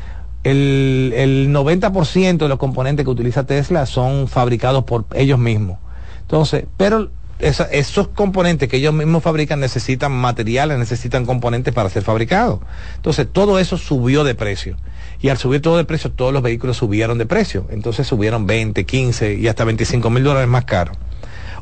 el, 0.43 1.13
el 1.15 1.53
90% 1.53 2.39
de 2.39 2.49
los 2.49 2.59
componentes 2.59 3.05
que 3.05 3.11
utiliza 3.11 3.45
Tesla 3.45 3.87
son 3.87 4.27
fabricados 4.27 4.85
por 4.85 5.05
ellos 5.15 5.39
mismos. 5.39 5.79
Entonces, 6.23 6.65
pero 6.77 7.11
esos 7.39 8.09
componentes 8.09 8.69
que 8.69 8.79
ellos 8.79 8.95
mismos 8.95 9.23
fabrican 9.23 9.61
necesitan 9.61 10.13
materiales, 10.13 10.79
necesitan 10.79 11.25
componentes 11.25 11.73
para 11.73 11.89
ser 11.89 12.03
fabricados. 12.03 12.61
Entonces, 12.97 13.29
todo 13.31 13.59
eso 13.59 13.77
subió 13.77 14.25
de 14.25 14.35
precio. 14.35 14.77
Y 15.21 15.29
al 15.29 15.39
subir 15.39 15.63
todo 15.63 15.77
de 15.77 15.85
precio, 15.85 16.11
todos 16.11 16.33
los 16.33 16.43
vehículos 16.43 16.77
subieron 16.77 17.19
de 17.19 17.27
precio. 17.27 17.67
Entonces 17.71 18.07
subieron 18.07 18.47
20, 18.47 18.85
15 18.85 19.35
y 19.35 19.49
hasta 19.49 19.65
25 19.65 20.11
mil 20.11 20.23
dólares 20.23 20.49
más 20.49 20.65
caros. 20.65 20.97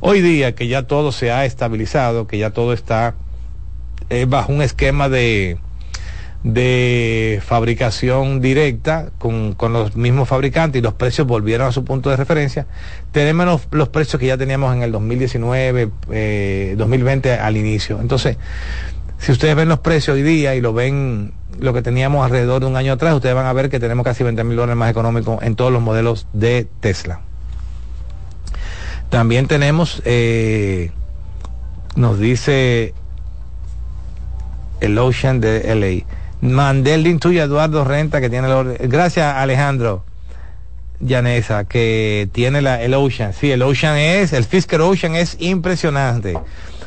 Hoy 0.00 0.20
día 0.20 0.54
que 0.54 0.68
ya 0.68 0.82
todo 0.82 1.10
se 1.10 1.32
ha 1.32 1.44
estabilizado, 1.44 2.26
que 2.26 2.38
ya 2.38 2.50
todo 2.50 2.72
está 2.72 3.14
eh, 4.10 4.26
bajo 4.28 4.52
un 4.52 4.60
esquema 4.60 5.08
de, 5.08 5.58
de 6.44 7.40
fabricación 7.44 8.40
directa 8.40 9.10
con, 9.18 9.54
con, 9.54 9.72
los 9.72 9.96
mismos 9.96 10.28
fabricantes 10.28 10.78
y 10.80 10.82
los 10.82 10.94
precios 10.94 11.26
volvieron 11.26 11.66
a 11.66 11.72
su 11.72 11.84
punto 11.84 12.10
de 12.10 12.16
referencia, 12.16 12.66
tenemos 13.10 13.66
los, 13.70 13.88
precios 13.88 14.20
que 14.20 14.26
ya 14.26 14.36
teníamos 14.36 14.74
en 14.74 14.82
el 14.82 14.92
2019, 14.92 15.90
2020 16.76 17.28
eh, 17.28 17.32
al 17.32 17.56
inicio. 17.56 17.98
Entonces, 18.00 18.36
si 19.18 19.32
ustedes 19.32 19.56
ven 19.56 19.68
los 19.68 19.78
precios 19.80 20.14
hoy 20.14 20.22
día 20.22 20.54
y 20.54 20.60
lo 20.60 20.74
ven 20.74 21.32
lo 21.58 21.72
que 21.72 21.80
teníamos 21.80 22.22
alrededor 22.22 22.60
de 22.60 22.66
un 22.66 22.76
año 22.76 22.92
atrás, 22.92 23.14
ustedes 23.14 23.34
van 23.34 23.46
a 23.46 23.52
ver 23.54 23.70
que 23.70 23.80
tenemos 23.80 24.04
casi 24.04 24.22
20 24.22 24.44
mil 24.44 24.56
dólares 24.56 24.76
más 24.76 24.90
económicos 24.90 25.42
en 25.42 25.56
todos 25.56 25.72
los 25.72 25.80
modelos 25.80 26.26
de 26.34 26.68
Tesla. 26.80 27.22
También 29.10 29.46
tenemos, 29.46 30.02
eh, 30.04 30.90
nos 31.94 32.18
dice 32.18 32.92
el 34.80 34.98
Ocean 34.98 35.40
de 35.40 35.74
LA. 35.74 36.16
Mandé 36.40 36.94
el 36.94 37.02
link 37.02 37.20
tuyo 37.20 37.42
Eduardo 37.42 37.84
Renta 37.84 38.20
que 38.20 38.28
tiene 38.28 38.48
el 38.48 38.88
Gracias 38.88 39.36
Alejandro 39.36 40.04
Llanesa 41.00 41.64
que 41.64 42.28
tiene 42.32 42.62
la, 42.62 42.82
el 42.82 42.94
Ocean. 42.94 43.32
Sí, 43.32 43.50
el 43.50 43.62
Ocean 43.62 43.96
es, 43.96 44.32
el 44.32 44.44
Fisker 44.44 44.80
Ocean 44.80 45.14
es 45.14 45.36
impresionante. 45.40 46.38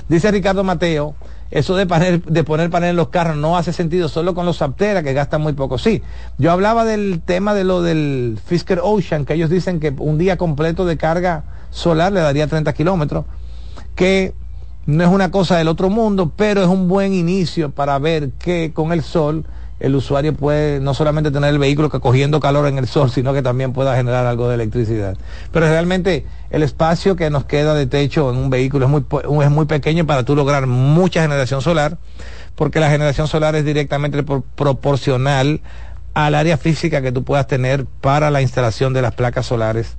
Dice 0.08 0.32
Ricardo 0.32 0.64
Mateo, 0.64 1.16
eso 1.52 1.76
de, 1.76 1.86
poner, 1.86 2.24
de 2.24 2.44
poner 2.44 2.70
panel 2.70 2.92
en 2.92 2.96
los 2.96 3.10
carros 3.10 3.38
no 3.38 3.58
hace 3.58 3.74
sentido 3.74 4.08
solo 4.08 4.36
con 4.36 4.46
los 4.46 4.58
Saptera 4.58 5.04
que 5.04 5.14
gastan 5.14 5.42
muy 5.42 5.54
poco. 5.54 5.78
Sí, 5.78 6.04
yo 6.38 6.52
hablaba 6.52 6.86
del 6.86 7.22
tema 7.24 7.54
de 7.54 7.64
lo 7.64 7.82
del 7.82 8.40
Fisker 8.46 8.82
Ocean, 8.84 9.26
que 9.26 9.34
ellos 9.34 9.50
dicen 9.50 9.80
que 9.80 9.94
un 9.98 10.18
día 10.18 10.38
completo 10.38 10.86
de 10.86 10.98
carga 10.98 11.44
solar 11.72 12.12
le 12.12 12.20
daría 12.20 12.48
30 12.48 12.74
kilómetros, 12.74 13.26
que 13.96 14.34
no 14.86 15.04
es 15.04 15.10
una 15.10 15.30
cosa 15.32 15.58
del 15.58 15.68
otro 15.68 15.90
mundo, 15.90 16.32
pero 16.36 16.62
es 16.62 16.68
un 16.68 16.88
buen 16.88 17.14
inicio 17.14 17.70
para 17.70 18.00
ver 18.00 18.32
que 18.40 18.72
con 18.74 18.92
el 18.92 19.04
sol 19.04 19.46
el 19.80 19.96
usuario 19.96 20.34
puede 20.34 20.80
no 20.80 20.94
solamente 20.94 21.32
tener 21.32 21.52
el 21.52 21.60
vehículo 21.60 21.90
que 21.90 22.00
cogiendo 22.00 22.40
calor 22.40 22.68
en 22.68 22.78
el 22.78 22.88
sol, 22.88 23.10
sino 23.12 23.34
que 23.34 23.42
también 23.42 23.74
pueda 23.74 23.96
generar 23.96 24.26
algo 24.26 24.48
de 24.50 24.56
electricidad. 24.56 25.18
Pero 25.52 25.68
realmente 25.68 26.26
el 26.50 26.64
espacio 26.64 27.16
que 27.16 27.30
nos 27.30 27.46
queda 27.46 27.74
de 27.74 27.86
techo 27.86 28.30
en 28.30 28.38
un 28.38 28.50
vehículo 28.50 28.86
es 28.86 28.92
muy, 28.92 29.06
es 29.44 29.52
muy 29.52 29.66
pequeño 29.66 30.06
para 30.06 30.24
tú 30.24 30.36
lograr 30.36 30.68
mucha 30.68 31.22
generación 31.22 31.62
solar, 31.62 31.98
porque 32.56 32.80
la 32.80 32.90
generación 32.90 33.28
solar 33.28 33.56
es 33.56 33.64
directamente 33.64 34.24
proporcional 34.24 35.62
al 36.14 36.36
área 36.36 36.58
física 36.58 37.02
que 37.02 37.12
tú 37.12 37.24
puedas 37.24 37.48
tener 37.48 37.86
para 37.86 38.32
la 38.32 38.42
instalación 38.42 38.94
de 38.94 39.02
las 39.02 39.14
placas 39.14 39.46
solares 39.46 39.96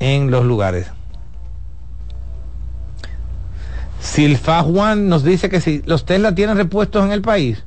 en 0.00 0.30
los 0.30 0.44
lugares. 0.44 0.86
Silfa 4.02 4.64
Juan 4.64 5.08
nos 5.08 5.22
dice 5.22 5.48
que 5.48 5.60
si 5.60 5.80
los 5.86 6.04
Tesla 6.04 6.34
tienen 6.34 6.56
repuestos 6.56 7.04
en 7.04 7.12
el 7.12 7.22
país. 7.22 7.62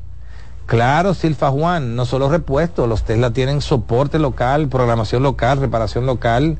Claro, 0.65 1.13
Silfa 1.13 1.49
Juan, 1.49 1.95
no 1.95 2.05
solo 2.05 2.29
repuestos, 2.29 2.89
los 2.89 3.03
Tesla 3.03 3.31
tienen 3.31 3.61
soporte 3.61 4.19
local, 4.19 4.67
programación 4.67 5.23
local, 5.23 5.59
reparación 5.59 6.05
local. 6.05 6.57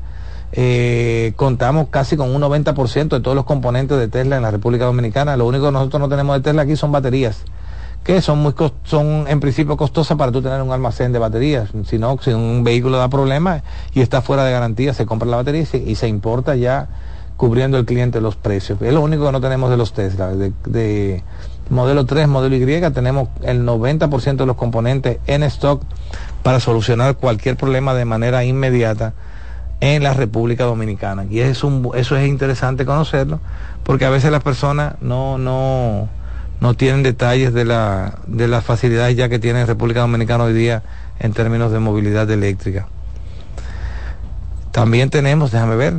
Eh, 0.52 1.34
contamos 1.36 1.88
casi 1.90 2.16
con 2.16 2.34
un 2.34 2.40
90% 2.40 3.08
de 3.08 3.20
todos 3.20 3.34
los 3.34 3.44
componentes 3.44 3.98
de 3.98 4.08
Tesla 4.08 4.36
en 4.36 4.42
la 4.42 4.50
República 4.50 4.86
Dominicana. 4.86 5.36
Lo 5.36 5.46
único 5.46 5.66
que 5.66 5.72
nosotros 5.72 6.00
no 6.00 6.08
tenemos 6.08 6.36
de 6.36 6.42
Tesla 6.42 6.62
aquí 6.62 6.74
son 6.74 6.90
baterías, 6.90 7.42
que 8.02 8.22
son 8.22 8.38
muy 8.38 8.54
son 8.84 9.26
en 9.28 9.40
principio 9.40 9.76
costosas 9.76 10.16
para 10.16 10.32
tú 10.32 10.40
tener 10.40 10.62
un 10.62 10.72
almacén 10.72 11.12
de 11.12 11.18
baterías. 11.18 11.68
Si 11.84 11.98
no, 11.98 12.16
si 12.22 12.30
un 12.30 12.64
vehículo 12.64 12.96
da 12.96 13.10
problemas 13.10 13.62
y 13.92 14.00
está 14.00 14.22
fuera 14.22 14.42
de 14.44 14.52
garantía, 14.52 14.94
se 14.94 15.04
compra 15.04 15.28
la 15.28 15.36
batería 15.36 15.66
y 15.74 15.94
se 15.96 16.08
importa 16.08 16.56
ya 16.56 16.88
cubriendo 17.36 17.78
el 17.78 17.84
cliente 17.84 18.20
los 18.20 18.36
precios. 18.36 18.80
Es 18.82 18.92
lo 18.92 19.00
único 19.00 19.26
que 19.26 19.32
no 19.32 19.40
tenemos 19.40 19.70
de 19.70 19.76
los 19.76 19.92
Tesla. 19.92 20.28
De, 20.34 21.22
modelo 21.68 22.06
3, 22.06 22.28
modelo 22.28 22.56
Y, 22.56 22.92
tenemos 22.92 23.28
el 23.42 23.66
90% 23.66 24.36
de 24.36 24.46
los 24.46 24.56
componentes 24.56 25.18
en 25.26 25.42
stock 25.42 25.82
para 26.42 26.60
solucionar 26.60 27.16
cualquier 27.16 27.56
problema 27.56 27.94
de 27.94 28.04
manera 28.04 28.44
inmediata 28.44 29.14
en 29.80 30.02
la 30.02 30.14
República 30.14 30.64
Dominicana. 30.64 31.26
Y 31.28 31.40
es 31.40 31.64
un, 31.64 31.90
eso 31.94 32.16
es 32.16 32.26
interesante 32.28 32.86
conocerlo, 32.86 33.40
porque 33.82 34.04
a 34.04 34.10
veces 34.10 34.30
las 34.30 34.42
personas 34.42 34.94
no, 35.00 35.38
no, 35.38 36.08
no 36.60 36.74
tienen 36.74 37.02
detalles 37.02 37.52
de, 37.52 37.64
la, 37.64 38.18
de 38.26 38.48
las 38.48 38.64
facilidades 38.64 39.16
ya 39.16 39.28
que 39.28 39.38
tiene 39.38 39.66
República 39.66 40.00
Dominicana 40.00 40.44
hoy 40.44 40.54
día 40.54 40.82
en 41.18 41.32
términos 41.32 41.72
de 41.72 41.80
movilidad 41.80 42.30
eléctrica. 42.30 42.86
También 44.70 45.10
tenemos, 45.10 45.52
déjame 45.52 45.76
ver, 45.76 45.94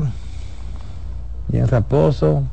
Bien 1.48 1.68
Raposo. 1.68 2.44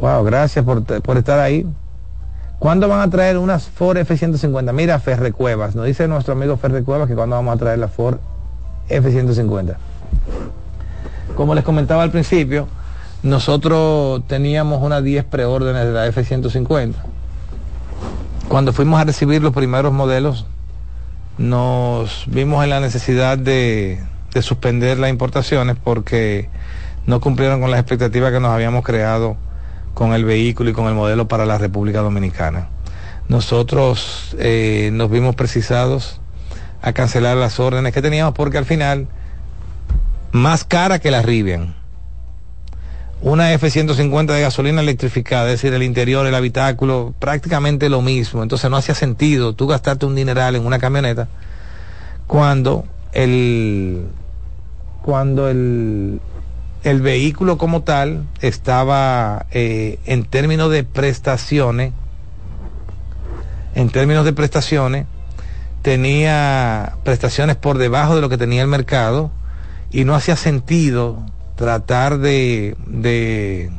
Wow, 0.00 0.24
gracias 0.24 0.64
por, 0.64 1.18
estar 1.18 1.38
ahí. 1.38 1.66
¿Cuándo 2.58 2.88
van 2.88 3.00
a 3.00 3.10
traer 3.10 3.36
unas 3.36 3.68
Ford 3.68 3.98
F-150? 3.98 4.72
Mira, 4.72 4.98
Ferre 4.98 5.32
Cuevas. 5.32 5.74
Nos 5.74 5.86
dice 5.86 6.08
nuestro 6.08 6.32
amigo 6.32 6.56
Ferre 6.56 6.82
Cuevas 6.82 7.08
que 7.08 7.14
cuando 7.14 7.36
vamos 7.36 7.54
a 7.54 7.58
traer 7.58 7.78
la 7.78 7.88
Ford 7.88 8.18
F-150. 8.88 9.76
Como 11.36 11.54
les 11.54 11.64
comentaba 11.64 12.02
al 12.02 12.10
principio, 12.10 12.66
nosotros 13.22 14.22
teníamos 14.26 14.82
unas 14.82 15.04
10 15.04 15.24
preórdenes 15.24 15.84
de 15.84 15.92
la 15.92 16.06
F-150. 16.06 16.94
Cuando 18.48 18.72
fuimos 18.72 19.00
a 19.00 19.04
recibir 19.04 19.42
los 19.42 19.52
primeros 19.52 19.92
modelos, 19.92 20.46
nos 21.36 22.24
vimos 22.26 22.64
en 22.64 22.70
la 22.70 22.80
necesidad 22.80 23.36
de, 23.38 24.00
de 24.32 24.42
suspender 24.42 24.98
las 24.98 25.10
importaciones 25.10 25.76
porque 25.82 26.48
no 27.06 27.20
cumplieron 27.20 27.60
con 27.60 27.70
las 27.70 27.80
expectativas 27.80 28.32
que 28.32 28.40
nos 28.40 28.50
habíamos 28.50 28.84
creado 28.84 29.36
con 29.94 30.12
el 30.12 30.24
vehículo 30.24 30.70
y 30.70 30.72
con 30.72 30.86
el 30.86 30.94
modelo 30.94 31.28
para 31.28 31.46
la 31.46 31.58
República 31.58 32.00
Dominicana. 32.00 32.68
Nosotros 33.28 34.36
eh, 34.38 34.90
nos 34.92 35.10
vimos 35.10 35.34
precisados 35.34 36.20
a 36.82 36.92
cancelar 36.92 37.36
las 37.36 37.60
órdenes 37.60 37.92
que 37.92 38.02
teníamos 38.02 38.34
porque 38.34 38.58
al 38.58 38.64
final 38.64 39.08
más 40.32 40.64
cara 40.64 40.98
que 40.98 41.10
la 41.10 41.22
Rivian. 41.22 41.74
Una 43.22 43.52
F-150 43.52 44.32
de 44.32 44.40
gasolina 44.40 44.80
electrificada, 44.80 45.46
es 45.46 45.60
decir, 45.60 45.74
el 45.74 45.82
interior, 45.82 46.26
el 46.26 46.34
habitáculo, 46.34 47.12
prácticamente 47.18 47.90
lo 47.90 48.00
mismo. 48.00 48.42
Entonces 48.42 48.70
no 48.70 48.78
hacía 48.78 48.94
sentido 48.94 49.52
tú 49.52 49.66
gastarte 49.66 50.06
un 50.06 50.14
dineral 50.14 50.56
en 50.56 50.64
una 50.64 50.78
camioneta 50.78 51.28
cuando 52.26 52.84
el, 53.12 54.06
cuando 55.02 55.50
el, 55.50 56.20
el 56.82 57.02
vehículo 57.02 57.58
como 57.58 57.82
tal 57.82 58.26
estaba 58.40 59.46
eh, 59.50 59.98
en 60.06 60.24
términos 60.24 60.70
de 60.70 60.84
prestaciones, 60.84 61.92
en 63.74 63.90
términos 63.90 64.24
de 64.24 64.32
prestaciones, 64.32 65.06
tenía 65.82 66.96
prestaciones 67.04 67.56
por 67.56 67.78
debajo 67.78 68.14
de 68.14 68.20
lo 68.20 68.28
que 68.28 68.38
tenía 68.38 68.62
el 68.62 68.68
mercado 68.68 69.30
y 69.90 70.04
no 70.04 70.14
hacía 70.14 70.36
sentido 70.36 71.24
tratar 71.56 72.18
de, 72.18 72.76
de, 72.86 73.70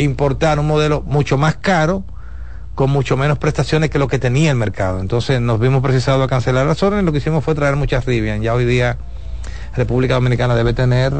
importar 0.00 0.58
un 0.58 0.66
modelo 0.66 1.02
mucho 1.02 1.38
más 1.38 1.56
caro 1.56 2.04
con 2.74 2.90
mucho 2.90 3.16
menos 3.16 3.38
prestaciones 3.38 3.88
que 3.88 3.98
lo 3.98 4.08
que 4.08 4.18
tenía 4.18 4.50
el 4.50 4.56
mercado. 4.56 5.00
Entonces 5.00 5.40
nos 5.40 5.58
vimos 5.58 5.82
precisados 5.82 6.22
a 6.22 6.28
cancelar 6.28 6.66
las 6.66 6.82
órdenes, 6.82 7.06
lo 7.06 7.12
que 7.12 7.18
hicimos 7.18 7.42
fue 7.42 7.54
traer 7.54 7.76
muchas 7.76 8.04
Rivian. 8.04 8.42
Ya 8.42 8.52
hoy 8.52 8.66
día 8.66 8.98
República 9.74 10.14
Dominicana 10.14 10.54
debe 10.54 10.74
tener, 10.74 11.12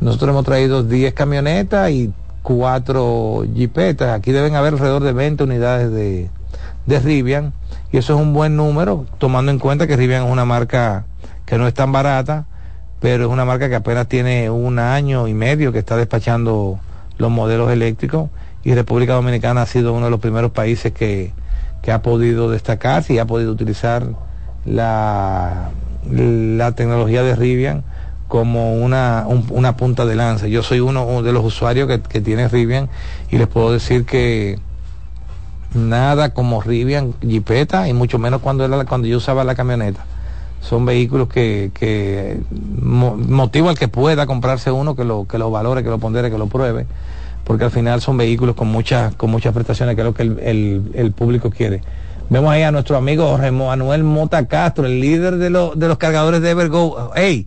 nosotros 0.00 0.30
hemos 0.30 0.44
traído 0.44 0.82
10 0.82 1.14
camionetas 1.14 1.90
y 1.90 2.12
4 2.42 3.44
jipetas. 3.54 4.10
Aquí 4.10 4.32
deben 4.32 4.54
haber 4.54 4.74
alrededor 4.74 5.02
de 5.02 5.12
20 5.12 5.44
unidades 5.44 5.90
de, 5.90 6.30
de 6.86 7.00
Rivian 7.00 7.52
y 7.92 7.98
eso 7.98 8.14
es 8.14 8.20
un 8.20 8.32
buen 8.32 8.56
número, 8.56 9.06
tomando 9.18 9.50
en 9.50 9.58
cuenta 9.58 9.86
que 9.86 9.96
Rivian 9.96 10.24
es 10.24 10.32
una 10.32 10.44
marca 10.44 11.06
que 11.46 11.58
no 11.58 11.66
es 11.66 11.74
tan 11.74 11.92
barata, 11.92 12.46
pero 13.00 13.24
es 13.24 13.30
una 13.30 13.44
marca 13.44 13.68
que 13.68 13.74
apenas 13.76 14.08
tiene 14.08 14.50
un 14.50 14.78
año 14.78 15.28
y 15.28 15.34
medio 15.34 15.72
que 15.72 15.78
está 15.78 15.96
despachando 15.96 16.78
los 17.18 17.30
modelos 17.30 17.70
eléctricos 17.70 18.30
y 18.64 18.74
República 18.74 19.14
Dominicana 19.14 19.62
ha 19.62 19.66
sido 19.66 19.92
uno 19.92 20.06
de 20.06 20.10
los 20.10 20.20
primeros 20.20 20.50
países 20.50 20.92
que, 20.92 21.32
que 21.82 21.92
ha 21.92 22.02
podido 22.02 22.50
destacarse 22.50 23.14
y 23.14 23.18
ha 23.18 23.26
podido 23.26 23.52
utilizar 23.52 24.06
la, 24.64 25.70
la 26.10 26.72
tecnología 26.72 27.22
de 27.22 27.36
Rivian 27.36 27.84
como 28.34 28.74
una, 28.74 29.26
un, 29.28 29.46
una 29.50 29.76
punta 29.76 30.04
de 30.04 30.16
lanza. 30.16 30.48
Yo 30.48 30.64
soy 30.64 30.80
uno 30.80 31.22
de 31.22 31.32
los 31.32 31.44
usuarios 31.44 31.86
que, 31.86 32.00
que 32.00 32.20
tiene 32.20 32.48
Rivian 32.48 32.88
y 33.30 33.38
les 33.38 33.46
puedo 33.46 33.70
decir 33.70 34.04
que 34.04 34.58
nada 35.72 36.34
como 36.34 36.60
Rivian 36.60 37.14
Jeepeta 37.20 37.88
y 37.88 37.92
mucho 37.92 38.18
menos 38.18 38.40
cuando 38.40 38.64
era 38.64 38.84
cuando 38.86 39.06
yo 39.06 39.18
usaba 39.18 39.44
la 39.44 39.54
camioneta. 39.54 40.04
Son 40.60 40.84
vehículos 40.84 41.28
que, 41.28 41.70
que 41.74 42.40
mo, 42.50 43.16
motivo 43.16 43.68
al 43.68 43.78
que 43.78 43.86
pueda 43.86 44.26
comprarse 44.26 44.72
uno 44.72 44.96
que 44.96 45.04
lo, 45.04 45.28
que 45.28 45.38
lo 45.38 45.52
valore, 45.52 45.84
que 45.84 45.90
lo 45.90 45.98
pondere, 46.00 46.28
que 46.28 46.36
lo 46.36 46.48
pruebe, 46.48 46.88
porque 47.44 47.62
al 47.62 47.70
final 47.70 48.00
son 48.00 48.16
vehículos 48.16 48.56
con 48.56 48.66
muchas, 48.66 49.14
con 49.14 49.30
muchas 49.30 49.54
prestaciones, 49.54 49.94
que 49.94 50.00
es 50.00 50.06
lo 50.06 50.14
que 50.14 50.22
el, 50.24 50.90
el, 50.92 51.12
público 51.12 51.50
quiere. 51.50 51.82
Vemos 52.30 52.50
ahí 52.50 52.64
a 52.64 52.72
nuestro 52.72 52.96
amigo 52.96 53.28
Jorge 53.28 53.52
Manuel 53.52 54.02
Mota 54.02 54.44
Castro, 54.48 54.86
el 54.86 55.00
líder 55.00 55.36
de, 55.36 55.50
lo, 55.50 55.76
de 55.76 55.86
los 55.86 55.98
cargadores 55.98 56.42
de 56.42 56.50
Evergo. 56.50 57.12
¡Hey! 57.14 57.46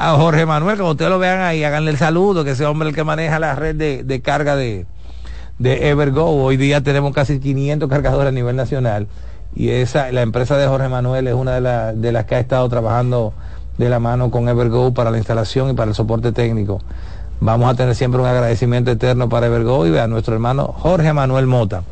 A 0.00 0.12
Jorge 0.12 0.46
Manuel, 0.46 0.78
como 0.78 0.92
ustedes 0.92 1.10
lo 1.10 1.18
vean 1.18 1.40
ahí, 1.40 1.64
háganle 1.64 1.90
el 1.90 1.96
saludo, 1.96 2.44
que 2.44 2.52
ese 2.52 2.64
hombre 2.64 2.88
el 2.88 2.94
que 2.94 3.02
maneja 3.02 3.40
la 3.40 3.56
red 3.56 3.74
de, 3.74 4.04
de 4.04 4.20
carga 4.20 4.54
de, 4.54 4.86
de 5.58 5.88
Evergo. 5.88 6.40
Hoy 6.40 6.56
día 6.56 6.84
tenemos 6.84 7.12
casi 7.12 7.40
500 7.40 7.88
cargadores 7.88 8.28
a 8.28 8.32
nivel 8.32 8.54
nacional 8.54 9.08
y 9.56 9.70
esa 9.70 10.12
la 10.12 10.22
empresa 10.22 10.56
de 10.56 10.68
Jorge 10.68 10.88
Manuel 10.88 11.26
es 11.26 11.34
una 11.34 11.54
de, 11.54 11.60
la, 11.62 11.92
de 11.94 12.12
las 12.12 12.26
que 12.26 12.36
ha 12.36 12.38
estado 12.38 12.68
trabajando 12.68 13.32
de 13.76 13.88
la 13.88 13.98
mano 13.98 14.30
con 14.30 14.48
Evergo 14.48 14.94
para 14.94 15.10
la 15.10 15.18
instalación 15.18 15.70
y 15.70 15.72
para 15.72 15.88
el 15.88 15.96
soporte 15.96 16.30
técnico. 16.30 16.80
Vamos 17.40 17.68
a 17.68 17.74
tener 17.74 17.96
siempre 17.96 18.20
un 18.20 18.28
agradecimiento 18.28 18.92
eterno 18.92 19.28
para 19.28 19.46
Evergo 19.46 19.84
y 19.84 19.98
a 19.98 20.06
nuestro 20.06 20.32
hermano 20.32 20.76
Jorge 20.78 21.12
Manuel 21.12 21.48
Mota 21.48 21.82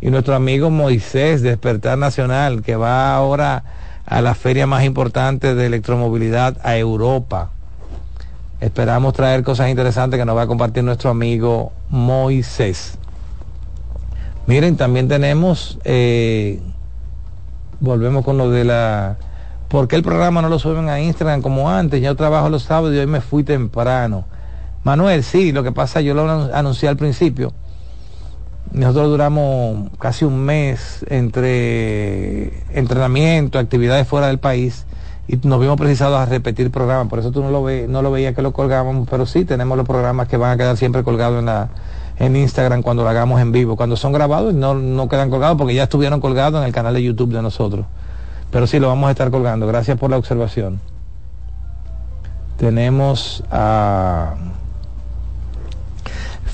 y 0.00 0.10
nuestro 0.10 0.34
amigo 0.34 0.70
Moisés 0.70 1.42
de 1.42 1.50
Despertar 1.50 1.98
Nacional 1.98 2.62
que 2.62 2.74
va 2.74 3.14
ahora 3.14 3.62
a 4.08 4.22
la 4.22 4.34
feria 4.34 4.66
más 4.66 4.84
importante 4.84 5.54
de 5.54 5.66
electromovilidad 5.66 6.56
a 6.62 6.76
Europa. 6.76 7.50
Esperamos 8.60 9.12
traer 9.12 9.42
cosas 9.44 9.68
interesantes 9.68 10.18
que 10.18 10.24
nos 10.24 10.36
va 10.36 10.42
a 10.42 10.46
compartir 10.46 10.82
nuestro 10.82 11.10
amigo 11.10 11.72
Moisés. 11.90 12.96
Miren, 14.46 14.76
también 14.76 15.08
tenemos, 15.08 15.78
eh, 15.84 16.60
volvemos 17.80 18.24
con 18.24 18.38
lo 18.38 18.50
de 18.50 18.64
la... 18.64 19.18
¿Por 19.68 19.86
qué 19.86 19.96
el 19.96 20.02
programa 20.02 20.40
no 20.40 20.48
lo 20.48 20.58
suben 20.58 20.88
a 20.88 21.00
Instagram 21.00 21.42
como 21.42 21.70
antes? 21.70 22.00
Yo 22.00 22.16
trabajo 22.16 22.48
los 22.48 22.62
sábados 22.62 22.94
y 22.94 22.98
hoy 22.98 23.06
me 23.06 23.20
fui 23.20 23.44
temprano. 23.44 24.24
Manuel, 24.84 25.22
sí, 25.22 25.52
lo 25.52 25.62
que 25.62 25.72
pasa, 25.72 26.00
yo 26.00 26.14
lo 26.14 26.54
anuncié 26.54 26.88
al 26.88 26.96
principio. 26.96 27.52
Nosotros 28.72 29.08
duramos 29.08 29.90
casi 29.98 30.24
un 30.24 30.40
mes 30.40 31.04
entre 31.08 32.52
entrenamiento, 32.72 33.58
actividades 33.58 34.06
fuera 34.06 34.26
del 34.26 34.38
país 34.38 34.84
y 35.26 35.36
nos 35.46 35.60
vimos 35.60 35.76
precisados 35.76 36.18
a 36.18 36.26
repetir 36.26 36.70
programas. 36.70 37.08
Por 37.08 37.18
eso 37.18 37.30
tú 37.30 37.42
no 37.42 37.50
lo, 37.50 37.62
ve, 37.62 37.86
no 37.88 38.02
lo 38.02 38.10
veías 38.10 38.34
que 38.34 38.42
lo 38.42 38.52
colgábamos, 38.52 39.08
pero 39.10 39.26
sí 39.26 39.44
tenemos 39.44 39.76
los 39.76 39.86
programas 39.86 40.28
que 40.28 40.36
van 40.36 40.52
a 40.52 40.56
quedar 40.56 40.76
siempre 40.76 41.02
colgados 41.02 41.38
en 41.38 41.46
la 41.46 41.68
en 42.18 42.34
Instagram 42.34 42.82
cuando 42.82 43.04
lo 43.04 43.08
hagamos 43.08 43.40
en 43.40 43.52
vivo. 43.52 43.76
Cuando 43.76 43.96
son 43.96 44.12
grabados 44.12 44.54
no, 44.54 44.74
no 44.74 45.08
quedan 45.08 45.30
colgados 45.30 45.56
porque 45.56 45.74
ya 45.74 45.84
estuvieron 45.84 46.20
colgados 46.20 46.60
en 46.60 46.66
el 46.66 46.72
canal 46.72 46.94
de 46.94 47.02
YouTube 47.02 47.32
de 47.32 47.42
nosotros. 47.42 47.86
Pero 48.50 48.66
sí 48.66 48.78
lo 48.78 48.88
vamos 48.88 49.08
a 49.08 49.10
estar 49.12 49.30
colgando. 49.30 49.66
Gracias 49.66 49.98
por 49.98 50.10
la 50.10 50.16
observación. 50.16 50.80
Tenemos 52.56 53.44
a 53.50 54.34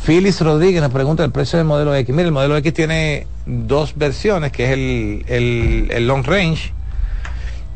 Phyllis 0.04 0.38
Rodríguez 0.42 0.82
nos 0.82 0.92
pregunta 0.92 1.24
el 1.24 1.30
precio 1.30 1.56
del 1.56 1.66
modelo 1.66 1.94
X. 1.94 2.14
Mire, 2.14 2.26
el 2.28 2.32
modelo 2.32 2.58
X 2.58 2.74
tiene 2.74 3.26
dos 3.46 3.94
versiones, 3.96 4.52
que 4.52 4.66
es 4.66 4.70
el, 4.72 5.24
el, 5.28 5.88
el 5.90 6.06
long 6.06 6.22
range, 6.26 6.74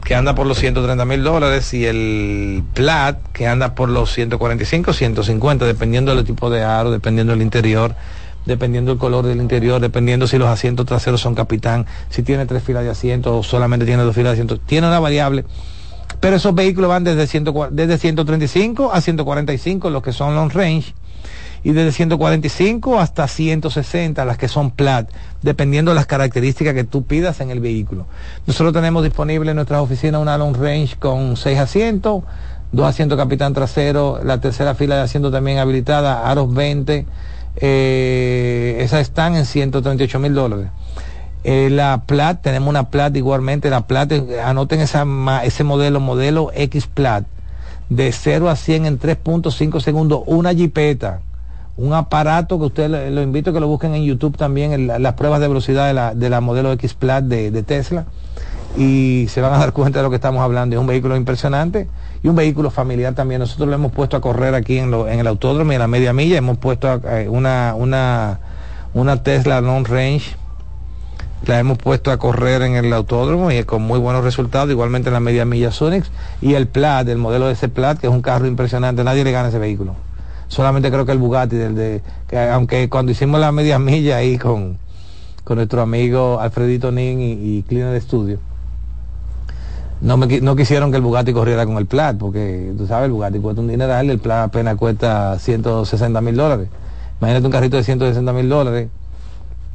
que 0.05 0.14
anda 0.14 0.35
por 0.35 0.47
los 0.47 0.59
130 0.59 1.07
mil 1.07 1.24
dólares, 1.24 1.72
y 1.72 1.87
el 1.87 2.62
Plat, 2.74 3.16
que 3.33 3.47
anda 3.47 3.74
por 3.74 3.89
los 3.89 4.12
145, 4.12 4.93
150, 4.93 5.64
dependiendo 5.64 6.14
del 6.14 6.26
tipo 6.26 6.51
de 6.51 6.64
aro, 6.64 6.91
dependiendo 6.91 7.33
del 7.33 7.41
interior, 7.41 7.95
dependiendo 8.45 8.91
del 8.91 8.99
color 8.99 9.24
del 9.24 9.41
interior, 9.41 9.81
dependiendo 9.81 10.26
si 10.26 10.37
los 10.37 10.49
asientos 10.49 10.85
traseros 10.85 11.22
son 11.22 11.35
capitán, 11.35 11.87
si 12.11 12.22
tiene 12.22 12.45
tres 12.45 12.62
filas 12.62 12.85
de 12.85 12.91
asientos 12.91 13.35
o 13.35 13.43
solamente 13.43 13.87
tiene 13.87 14.03
dos 14.03 14.14
filas 14.14 14.33
de 14.33 14.35
asientos. 14.35 14.61
Tiene 14.66 14.87
una 14.87 15.01
variable. 15.01 15.47
Pero 16.20 16.37
esos 16.37 16.55
vehículos 16.55 16.91
van 16.91 17.05
desde, 17.05 17.26
100, 17.26 17.55
desde 17.70 17.97
135 17.97 18.93
a 18.93 19.01
145, 19.01 19.89
los 19.89 20.03
que 20.03 20.12
son 20.12 20.35
long 20.35 20.53
range 20.53 20.93
y 21.69 21.73
desde 21.73 21.93
145 21.93 22.99
hasta 22.99 23.29
160 23.29 24.25
las 24.25 24.39
que 24.39 24.49
son 24.49 24.71
plat, 24.71 25.07
dependiendo 25.43 25.91
de 25.91 25.97
las 25.97 26.07
características 26.07 26.73
que 26.73 26.85
tú 26.85 27.05
pidas 27.05 27.43
en 27.43 27.51
el 27.51 27.61
vehículo. 27.61 28.07
Nosotros 28.47 28.73
tenemos 28.73 29.05
disponible 29.05 29.51
en 29.51 29.57
nuestras 29.57 29.83
oficinas 29.83 30.23
una 30.23 30.39
long 30.39 30.57
range 30.57 30.97
con 30.99 31.37
6 31.37 31.59
asientos, 31.59 32.23
dos 32.73 32.87
asientos 32.87 33.19
capitán 33.19 33.53
trasero, 33.53 34.19
la 34.25 34.41
tercera 34.41 34.75
fila 34.77 34.97
de 34.97 35.03
asientos 35.03 35.31
también 35.31 35.59
habilitada, 35.59 36.31
aros 36.31 36.55
20, 36.55 37.05
eh, 37.57 38.79
esas 38.81 39.03
están 39.03 39.37
en 39.37 39.45
138 39.45 40.19
mil 40.21 40.33
dólares. 40.33 40.69
Eh, 41.45 41.69
la 41.71 42.05
Plat, 42.07 42.41
tenemos 42.41 42.71
una 42.71 42.89
Plat 42.89 43.14
igualmente, 43.14 43.69
la 43.69 43.87
Plat, 43.87 44.11
eh, 44.11 44.41
anoten 44.43 44.81
ese 44.81 45.64
modelo, 45.64 46.01
modelo 46.01 46.51
X 46.55 46.87
Plat, 46.87 47.27
de 47.91 48.11
0 48.11 48.49
a 48.49 48.57
100 48.57 48.87
en 48.87 48.99
3.5 48.99 49.81
segundos, 49.81 50.23
una 50.25 50.55
jipeta 50.55 51.21
un 51.79 51.93
aparato 51.93 52.59
que 52.59 52.64
usted 52.66 52.91
lo, 52.91 53.22
invito 53.22 53.51
a 53.51 53.53
que 53.53 53.61
lo 53.61 53.68
busquen 53.68 53.95
en 53.95 54.03
YouTube 54.03 54.37
también, 54.37 54.89
las 54.89 55.14
pruebas 55.14 55.41
de 55.41 55.47
velocidad 55.47 55.87
de 55.87 55.95
la, 55.95 56.12
de 56.12 56.29
la 56.29 56.41
modelo 56.41 56.72
X 56.72 56.95
Plat 56.95 57.24
de, 57.24 57.62
Tesla 57.62 58.05
y 58.76 59.26
se 59.29 59.41
van 59.41 59.55
a 59.55 59.59
dar 59.59 59.72
cuenta 59.72 60.01
de 60.01 60.03
lo 60.03 60.11
que 60.11 60.16
estamos 60.16 60.43
hablando. 60.43 60.74
Es 60.74 60.81
un 60.81 60.89
vehículo 60.89 61.16
impresionante 61.16 61.89
y 62.22 62.29
un 62.29 62.35
vehículo 62.35 62.70
familiar 62.70 63.14
también. 63.14 63.41
Nosotros 63.41 63.68
lo 63.68 63.74
hemos 63.76 63.93
puesto 63.93 64.16
a 64.16 64.20
correr 64.20 64.57
aquí 64.57 64.79
en, 64.79 64.91
lo, 64.91 65.09
en 65.09 65.20
el 65.20 65.29
autódromo 65.29 65.70
y 65.70 65.76
en 65.76 65.81
la 65.81 65.87
media 65.87 66.12
milla. 66.12 66.37
Hemos 66.37 66.59
puesto 66.59 67.01
eh, 67.09 67.29
una, 67.29 67.74
una, 67.76 68.41
una 68.93 69.22
Tesla 69.22 69.61
Long 69.61 69.87
Range. 69.87 70.35
La 71.47 71.61
hemos 71.61 71.79
puesto 71.79 72.11
a 72.11 72.16
correr 72.16 72.62
en 72.62 72.74
el 72.74 72.93
autódromo 72.93 73.53
y 73.53 73.62
con 73.62 73.83
muy 73.83 74.01
buenos 74.01 74.24
resultados, 74.24 74.68
igualmente 74.70 75.11
en 75.11 75.14
la 75.14 75.20
media 75.20 75.45
milla 75.45 75.70
Sonix 75.70 76.11
y 76.43 76.55
el 76.55 76.66
Plat, 76.66 77.07
el 77.07 77.18
modelo 77.18 77.47
de 77.47 77.53
ese 77.53 77.68
Plat, 77.68 78.01
que 78.01 78.09
es 78.09 78.12
un 78.12 78.22
carro 78.22 78.49
impresionante, 78.49 79.05
nadie 79.05 79.22
le 79.22 79.31
gana 79.31 79.49
ese 79.49 79.61
vehículo 79.61 80.08
solamente 80.49 80.90
creo 80.90 81.07
que 81.07 81.12
el 81.12 81.18
Bugatti, 81.18 81.57
del 81.57 81.74
de, 81.74 82.03
que 82.26 82.38
aunque 82.38 82.88
cuando 82.88 83.12
hicimos 83.12 83.40
la 83.40 83.53
media 83.53 83.78
milla 83.78 84.16
ahí 84.16 84.38
con, 84.38 84.78
con 85.44 85.57
nuestro 85.57 85.82
amigo 85.82 86.40
Alfredito 86.40 86.90
Nin 86.90 87.20
y, 87.20 87.32
y 87.32 87.62
Clina 87.62 87.90
de 87.90 87.99
Estudio, 87.99 88.38
no, 90.01 90.16
me, 90.16 90.40
no 90.40 90.55
quisieron 90.55 90.90
que 90.90 90.96
el 90.96 91.03
Bugatti 91.03 91.32
corriera 91.32 91.66
con 91.66 91.76
el 91.76 91.86
Plat, 91.86 92.16
porque 92.16 92.72
tú 92.76 92.86
sabes, 92.86 93.07
el 93.07 93.12
Bugatti 93.12 93.38
cuesta 93.40 93.61
un 93.61 93.68
dineral, 93.68 94.09
el 94.11 94.18
Plat 94.18 94.46
apenas 94.46 94.76
cuesta 94.76 95.38
160 95.38 96.20
mil 96.20 96.36
dólares. 96.36 96.68
Imagínate 97.20 97.46
un 97.46 97.53
carrito 97.53 97.76
de 97.76 97.84
160 97.84 98.32
mil 98.32 98.49
dólares 98.49 98.88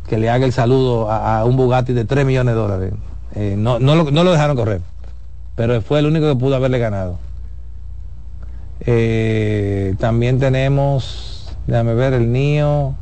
que 0.08 0.18
le 0.18 0.30
haga 0.30 0.46
el 0.46 0.54
saludo 0.54 1.10
a, 1.10 1.40
a, 1.40 1.46
un 1.46 1.58
Bugatti 1.58 1.94
de 1.94 2.06
3 2.06 2.26
millones 2.26 2.56
de 2.56 2.62
dólares. 2.62 2.94
Eh, 3.36 3.56
no, 3.58 3.80
no, 3.80 3.96
lo, 3.96 4.12
no 4.12 4.24
lo 4.24 4.32
dejaron 4.32 4.56
correr, 4.56 4.82
pero 5.56 5.82
fue 5.82 6.00
el 6.00 6.06
único 6.06 6.28
que 6.28 6.36
pudo 6.36 6.56
haberle 6.56 6.80
ganado. 6.80 7.18
Eh, 8.86 9.96
también 10.00 10.40
tenemos, 10.40 11.56
déjame 11.68 11.94
ver, 11.94 12.14
el 12.14 12.32
NIO. 12.32 12.96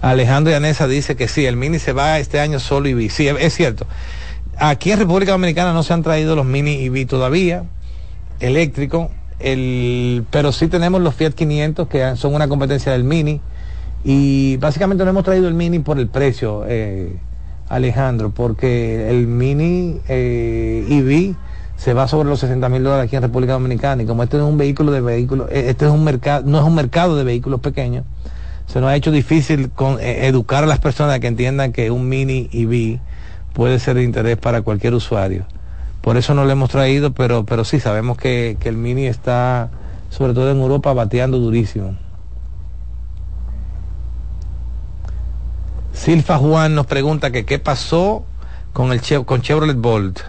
Alejandro 0.00 0.52
Yanesa 0.52 0.86
dice 0.86 1.16
que 1.16 1.28
sí, 1.28 1.46
el 1.46 1.56
Mini 1.56 1.78
se 1.78 1.92
va 1.92 2.18
este 2.18 2.40
año 2.40 2.60
solo 2.60 2.88
y 2.88 3.08
Sí, 3.08 3.28
es 3.28 3.54
cierto. 3.54 3.86
Aquí 4.56 4.90
en 4.90 4.98
República 4.98 5.32
Dominicana 5.32 5.72
no 5.72 5.82
se 5.82 5.92
han 5.92 6.02
traído 6.02 6.34
los 6.34 6.44
Mini 6.44 6.84
EV 6.84 7.06
todavía, 7.06 7.64
eléctrico, 8.40 9.10
el, 9.38 10.24
pero 10.30 10.52
sí 10.52 10.66
tenemos 10.68 11.00
los 11.00 11.14
Fiat 11.14 11.32
500 11.32 11.88
que 11.88 12.16
son 12.16 12.34
una 12.34 12.48
competencia 12.48 12.90
del 12.92 13.04
Mini 13.04 13.40
y 14.04 14.56
básicamente 14.56 15.04
no 15.04 15.10
hemos 15.10 15.24
traído 15.24 15.48
el 15.48 15.54
Mini 15.54 15.78
por 15.80 15.98
el 15.98 16.08
precio, 16.08 16.64
eh, 16.66 17.16
Alejandro, 17.68 18.30
porque 18.30 19.10
el 19.10 19.26
Mini 19.26 20.00
eh, 20.08 20.86
EV 20.88 21.36
se 21.78 21.94
va 21.94 22.08
sobre 22.08 22.28
los 22.28 22.40
60 22.40 22.68
mil 22.68 22.82
dólares 22.82 23.06
aquí 23.06 23.14
en 23.16 23.22
República 23.22 23.52
Dominicana 23.52 24.02
y 24.02 24.06
como 24.06 24.24
este 24.24 24.36
es 24.36 24.42
un 24.42 24.58
vehículo 24.58 24.90
de 24.90 25.00
vehículos, 25.00 25.48
eh, 25.50 25.66
este 25.68 25.86
es 25.86 25.92
un 25.92 26.02
mercado, 26.02 26.42
no 26.44 26.58
es 26.58 26.64
un 26.64 26.74
mercado 26.74 27.16
de 27.16 27.22
vehículos 27.22 27.60
pequeños, 27.60 28.04
se 28.66 28.80
nos 28.80 28.90
ha 28.90 28.96
hecho 28.96 29.12
difícil 29.12 29.70
con, 29.70 30.00
eh, 30.00 30.26
educar 30.26 30.64
a 30.64 30.66
las 30.66 30.80
personas 30.80 31.20
que 31.20 31.28
entiendan 31.28 31.72
que 31.72 31.92
un 31.92 32.08
Mini 32.08 32.50
EV 32.52 32.98
puede 33.54 33.78
ser 33.78 33.94
de 33.94 34.02
interés 34.02 34.36
para 34.36 34.62
cualquier 34.62 34.92
usuario. 34.92 35.46
Por 36.00 36.16
eso 36.16 36.34
no 36.34 36.44
lo 36.44 36.50
hemos 36.50 36.68
traído, 36.68 37.12
pero, 37.12 37.44
pero 37.44 37.64
sí 37.64 37.78
sabemos 37.78 38.18
que, 38.18 38.56
que 38.58 38.68
el 38.68 38.76
Mini 38.76 39.06
está, 39.06 39.70
sobre 40.10 40.34
todo 40.34 40.50
en 40.50 40.58
Europa, 40.58 40.92
bateando 40.92 41.38
durísimo. 41.38 41.96
Silfa 45.92 46.38
Juan 46.38 46.74
nos 46.74 46.86
pregunta 46.86 47.30
que 47.30 47.44
qué 47.44 47.58
pasó 47.58 48.24
con 48.72 48.92
el 48.92 49.00
con 49.24 49.42
Chevrolet 49.42 49.76
Bolt. 49.76 50.20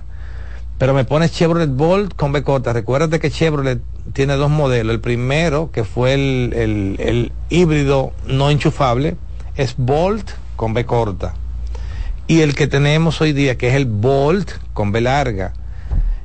Pero 0.79 0.93
me 0.93 1.03
pones 1.03 1.33
Chevrolet 1.33 1.69
Bolt 1.69 2.15
con 2.15 2.31
B 2.31 2.41
corta. 2.41 2.71
Recuérdate 2.71 3.19
que 3.19 3.29
Chevrolet 3.29 3.81
tiene 4.13 4.35
dos 4.35 4.49
modelos. 4.49 4.93
El 4.93 5.01
primero, 5.01 5.71
que 5.71 5.83
fue 5.83 6.13
el, 6.13 6.97
el, 6.97 7.33
híbrido 7.49 8.13
no 8.27 8.49
enchufable, 8.49 9.17
es 9.57 9.75
Bolt 9.77 10.31
con 10.55 10.73
B 10.73 10.85
corta. 10.85 11.33
Y 12.27 12.41
el 12.41 12.55
que 12.55 12.67
tenemos 12.67 13.19
hoy 13.19 13.33
día, 13.33 13.57
que 13.57 13.67
es 13.67 13.73
el 13.75 13.87
Bolt 13.87 14.51
con 14.73 14.93
B 14.93 15.01
larga. 15.01 15.51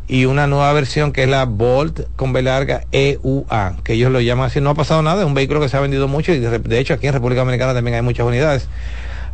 Y 0.06 0.26
una 0.26 0.46
nueva 0.46 0.72
versión 0.72 1.10
que 1.10 1.24
es 1.24 1.28
la 1.28 1.46
Bolt 1.46 2.02
con 2.14 2.32
B 2.32 2.42
larga 2.42 2.84
EUA, 2.92 3.78
que 3.82 3.94
ellos 3.94 4.12
lo 4.12 4.20
llaman 4.20 4.46
así. 4.46 4.60
No 4.60 4.70
ha 4.70 4.74
pasado 4.74 5.02
nada, 5.02 5.22
es 5.22 5.26
un 5.26 5.34
vehículo 5.34 5.60
que 5.60 5.68
se 5.68 5.76
ha 5.76 5.80
vendido 5.80 6.06
mucho 6.06 6.32
y 6.32 6.38
de, 6.38 6.60
de 6.60 6.78
hecho 6.78 6.94
aquí 6.94 7.08
en 7.08 7.12
República 7.14 7.40
Dominicana 7.40 7.74
también 7.74 7.96
hay 7.96 8.02
muchas 8.02 8.24
unidades 8.24 8.68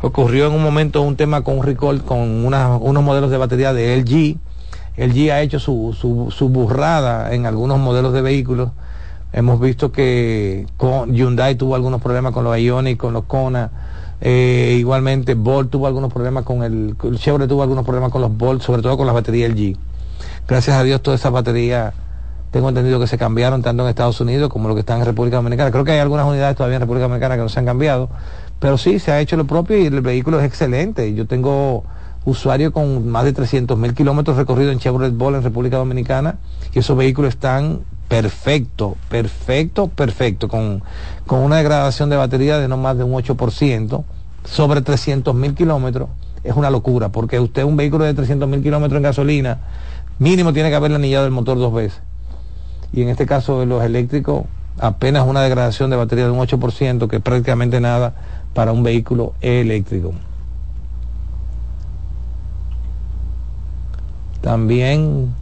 ocurrió 0.01 0.47
en 0.47 0.53
un 0.53 0.63
momento 0.63 1.01
un 1.03 1.15
tema 1.15 1.43
con 1.43 1.59
un 1.59 1.63
recall 1.63 2.03
con 2.03 2.43
unos 2.43 3.03
modelos 3.03 3.29
de 3.29 3.37
batería 3.37 3.73
de 3.73 3.97
LG. 3.97 4.37
LG 4.97 5.31
ha 5.31 5.41
hecho 5.41 5.59
su, 5.59 5.95
su, 5.95 6.49
burrada 6.49 7.33
en 7.33 7.45
algunos 7.45 7.79
modelos 7.79 8.13
de 8.13 8.21
vehículos. 8.21 8.69
Hemos 9.33 9.59
visto 9.59 9.91
que 9.91 10.67
Hyundai 10.79 11.55
tuvo 11.55 11.75
algunos 11.75 12.01
problemas 12.01 12.33
con 12.33 12.43
los 12.43 12.57
Ioniq, 12.57 12.97
con 12.97 13.13
los 13.13 13.23
Kona. 13.25 13.71
Eh, 14.19 14.75
igualmente 14.77 15.33
Bolt 15.35 15.71
tuvo 15.71 15.87
algunos 15.87 16.11
problemas 16.11 16.43
con 16.43 16.63
el, 16.63 16.95
el 17.03 17.17
Chevrolet 17.17 17.49
tuvo 17.49 17.63
algunos 17.63 17.85
problemas 17.85 18.11
con 18.11 18.21
los 18.21 18.37
Bolt, 18.37 18.61
sobre 18.61 18.81
todo 18.81 18.97
con 18.97 19.05
las 19.05 19.15
baterías 19.15 19.51
LG. 19.51 19.77
Gracias 20.47 20.75
a 20.75 20.83
Dios 20.83 21.01
todas 21.01 21.19
esas 21.19 21.31
baterías 21.31 21.93
tengo 22.51 22.67
entendido 22.67 22.99
que 22.99 23.07
se 23.07 23.17
cambiaron 23.17 23.61
tanto 23.61 23.83
en 23.83 23.89
Estados 23.89 24.19
Unidos 24.19 24.49
como 24.49 24.67
lo 24.67 24.75
que 24.75 24.81
están 24.81 24.99
en 24.99 25.05
República 25.05 25.37
Dominicana. 25.37 25.71
Creo 25.71 25.85
que 25.85 25.93
hay 25.93 25.99
algunas 25.99 26.25
unidades 26.25 26.57
todavía 26.57 26.75
en 26.75 26.81
República 26.81 27.03
Dominicana 27.03 27.35
que 27.35 27.41
no 27.41 27.49
se 27.49 27.59
han 27.59 27.65
cambiado, 27.65 28.09
pero 28.59 28.77
sí, 28.77 28.99
se 28.99 29.13
ha 29.13 29.21
hecho 29.21 29.37
lo 29.37 29.47
propio 29.47 29.77
y 29.77 29.85
el 29.85 30.01
vehículo 30.01 30.39
es 30.39 30.45
excelente. 30.45 31.13
Yo 31.13 31.25
tengo 31.25 31.85
usuario 32.25 32.71
con 32.71 33.07
más 33.07 33.23
de 33.23 33.33
300 33.33 33.77
mil 33.77 33.93
kilómetros 33.93 34.37
recorridos 34.37 34.73
en 34.73 34.79
Chevrolet 34.79 35.15
Ball 35.15 35.35
en 35.35 35.43
República 35.43 35.77
Dominicana 35.77 36.35
y 36.73 36.79
esos 36.79 36.95
vehículos 36.95 37.29
están 37.29 37.81
perfecto, 38.07 38.97
perfecto, 39.09 39.87
perfecto, 39.87 40.47
con, 40.47 40.83
con 41.25 41.39
una 41.39 41.57
degradación 41.57 42.09
de 42.09 42.17
batería 42.17 42.59
de 42.59 42.67
no 42.67 42.77
más 42.77 42.97
de 42.97 43.05
un 43.05 43.13
8%, 43.13 44.03
sobre 44.43 44.81
300 44.81 45.33
mil 45.33 45.55
kilómetros. 45.55 46.09
Es 46.43 46.55
una 46.55 46.69
locura, 46.69 47.09
porque 47.09 47.39
usted 47.39 47.63
un 47.63 47.77
vehículo 47.77 48.03
de 48.03 48.13
300 48.13 48.49
mil 48.49 48.61
kilómetros 48.61 48.97
en 48.97 49.03
gasolina, 49.03 49.59
mínimo 50.19 50.51
tiene 50.53 50.69
que 50.69 50.75
haberle 50.75 50.97
anillado 50.97 51.25
el 51.25 51.31
motor 51.31 51.57
dos 51.57 51.73
veces. 51.73 52.01
Y 52.91 53.01
en 53.01 53.09
este 53.09 53.25
caso 53.25 53.59
de 53.59 53.65
los 53.65 53.83
eléctricos, 53.83 54.43
apenas 54.77 55.25
una 55.25 55.41
degradación 55.41 55.89
de 55.89 55.95
batería 55.95 56.25
de 56.25 56.31
un 56.31 56.39
8%, 56.39 57.07
que 57.07 57.17
es 57.17 57.21
prácticamente 57.21 57.79
nada 57.79 58.13
para 58.53 58.71
un 58.73 58.83
vehículo 58.83 59.33
eléctrico. 59.39 60.13
También 64.41 65.33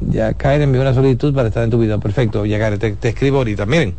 Yacaire 0.00 0.64
envió 0.64 0.80
una 0.80 0.94
solicitud 0.94 1.34
para 1.34 1.48
estar 1.48 1.62
en 1.62 1.70
tu 1.70 1.78
video. 1.78 2.00
Perfecto, 2.00 2.44
Yacaire, 2.44 2.78
te, 2.78 3.08
escribo 3.08 3.38
ahorita. 3.38 3.66
Miren, 3.66 3.94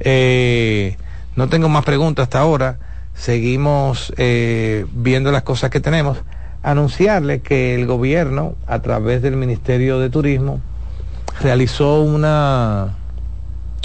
eh, 0.00 0.96
no 1.36 1.48
tengo 1.48 1.68
más 1.68 1.84
preguntas 1.84 2.24
hasta 2.24 2.40
ahora. 2.40 2.78
Seguimos 3.14 4.12
eh, 4.16 4.86
viendo 4.92 5.32
las 5.32 5.42
cosas 5.42 5.70
que 5.70 5.80
tenemos. 5.80 6.18
Anunciarle 6.62 7.40
que 7.40 7.74
el 7.74 7.86
gobierno, 7.86 8.54
a 8.66 8.80
través 8.80 9.22
del 9.22 9.36
Ministerio 9.36 9.98
de 9.98 10.10
Turismo, 10.10 10.60
realizó 11.40 12.02
una, 12.02 12.96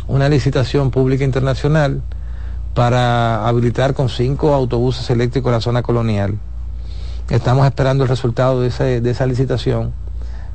una 0.08 0.30
licitación 0.30 0.92
pública 0.92 1.24
internacional 1.24 2.02
para 2.74 3.48
habilitar 3.48 3.94
con 3.94 4.10
cinco 4.10 4.54
autobuses 4.54 5.10
eléctricos 5.10 5.52
la 5.52 5.62
zona 5.62 5.84
colonial. 5.84 6.40
Estamos 7.30 7.66
esperando 7.66 8.04
el 8.04 8.10
resultado 8.10 8.60
de 8.62 8.68
esa, 8.68 8.84
de 8.84 9.10
esa 9.10 9.26
licitación 9.26 9.94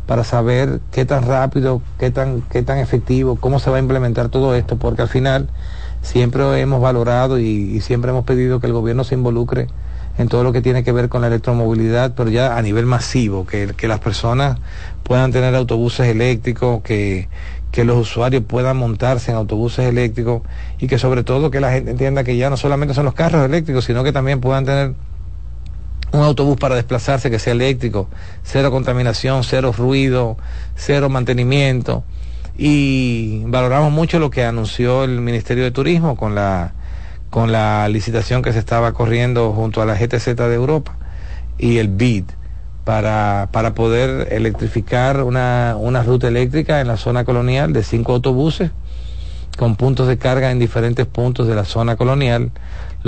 para 0.06 0.22
saber 0.22 0.80
qué 0.92 1.04
tan 1.04 1.24
rápido, 1.24 1.80
qué 1.98 2.10
tan, 2.10 2.42
qué 2.50 2.62
tan 2.62 2.78
efectivo, 2.78 3.36
cómo 3.36 3.58
se 3.58 3.70
va 3.70 3.76
a 3.76 3.80
implementar 3.80 4.28
todo 4.28 4.54
esto, 4.54 4.76
porque 4.76 5.02
al 5.02 5.08
final 5.08 5.48
siempre 6.02 6.60
hemos 6.60 6.80
valorado 6.80 7.38
y, 7.38 7.80
siempre 7.80 8.10
hemos 8.10 8.24
pedido 8.24 8.60
que 8.60 8.66
el 8.66 8.72
gobierno 8.74 9.02
se 9.04 9.14
involucre 9.14 9.66
en 10.18 10.28
todo 10.28 10.44
lo 10.44 10.52
que 10.52 10.60
tiene 10.60 10.84
que 10.84 10.92
ver 10.92 11.08
con 11.08 11.22
la 11.22 11.28
electromovilidad, 11.28 12.14
pero 12.14 12.28
ya 12.28 12.56
a 12.56 12.62
nivel 12.62 12.84
masivo, 12.84 13.46
que, 13.46 13.72
que 13.76 13.88
las 13.88 14.00
personas 14.00 14.58
puedan 15.04 15.32
tener 15.32 15.54
autobuses 15.54 16.06
eléctricos, 16.08 16.82
que, 16.82 17.28
que 17.70 17.84
los 17.84 17.96
usuarios 17.96 18.42
puedan 18.46 18.76
montarse 18.76 19.30
en 19.30 19.36
autobuses 19.36 19.86
eléctricos 19.86 20.42
y 20.78 20.86
que 20.86 20.98
sobre 20.98 21.22
todo 21.22 21.50
que 21.50 21.60
la 21.60 21.72
gente 21.72 21.92
entienda 21.92 22.24
que 22.24 22.36
ya 22.36 22.50
no 22.50 22.56
solamente 22.56 22.94
son 22.94 23.04
los 23.04 23.14
carros 23.14 23.44
eléctricos, 23.44 23.84
sino 23.84 24.04
que 24.04 24.12
también 24.12 24.40
puedan 24.40 24.64
tener 24.64 24.94
un 26.12 26.22
autobús 26.22 26.56
para 26.56 26.74
desplazarse 26.74 27.30
que 27.30 27.38
sea 27.38 27.52
eléctrico, 27.52 28.08
cero 28.42 28.70
contaminación, 28.70 29.44
cero 29.44 29.72
ruido, 29.76 30.36
cero 30.74 31.08
mantenimiento. 31.08 32.04
Y 32.56 33.44
valoramos 33.46 33.92
mucho 33.92 34.18
lo 34.18 34.30
que 34.30 34.44
anunció 34.44 35.04
el 35.04 35.20
Ministerio 35.20 35.64
de 35.64 35.70
Turismo 35.70 36.16
con 36.16 36.34
la, 36.34 36.72
con 37.30 37.52
la 37.52 37.88
licitación 37.88 38.42
que 38.42 38.52
se 38.52 38.58
estaba 38.58 38.92
corriendo 38.92 39.52
junto 39.52 39.80
a 39.80 39.86
la 39.86 39.94
GTZ 39.94 40.34
de 40.34 40.54
Europa 40.54 40.96
y 41.58 41.78
el 41.78 41.88
BID 41.88 42.24
para, 42.84 43.48
para 43.52 43.74
poder 43.74 44.32
electrificar 44.32 45.22
una, 45.22 45.76
una 45.78 46.02
ruta 46.02 46.28
eléctrica 46.28 46.80
en 46.80 46.88
la 46.88 46.96
zona 46.96 47.24
colonial 47.24 47.72
de 47.72 47.82
cinco 47.82 48.14
autobuses 48.14 48.70
con 49.58 49.76
puntos 49.76 50.06
de 50.06 50.16
carga 50.18 50.50
en 50.50 50.58
diferentes 50.58 51.04
puntos 51.06 51.48
de 51.48 51.54
la 51.54 51.64
zona 51.64 51.96
colonial, 51.96 52.52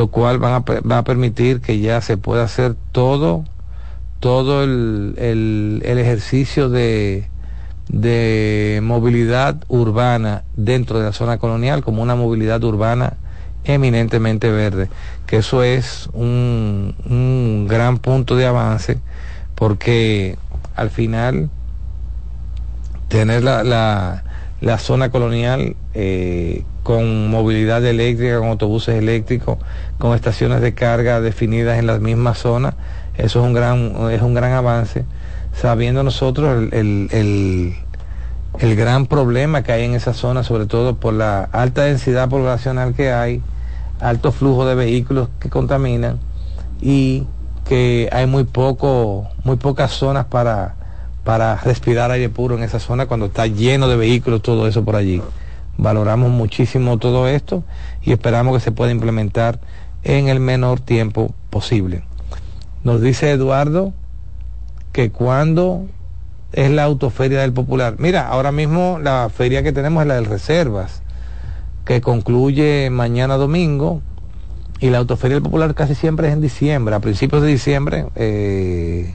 lo 0.01 0.07
cual 0.07 0.42
a, 0.42 0.61
va 0.61 0.96
a 0.96 1.05
permitir 1.05 1.61
que 1.61 1.78
ya 1.78 2.01
se 2.01 2.16
pueda 2.16 2.44
hacer 2.44 2.74
todo, 2.90 3.44
todo 4.18 4.64
el, 4.64 5.14
el, 5.18 5.82
el 5.84 5.98
ejercicio 5.98 6.70
de, 6.70 7.28
de 7.90 8.80
movilidad 8.82 9.62
urbana 9.68 10.44
dentro 10.57 10.98
de 11.01 11.05
la 11.05 11.12
zona 11.12 11.36
colonial 11.36 11.84
como 11.84 12.01
una 12.01 12.14
movilidad 12.14 12.64
urbana 12.64 13.18
eminentemente 13.64 14.51
verde, 14.51 14.88
que 15.26 15.36
eso 15.36 15.62
es 15.62 16.09
un, 16.14 16.94
un 17.05 17.66
gran 17.68 17.98
punto 17.98 18.36
de 18.36 18.46
avance 18.46 18.96
porque 19.55 20.38
al 20.76 20.88
final 20.88 21.51
tener 23.09 23.44
la, 23.44 23.64
la, 23.64 24.24
la 24.61 24.78
zona 24.78 25.11
colonial 25.11 25.76
eh, 25.94 26.64
con 26.82 27.30
movilidad 27.30 27.84
eléctrica, 27.84 28.38
con 28.38 28.48
autobuses 28.48 28.96
eléctricos, 28.96 29.58
con 29.98 30.14
estaciones 30.14 30.61
de 30.61 30.74
carga 30.74 31.20
definidas 31.20 31.78
en 31.78 31.86
la 31.86 31.98
misma 31.98 32.34
zona, 32.34 32.74
eso 33.16 33.40
es 33.40 33.46
un 33.46 33.54
gran, 33.54 34.11
es 34.11 34.22
un 34.22 34.34
gran 34.34 34.52
avance, 34.52 35.04
sabiendo 35.54 36.02
nosotros 36.02 36.68
el, 36.72 37.08
el, 37.12 37.74
el 38.58 38.76
gran 38.76 39.06
problema 39.06 39.62
que 39.62 39.72
hay 39.72 39.84
en 39.84 39.94
esa 39.94 40.14
zona, 40.14 40.42
sobre 40.42 40.66
todo 40.66 40.96
por 40.96 41.14
la 41.14 41.44
alta 41.52 41.82
densidad 41.82 42.28
poblacional 42.28 42.94
que 42.94 43.12
hay, 43.12 43.42
alto 44.00 44.32
flujo 44.32 44.66
de 44.66 44.74
vehículos 44.74 45.28
que 45.38 45.50
contaminan 45.50 46.18
y 46.80 47.26
que 47.66 48.08
hay 48.12 48.26
muy 48.26 48.44
poco, 48.44 49.28
muy 49.44 49.56
pocas 49.56 49.92
zonas 49.92 50.26
para, 50.26 50.74
para 51.25 51.57
respirar 51.57 52.11
aire 52.11 52.29
puro 52.29 52.57
en 52.57 52.62
esa 52.62 52.79
zona 52.79 53.07
cuando 53.07 53.27
está 53.27 53.47
lleno 53.47 53.89
de 53.89 53.97
vehículos, 53.97 54.43
todo 54.43 54.66
eso 54.66 54.85
por 54.85 54.97
allí. 54.97 55.23
Valoramos 55.77 56.31
muchísimo 56.31 56.99
todo 56.99 57.29
esto 57.29 57.64
y 58.03 58.12
esperamos 58.12 58.55
que 58.55 58.61
se 58.61 58.73
pueda 58.73 58.91
implementar 58.91 59.61
en 60.03 60.29
el 60.29 60.41
menor 60.41 60.81
tiempo 60.81 61.35
posible. 61.51 62.03
Nos 62.85 63.01
dice 63.01 63.31
Eduardo 63.31 63.93
que 64.93 65.11
cuando 65.11 65.87
es 66.53 66.71
la 66.71 66.85
autoferia 66.85 67.41
del 67.41 67.53
Popular. 67.53 67.97
Mira, 67.99 68.27
ahora 68.29 68.53
mismo 68.53 68.99
la 69.01 69.29
feria 69.35 69.62
que 69.62 69.73
tenemos 69.73 70.03
es 70.03 70.09
la 70.09 70.14
del 70.14 70.27
Reservas, 70.27 71.03
que 71.85 72.01
concluye 72.01 72.91
mañana 72.91 73.37
domingo, 73.37 74.03
y 74.81 74.91
la 74.91 74.99
autoferia 74.99 75.37
del 75.37 75.43
Popular 75.43 75.75
casi 75.75 75.95
siempre 75.95 76.29
es 76.29 76.33
en 76.33 76.41
diciembre, 76.41 76.95
a 76.95 77.01
principios 77.01 77.43
de 77.43 77.49
diciembre, 77.49 78.07
eh, 78.16 79.14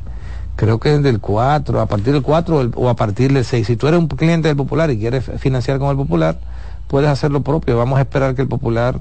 creo 0.56 0.80
que 0.80 0.96
es 0.96 1.04
del 1.04 1.20
4, 1.20 1.82
a 1.82 1.86
partir 1.86 2.14
del 2.14 2.22
4 2.22 2.72
o 2.76 2.90
a 2.90 2.96
partir 2.96 3.34
del 3.34 3.46
6. 3.46 3.68
Si 3.68 3.76
tú 3.76 3.88
eres 3.88 4.00
un 4.00 4.08
cliente 4.08 4.48
del 4.48 4.58
Popular 4.58 4.90
y 4.92 4.98
quieres 4.98 5.26
financiar 5.38 5.80
con 5.80 5.90
el 5.90 5.98
Popular, 5.98 6.40
puedes 6.88 7.10
hacer 7.10 7.32
lo 7.32 7.42
propio. 7.42 7.78
Vamos 7.78 8.00
a 8.00 8.02
esperar 8.02 8.36
que 8.36 8.42
el 8.42 8.48
Popular 8.48 8.98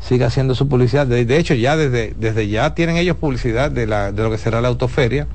siga 0.00 0.26
haciendo 0.26 0.54
su 0.54 0.68
publicidad. 0.68 1.06
De, 1.06 1.38
hecho, 1.38 1.54
ya 1.54 1.76
desde, 1.76 2.14
desde 2.18 2.48
ya 2.48 2.74
tienen 2.74 2.96
ellos 2.96 3.16
publicidad 3.16 3.70
de, 3.70 3.86
la, 3.86 4.12
de 4.12 4.22
lo 4.22 4.30
que 4.30 4.38
será 4.38 4.60
la 4.60 4.68
autoferia. 4.68 5.26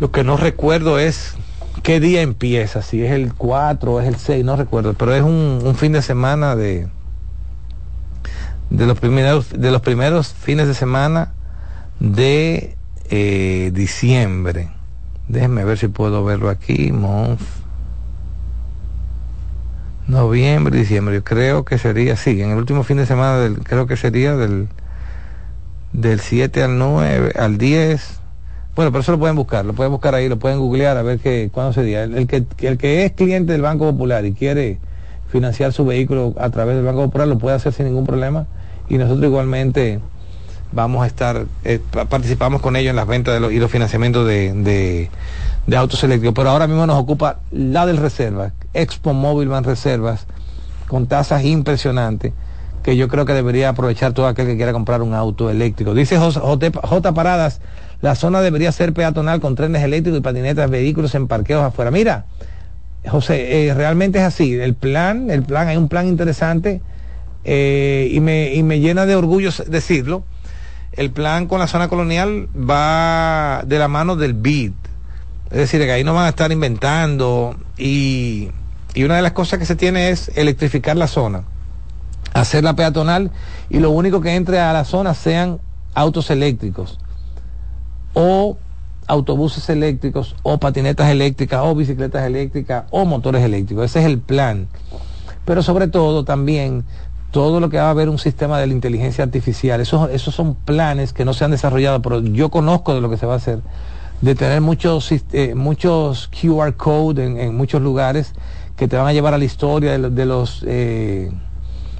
Lo 0.00 0.10
que 0.10 0.24
no 0.24 0.36
recuerdo 0.36 0.98
es 0.98 1.34
qué 1.82 2.00
día 2.00 2.22
empieza, 2.22 2.82
si 2.82 3.04
es 3.04 3.12
el 3.12 3.34
4 3.34 3.92
o 3.92 4.00
es 4.00 4.08
el 4.08 4.16
6, 4.16 4.44
no 4.44 4.56
recuerdo, 4.56 4.94
pero 4.94 5.14
es 5.14 5.22
un, 5.22 5.74
fin 5.76 5.92
de 5.92 6.02
semana 6.02 6.56
de, 6.56 6.88
de, 8.70 8.86
los 8.86 8.98
primeros, 8.98 9.50
de 9.50 9.70
los 9.70 9.80
primeros 9.80 10.32
fines 10.32 10.66
de 10.66 10.74
semana 10.74 11.32
de 12.00 12.76
eh, 13.10 13.70
diciembre. 13.74 14.70
Déjenme 15.28 15.64
ver 15.64 15.78
si 15.78 15.88
puedo 15.88 16.24
verlo 16.24 16.50
aquí. 16.50 16.92
Noviembre, 20.06 20.78
diciembre. 20.78 21.14
Yo 21.14 21.24
creo 21.24 21.64
que 21.64 21.78
sería, 21.78 22.16
sí, 22.16 22.40
en 22.42 22.50
el 22.50 22.56
último 22.56 22.82
fin 22.82 22.96
de 22.96 23.06
semana, 23.06 23.38
del, 23.38 23.60
creo 23.60 23.86
que 23.86 23.96
sería 23.96 24.36
del, 24.36 24.68
del 25.92 26.20
7 26.20 26.62
al 26.62 26.78
9, 26.78 27.32
al 27.38 27.58
10. 27.58 28.20
Bueno, 28.74 28.90
pero 28.90 29.00
eso 29.00 29.12
lo 29.12 29.18
pueden 29.18 29.36
buscar, 29.36 29.64
lo 29.64 29.74
pueden 29.74 29.92
buscar 29.92 30.14
ahí, 30.14 30.28
lo 30.28 30.38
pueden 30.38 30.58
googlear 30.58 30.96
a 30.96 31.02
ver 31.02 31.18
que, 31.18 31.50
cuándo 31.52 31.72
sería. 31.72 32.04
El, 32.04 32.26
que, 32.26 32.44
el 32.58 32.78
que 32.78 33.04
es 33.04 33.12
cliente 33.12 33.52
del 33.52 33.62
Banco 33.62 33.90
Popular 33.90 34.24
y 34.24 34.32
quiere 34.32 34.78
financiar 35.28 35.72
su 35.72 35.84
vehículo 35.84 36.34
a 36.38 36.50
través 36.50 36.76
del 36.76 36.84
Banco 36.84 37.04
Popular 37.04 37.28
lo 37.28 37.38
puede 37.38 37.56
hacer 37.56 37.72
sin 37.72 37.86
ningún 37.86 38.06
problema. 38.06 38.46
Y 38.88 38.98
nosotros 38.98 39.24
igualmente 39.24 40.00
vamos 40.72 41.04
a 41.04 41.06
estar, 41.06 41.46
eh, 41.64 41.80
participamos 42.08 42.60
con 42.60 42.76
ellos 42.76 42.90
en 42.90 42.96
las 42.96 43.06
ventas 43.06 43.40
y 43.50 43.58
los 43.58 43.70
financiamientos 43.70 44.26
de, 44.26 45.08
de, 45.66 45.76
autos 45.76 46.02
eléctricos, 46.02 46.34
pero 46.34 46.50
ahora 46.50 46.66
mismo 46.66 46.86
nos 46.86 46.98
ocupa 46.98 47.40
la 47.50 47.86
del 47.86 47.98
Reserva, 47.98 48.52
Expo 48.74 49.12
Móvil 49.12 49.48
Van 49.48 49.64
Reservas, 49.64 50.26
con 50.88 51.06
tasas 51.06 51.44
impresionantes, 51.44 52.32
que 52.82 52.96
yo 52.96 53.08
creo 53.08 53.24
que 53.24 53.32
debería 53.32 53.68
aprovechar 53.68 54.12
todo 54.12 54.26
aquel 54.26 54.46
que 54.46 54.56
quiera 54.56 54.72
comprar 54.72 55.02
un 55.02 55.14
auto 55.14 55.50
eléctrico. 55.50 55.94
Dice 55.94 56.18
J. 56.18 57.14
Paradas, 57.14 57.60
la 58.00 58.14
zona 58.16 58.40
debería 58.40 58.72
ser 58.72 58.92
peatonal 58.92 59.40
con 59.40 59.54
trenes 59.54 59.82
eléctricos 59.82 60.18
y 60.18 60.22
patinetas, 60.22 60.68
vehículos 60.68 61.14
en 61.14 61.28
parqueos 61.28 61.62
afuera. 61.62 61.90
Mira, 61.90 62.26
José, 63.06 63.68
eh, 63.68 63.74
realmente 63.74 64.18
es 64.18 64.24
así. 64.24 64.54
El 64.54 64.74
plan, 64.74 65.30
el 65.30 65.42
plan, 65.44 65.68
hay 65.68 65.76
un 65.76 65.88
plan 65.88 66.08
interesante 66.08 66.80
eh, 67.44 68.10
y, 68.12 68.20
me, 68.20 68.54
y 68.54 68.62
me 68.64 68.80
llena 68.80 69.06
de 69.06 69.14
orgullo 69.14 69.50
decirlo 69.68 70.24
el 70.92 71.10
plan 71.10 71.46
con 71.46 71.58
la 71.58 71.66
zona 71.66 71.88
colonial 71.88 72.48
va 72.54 73.62
de 73.66 73.78
la 73.78 73.88
mano 73.88 74.16
del 74.16 74.34
BID. 74.34 74.72
Es 75.50 75.58
decir, 75.58 75.80
que 75.80 75.92
ahí 75.92 76.04
no 76.04 76.14
van 76.14 76.26
a 76.26 76.30
estar 76.30 76.50
inventando 76.52 77.56
y, 77.76 78.50
y 78.94 79.04
una 79.04 79.16
de 79.16 79.22
las 79.22 79.32
cosas 79.32 79.58
que 79.58 79.66
se 79.66 79.76
tiene 79.76 80.10
es 80.10 80.30
electrificar 80.36 80.96
la 80.96 81.06
zona, 81.06 81.44
hacerla 82.32 82.74
peatonal 82.74 83.30
y 83.68 83.80
lo 83.80 83.90
único 83.90 84.20
que 84.20 84.34
entre 84.34 84.60
a 84.60 84.72
la 84.72 84.84
zona 84.84 85.14
sean 85.14 85.60
autos 85.94 86.30
eléctricos 86.30 86.98
o 88.14 88.56
autobuses 89.06 89.68
eléctricos 89.68 90.36
o 90.42 90.58
patinetas 90.58 91.10
eléctricas 91.10 91.60
o 91.64 91.74
bicicletas 91.74 92.24
eléctricas 92.24 92.84
o 92.90 93.04
motores 93.04 93.42
eléctricos. 93.42 93.86
Ese 93.86 94.00
es 94.00 94.06
el 94.06 94.18
plan. 94.18 94.68
Pero 95.44 95.62
sobre 95.62 95.88
todo 95.88 96.24
también 96.24 96.84
todo 97.32 97.60
lo 97.60 97.70
que 97.70 97.78
va 97.78 97.86
a 97.86 97.90
haber 97.90 98.10
un 98.10 98.18
sistema 98.18 98.60
de 98.60 98.66
la 98.66 98.74
inteligencia 98.74 99.24
artificial. 99.24 99.80
Esos, 99.80 100.10
esos 100.10 100.34
son 100.34 100.54
planes 100.54 101.14
que 101.14 101.24
no 101.24 101.32
se 101.32 101.44
han 101.44 101.50
desarrollado, 101.50 102.00
pero 102.02 102.20
yo 102.20 102.50
conozco 102.50 102.94
de 102.94 103.00
lo 103.00 103.10
que 103.10 103.16
se 103.16 103.26
va 103.26 103.32
a 103.32 103.36
hacer, 103.38 103.60
de 104.20 104.34
tener 104.34 104.60
muchos, 104.60 105.10
eh, 105.32 105.54
muchos 105.56 106.28
QR 106.28 106.74
code 106.74 107.24
en, 107.24 107.56
muchos 107.56 107.80
lugares 107.80 108.34
que 108.76 108.86
te 108.86 108.96
van 108.96 109.06
a 109.06 109.12
llevar 109.14 109.32
a 109.32 109.38
la 109.38 109.44
historia 109.44 109.98
de, 109.98 110.26
los 110.26 110.62
eh, 110.66 111.32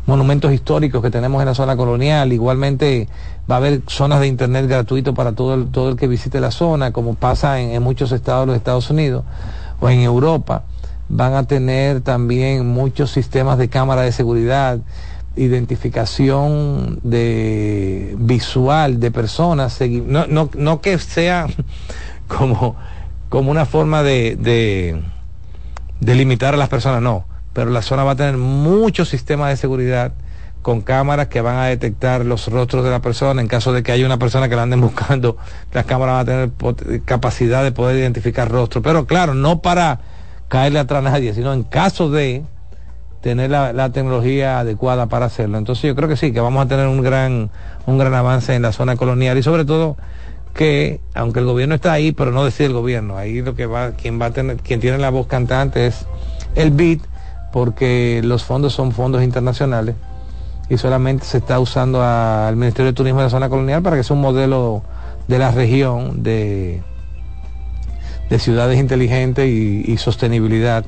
monumentos 0.06 0.52
históricos 0.52 1.02
que 1.02 1.10
tenemos 1.10 1.40
en 1.40 1.46
la 1.46 1.54
zona 1.54 1.76
colonial. 1.76 2.30
Igualmente 2.30 3.08
va 3.50 3.54
a 3.54 3.58
haber 3.58 3.80
zonas 3.86 4.20
de 4.20 4.26
internet 4.26 4.66
gratuito 4.68 5.14
para 5.14 5.32
todo 5.32 5.54
el, 5.54 5.68
todo 5.68 5.88
el 5.88 5.96
que 5.96 6.08
visite 6.08 6.40
la 6.40 6.50
zona, 6.50 6.92
como 6.92 7.14
pasa 7.14 7.58
en, 7.58 7.70
en 7.70 7.82
muchos 7.82 8.12
estados 8.12 8.42
de 8.42 8.46
los 8.48 8.56
Estados 8.56 8.90
Unidos 8.90 9.24
o 9.80 9.88
en 9.88 10.00
Europa. 10.00 10.64
Van 11.08 11.34
a 11.34 11.46
tener 11.46 12.02
también 12.02 12.68
muchos 12.68 13.10
sistemas 13.10 13.56
de 13.56 13.68
cámara 13.68 14.02
de 14.02 14.12
seguridad 14.12 14.78
identificación 15.36 17.00
de 17.02 18.14
visual 18.18 19.00
de 19.00 19.10
personas, 19.10 19.80
no, 19.80 20.26
no, 20.26 20.50
no 20.54 20.80
que 20.80 20.98
sea 20.98 21.46
como, 22.28 22.76
como 23.28 23.50
una 23.50 23.66
forma 23.66 24.02
de, 24.02 24.36
de, 26.00 26.14
limitar 26.14 26.54
a 26.54 26.56
las 26.56 26.68
personas, 26.68 27.02
no, 27.02 27.26
pero 27.52 27.70
la 27.70 27.82
zona 27.82 28.04
va 28.04 28.12
a 28.12 28.16
tener 28.16 28.36
muchos 28.36 29.08
sistemas 29.08 29.50
de 29.50 29.56
seguridad 29.56 30.12
con 30.60 30.80
cámaras 30.80 31.26
que 31.26 31.40
van 31.40 31.56
a 31.56 31.66
detectar 31.66 32.24
los 32.24 32.46
rostros 32.46 32.84
de 32.84 32.90
la 32.90 33.00
persona. 33.00 33.40
En 33.40 33.48
caso 33.48 33.72
de 33.72 33.82
que 33.82 33.90
haya 33.90 34.06
una 34.06 34.18
persona 34.18 34.48
que 34.48 34.54
la 34.54 34.62
anden 34.62 34.80
buscando, 34.82 35.36
las 35.72 35.84
cámaras 35.86 36.14
van 36.14 36.20
a 36.20 36.50
tener 36.50 37.02
capacidad 37.04 37.64
de 37.64 37.72
poder 37.72 37.96
identificar 37.96 38.50
rostros. 38.50 38.84
Pero 38.84 39.06
claro, 39.06 39.34
no 39.34 39.60
para 39.60 40.00
caerle 40.48 40.78
atrás 40.78 41.04
a 41.04 41.10
nadie, 41.10 41.34
sino 41.34 41.52
en 41.52 41.64
caso 41.64 42.10
de 42.10 42.44
tener 43.22 43.50
la, 43.50 43.90
tecnología 43.90 44.58
adecuada 44.58 45.06
para 45.06 45.26
hacerlo. 45.26 45.56
Entonces 45.56 45.84
yo 45.84 45.94
creo 45.94 46.08
que 46.08 46.16
sí, 46.16 46.32
que 46.32 46.40
vamos 46.40 46.64
a 46.64 46.68
tener 46.68 46.88
un 46.88 47.02
gran, 47.02 47.50
un 47.86 47.96
gran 47.96 48.12
avance 48.14 48.54
en 48.54 48.62
la 48.62 48.72
zona 48.72 48.96
colonial 48.96 49.38
y 49.38 49.42
sobre 49.42 49.64
todo 49.64 49.96
que 50.52 51.00
aunque 51.14 51.38
el 51.38 51.46
gobierno 51.46 51.76
está 51.76 51.92
ahí, 51.92 52.12
pero 52.12 52.32
no 52.32 52.44
decide 52.44 52.66
el 52.66 52.72
gobierno, 52.74 53.16
ahí 53.16 53.40
lo 53.40 53.54
que 53.54 53.66
va, 53.66 53.92
quien 53.92 54.20
va 54.20 54.26
a 54.26 54.30
tener, 54.32 54.56
quien 54.56 54.80
tiene 54.80 54.98
la 54.98 55.10
voz 55.10 55.28
cantante 55.28 55.86
es 55.86 56.04
el 56.56 56.72
BID, 56.72 57.00
porque 57.52 58.20
los 58.24 58.42
fondos 58.42 58.74
son 58.74 58.90
fondos 58.90 59.22
internacionales 59.22 59.94
y 60.68 60.76
solamente 60.76 61.24
se 61.24 61.38
está 61.38 61.60
usando 61.60 62.02
al 62.02 62.56
Ministerio 62.56 62.90
de 62.90 62.96
Turismo 62.96 63.20
de 63.20 63.26
la 63.26 63.30
zona 63.30 63.48
colonial 63.48 63.82
para 63.82 63.96
que 63.96 64.02
sea 64.02 64.16
un 64.16 64.22
modelo 64.22 64.82
de 65.28 65.38
la 65.38 65.52
región 65.52 66.24
de, 66.24 66.82
de 68.28 68.38
ciudades 68.40 68.80
inteligentes 68.80 69.48
y 69.48 69.96
sostenibilidad 69.96 70.84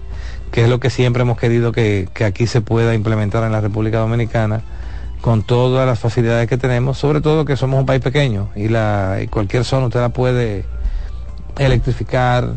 que 0.54 0.62
es 0.62 0.68
lo 0.68 0.78
que 0.78 0.88
siempre 0.88 1.22
hemos 1.22 1.36
querido 1.36 1.72
que, 1.72 2.08
aquí 2.24 2.46
se 2.46 2.60
pueda 2.60 2.94
implementar 2.94 3.42
en 3.42 3.50
la 3.50 3.60
República 3.60 3.98
Dominicana 3.98 4.62
con 5.20 5.42
todas 5.42 5.84
las 5.84 5.98
facilidades 5.98 6.48
que 6.48 6.56
tenemos, 6.56 6.96
sobre 6.96 7.20
todo 7.20 7.44
que 7.44 7.56
somos 7.56 7.80
un 7.80 7.86
país 7.86 8.00
pequeño 8.00 8.50
y, 8.54 8.68
la, 8.68 9.18
cualquier 9.30 9.64
zona 9.64 9.86
usted 9.86 9.98
la 9.98 10.10
puede 10.10 10.64
electrificar, 11.58 12.52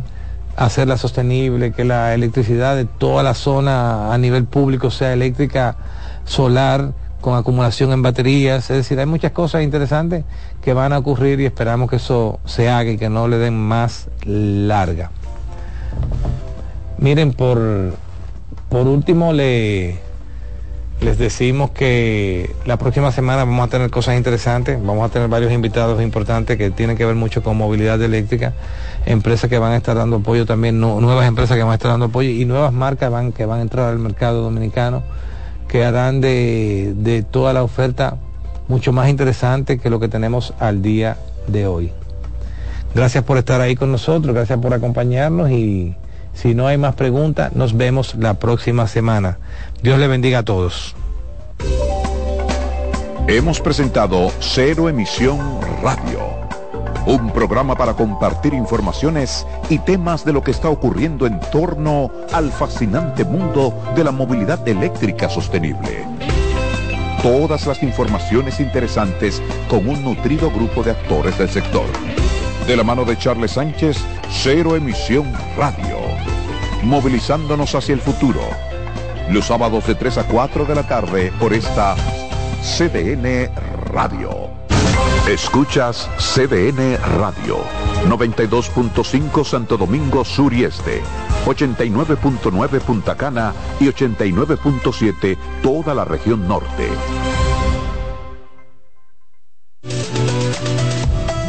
hacerla 0.56 0.98
sostenible, 0.98 1.72
que 1.72 1.86
la 1.86 2.14
electricidad 2.14 2.76
de 2.76 2.86
toda 2.86 3.24
la 3.24 3.34
zona 3.34 4.14
a 4.14 4.18
nivel 4.20 4.46
público 4.46 4.92
sea 4.92 5.12
eléctrica 5.12 5.76
solar 6.24 6.94
con 7.20 7.36
acumulación 7.36 7.94
en 7.94 8.04
baterías, 8.04 8.70
es 8.70 8.78
decir, 8.78 9.00
hay 9.00 9.08
muchas 9.08 9.32
cosas 9.32 9.64
interesantes 9.64 10.24
que 10.62 10.72
van 10.74 10.94
a 10.94 11.00
ocurrir 11.00 11.40
y 11.40 11.48
esperamos 11.48 11.90
que 11.90 11.96
eso 11.96 12.40
se 12.46 12.70
haga 12.70 12.92
y 12.92 12.98
que 13.00 13.10
no 13.10 13.28
le 13.28 13.40
den 13.40 13.58
más 13.58 14.08
larga. 14.24 15.10
Miren, 17.00 17.34
por, 17.34 17.60
por 18.70 18.88
último 18.88 19.32
le, 19.32 20.00
les 21.00 21.18
decimos 21.20 21.70
que 21.72 22.56
la 22.66 22.78
próxima 22.78 23.12
semana 23.12 23.44
vamos 23.44 23.68
a 23.68 23.70
tener 23.70 23.92
cosas 23.92 24.18
interesantes, 24.18 24.80
vamos 24.84 25.08
a 25.08 25.14
tener 25.14 25.28
varios 25.28 25.52
invitados 25.52 26.02
importantes 26.02 26.58
que 26.58 26.72
tienen 26.72 26.98
que 26.98 27.06
ver 27.06 27.14
mucho 27.14 27.44
con 27.44 27.56
movilidad 27.56 28.02
eléctrica, 28.02 28.54
empresas 29.06 29.48
que 29.48 29.60
van 29.60 29.74
a 29.74 29.78
estar 29.78 29.96
dando 29.96 30.18
apoyo 30.18 30.48
también, 30.48 30.80
nuevas 30.80 31.28
empresas 31.28 31.56
que 31.56 31.64
van 31.64 31.74
a 31.74 31.76
estar 31.76 31.92
dando 31.92 32.08
apoyo 32.08 32.30
y 32.30 32.46
nuevas 32.46 32.74
marcas 32.74 33.12
van, 33.12 33.32
que 33.32 33.46
van 33.46 33.60
a 33.60 33.62
entrar 33.62 33.90
al 33.90 34.00
mercado 34.00 34.42
dominicano, 34.42 35.04
que 35.68 35.86
harán 35.86 36.20
de, 36.20 36.94
de 36.96 37.22
toda 37.22 37.54
la 37.54 37.62
oferta 37.62 38.18
mucho 38.68 38.92
más 38.92 39.08
interesante 39.08 39.78
que 39.78 39.92
lo 39.92 40.00
que 40.00 40.08
tenemos 40.08 40.56
al 40.60 40.82
día 40.82 41.18
de 41.48 41.68
hoy. 41.68 41.92
Gracias 42.96 43.24
por 43.24 43.38
estar 43.38 43.62
ahí 43.62 43.76
con 43.76 43.92
nosotros, 43.92 44.34
gracias 44.34 44.58
por 44.58 44.74
acompañarnos 44.74 45.52
y 45.52 45.96
si 46.38 46.54
no 46.54 46.68
hay 46.68 46.78
más 46.78 46.94
preguntas, 46.94 47.54
nos 47.54 47.76
vemos 47.76 48.14
la 48.16 48.36
próxima 48.36 48.88
semana. 48.88 49.40
Dios 49.82 49.98
le 50.00 50.08
bendiga 50.08 50.40
a 50.40 50.44
todos. 50.44 50.96
Hemos 53.28 53.60
presentado 53.60 54.32
Cero 54.40 54.88
Emisión 54.88 55.40
Radio, 55.82 56.20
un 57.08 57.32
programa 57.32 57.76
para 57.76 57.94
compartir 57.96 58.54
informaciones 58.54 59.48
y 59.70 59.80
temas 59.80 60.24
de 60.24 60.34
lo 60.34 60.44
que 60.44 60.52
está 60.52 60.70
ocurriendo 60.70 61.26
en 61.26 61.40
torno 61.52 62.12
al 62.32 62.52
fascinante 62.52 63.26
mundo 63.26 63.74
de 63.96 64.04
la 64.04 64.12
movilidad 64.12 64.66
eléctrica 64.68 65.30
sostenible. 65.30 66.06
Todas 67.24 67.66
las 67.66 67.82
informaciones 67.82 68.60
interesantes 68.60 69.42
con 69.68 69.90
un 69.90 70.04
nutrido 70.04 70.52
grupo 70.52 70.84
de 70.84 70.92
actores 70.92 71.38
del 71.40 71.50
sector. 71.50 71.88
De 72.68 72.76
la 72.76 72.84
mano 72.84 73.06
de 73.06 73.18
Charles 73.18 73.52
Sánchez, 73.52 73.98
Cero 74.30 74.76
Emisión 74.76 75.32
Radio. 75.56 76.00
Movilizándonos 76.84 77.74
hacia 77.74 77.94
el 77.94 78.02
futuro. 78.02 78.42
Los 79.30 79.46
sábados 79.46 79.88
de 79.88 79.96
3 79.96 80.18
a 80.18 80.28
4 80.28 80.66
de 80.66 80.76
la 80.76 80.86
tarde 80.86 81.32
por 81.40 81.54
esta 81.54 81.96
CDN 82.62 83.50
Radio. 83.86 84.50
Escuchas 85.30 86.10
CDN 86.18 86.98
Radio. 87.18 87.60
92.5 88.06 89.46
Santo 89.46 89.78
Domingo 89.78 90.26
Sur 90.26 90.54
y 90.54 90.66
Este. 90.66 91.02
89.9 91.46 92.82
Punta 92.82 93.16
Cana 93.16 93.54
y 93.80 93.86
89.7 93.86 95.38
toda 95.64 95.94
la 95.94 96.04
región 96.04 96.46
norte. 96.50 96.90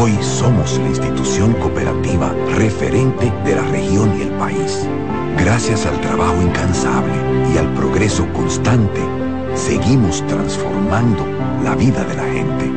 Hoy 0.00 0.16
somos 0.22 0.78
la 0.78 0.88
institución 0.88 1.52
cooperativa 1.54 2.32
referente 2.56 3.30
de 3.44 3.54
la 3.54 3.62
región 3.62 4.18
y 4.18 4.22
el 4.22 4.30
país. 4.30 4.88
Gracias 5.36 5.84
al 5.84 6.00
trabajo 6.00 6.40
incansable 6.40 7.12
y 7.54 7.58
al 7.58 7.68
progreso 7.74 8.26
constante, 8.32 9.00
seguimos 9.54 10.26
transformando 10.26 11.26
la 11.62 11.74
vida 11.74 12.04
de 12.04 12.14
la 12.16 12.24
gente. 12.24 12.72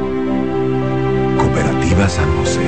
Cooperativa 1.37 2.09
San 2.09 2.37
José. 2.37 2.59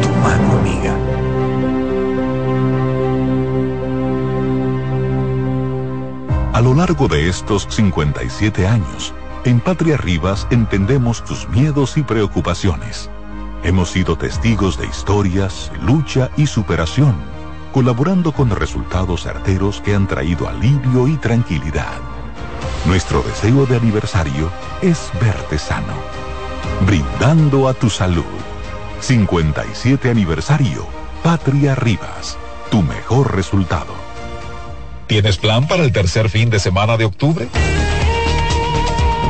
Tu 0.00 0.08
mano 0.08 0.58
amiga. 0.58 0.94
A 6.54 6.62
lo 6.62 6.74
largo 6.74 7.08
de 7.08 7.28
estos 7.28 7.66
57 7.68 8.66
años, 8.66 9.12
en 9.48 9.60
Patria 9.60 9.96
Rivas 9.96 10.46
entendemos 10.50 11.24
tus 11.24 11.48
miedos 11.48 11.96
y 11.96 12.02
preocupaciones. 12.02 13.10
Hemos 13.64 13.90
sido 13.90 14.16
testigos 14.16 14.78
de 14.78 14.86
historias, 14.86 15.72
lucha 15.82 16.30
y 16.36 16.46
superación, 16.46 17.16
colaborando 17.72 18.32
con 18.32 18.50
resultados 18.50 19.22
certeros 19.22 19.80
que 19.80 19.94
han 19.94 20.06
traído 20.06 20.48
alivio 20.48 21.08
y 21.08 21.16
tranquilidad. 21.16 21.98
Nuestro 22.84 23.22
deseo 23.22 23.64
de 23.64 23.76
aniversario 23.76 24.50
es 24.82 25.10
verte 25.18 25.58
sano, 25.58 25.94
brindando 26.84 27.68
a 27.68 27.74
tu 27.74 27.88
salud. 27.88 28.24
57 29.00 30.10
aniversario, 30.10 30.86
Patria 31.22 31.74
Rivas, 31.74 32.36
tu 32.70 32.82
mejor 32.82 33.34
resultado. 33.34 33.94
¿Tienes 35.06 35.38
plan 35.38 35.66
para 35.66 35.84
el 35.84 35.92
tercer 35.92 36.28
fin 36.28 36.50
de 36.50 36.58
semana 36.58 36.98
de 36.98 37.06
octubre? 37.06 37.48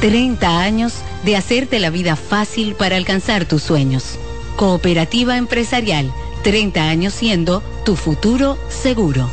30 0.00 0.60
años 0.60 0.94
de 1.24 1.36
hacerte 1.36 1.80
la 1.80 1.90
vida 1.90 2.14
fácil 2.14 2.74
para 2.74 2.96
alcanzar 2.96 3.46
tus 3.46 3.62
sueños. 3.62 4.18
Cooperativa 4.56 5.36
empresarial, 5.36 6.12
30 6.44 6.88
años 6.88 7.12
siendo 7.14 7.62
tu 7.84 7.96
futuro 7.96 8.58
seguro. 8.68 9.28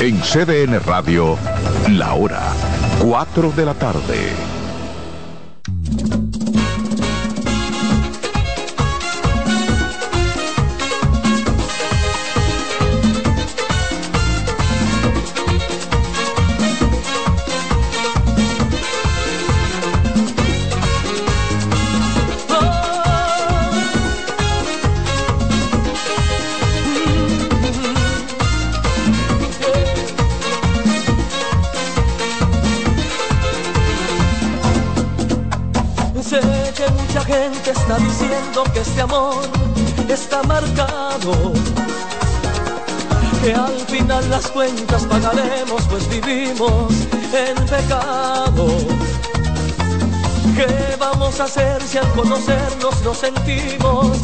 En 0.00 0.20
CDN 0.20 0.80
Radio, 0.80 1.38
la 1.90 2.14
hora 2.14 2.42
4 3.00 3.52
de 3.52 3.64
la 3.64 3.74
tarde. 3.74 4.53
las 44.34 44.50
cuentas 44.50 45.04
pagaremos, 45.04 45.82
pues 45.88 46.08
vivimos 46.08 46.92
en 47.32 47.54
pecado. 47.66 48.66
¿Qué 50.56 50.96
vamos 50.98 51.38
a 51.38 51.44
hacer 51.44 51.80
si 51.82 51.98
al 51.98 52.08
conocernos 52.14 53.00
nos 53.04 53.18
sentimos 53.18 54.18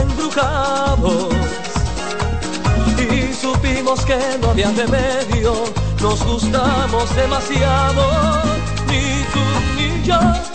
embrujados? 0.00 1.32
Y 2.98 3.32
supimos 3.32 4.04
que 4.04 4.18
no 4.40 4.50
había 4.50 4.70
remedio, 4.72 5.54
nos 6.00 6.24
gustamos 6.24 7.14
demasiado, 7.14 8.42
ni 8.88 9.24
tú 9.32 9.44
ni 9.76 10.02
yo 10.02 10.51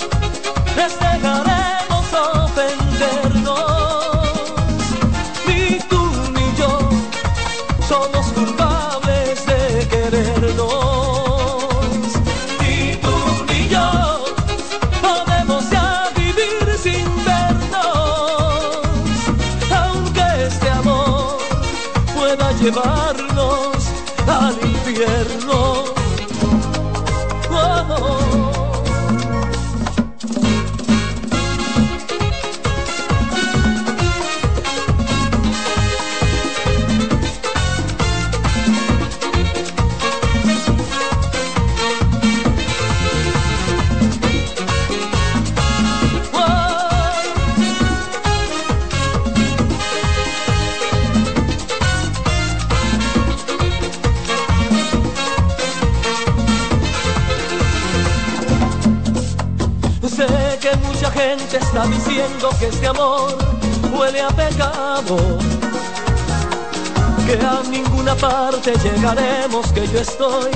te 68.68 68.78
llegaremos 68.80 69.72
que 69.72 69.88
yo 69.88 70.00
estoy 70.00 70.52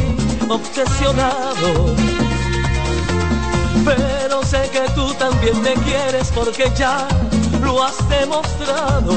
obsesionado. 0.50 1.96
Pero 3.86 4.44
sé 4.44 4.70
que 4.70 4.82
tú 4.96 5.14
también 5.14 5.62
me 5.62 5.74
quieres 5.76 6.30
porque 6.36 6.70
ya 6.76 7.08
lo 7.62 7.82
has 7.82 7.98
demostrado. 8.10 9.14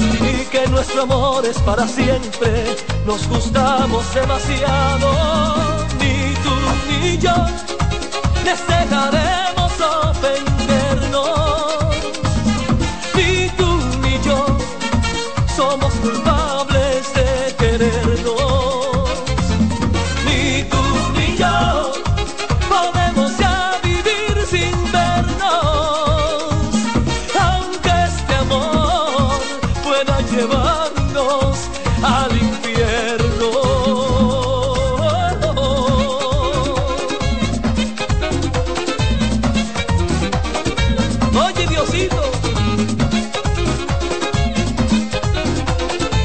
Y 0.00 0.44
que 0.46 0.66
nuestro 0.66 1.02
amor 1.02 1.46
es 1.46 1.58
para 1.58 1.86
siempre, 1.86 2.76
nos 3.06 3.28
gustamos 3.28 4.02
demasiado. 4.12 5.08
Ni 6.00 6.34
tú 6.42 6.54
ni 6.88 7.18
yo 7.18 7.36
les 8.44 8.66
dejaremos 8.66 9.41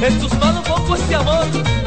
en 0.01 0.19
tus 0.19 0.33
manos 0.39 0.67
pongo 0.67 0.95
este 0.95 1.15
amor. 1.15 1.86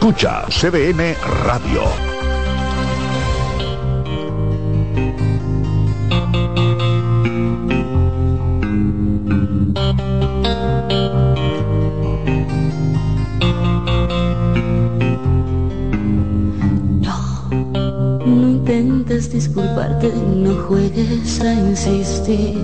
Escucha 0.00 0.46
CDN 0.48 1.14
Radio. 1.44 1.82
No, 17.02 17.50
no 18.24 18.48
intentes 18.48 19.30
disculparte, 19.30 20.10
no 20.34 20.54
juegues 20.62 21.42
a 21.42 21.52
insistir. 21.52 22.56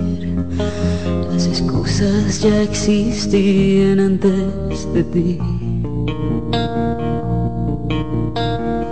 Las 1.31 1.45
excusas 1.45 2.41
ya 2.41 2.63
existían 2.63 3.99
antes 3.99 4.91
de 4.91 5.03
ti. 5.03 5.39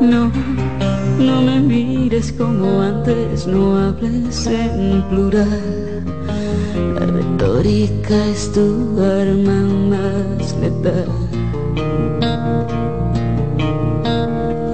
No, 0.05 0.31
no 1.17 1.41
me 1.41 1.59
mires 1.59 2.31
como 2.33 2.81
antes, 2.81 3.47
no 3.47 3.75
hables 3.75 4.45
en 4.45 5.01
plural. 5.09 6.03
La 6.93 7.05
retórica 7.07 8.25
es 8.27 8.51
tu 8.51 9.01
arma 9.01 9.61
más 9.89 10.55
letal. 10.61 11.09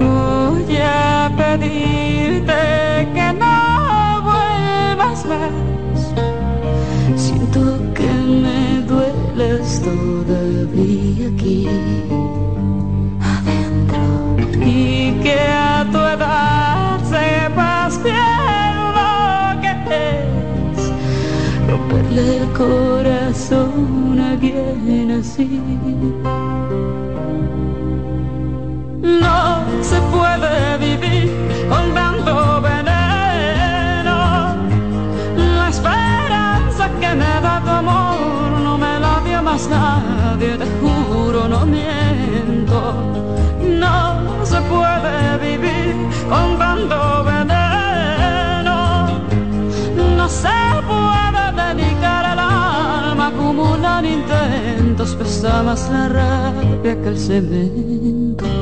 Voy 0.00 0.76
a 0.76 1.32
pedirte 1.34 3.08
que 3.14 3.32
no 3.42 4.22
vuelvas 4.28 5.24
más. 5.32 6.12
Siento 7.16 7.78
que 7.94 8.12
me 8.42 8.82
dueles 8.86 9.80
todavía 9.80 11.28
aquí 11.34 11.66
a 15.48 15.86
tu 15.90 15.98
edad 15.98 16.98
sepas 17.10 18.02
bien 18.02 18.74
lo 18.96 19.60
que 19.62 19.72
es 19.90 20.92
romperle 21.68 22.24
el 22.38 22.46
corazón 22.52 24.20
a 24.20 24.30
alguien 24.32 25.10
así. 25.20 25.60
No 29.02 29.64
se 29.82 29.98
puede 30.12 30.78
vivir 30.78 31.30
con 31.68 31.84
tanto 31.94 32.60
veneno. 32.60 34.16
La 35.56 35.68
esperanza 35.68 36.84
que 37.00 37.10
me 37.20 37.32
da 37.46 37.60
tu 37.64 37.70
amor 37.70 38.60
no 38.66 38.78
me 38.78 39.00
la 39.00 39.20
dio 39.24 39.42
más 39.42 39.68
nadie, 39.68 40.56
te 40.56 40.66
juro, 40.80 41.48
no 41.48 41.66
miento. 41.66 42.61
Puede 44.72 45.38
vivir 45.46 45.94
con 46.30 46.58
tanto 46.58 47.24
veneno. 47.24 48.78
No 50.16 50.26
se 50.28 50.60
puede 50.90 51.44
dedicar 51.62 52.22
el 52.32 52.38
alma 52.38 53.24
a 53.26 53.28
acumular 53.28 54.04
intentos, 54.04 55.14
pesa 55.14 55.62
más 55.62 55.90
la 55.90 56.08
rabia 56.08 56.94
que 57.02 57.08
el 57.08 57.18
cemento. 57.18 58.61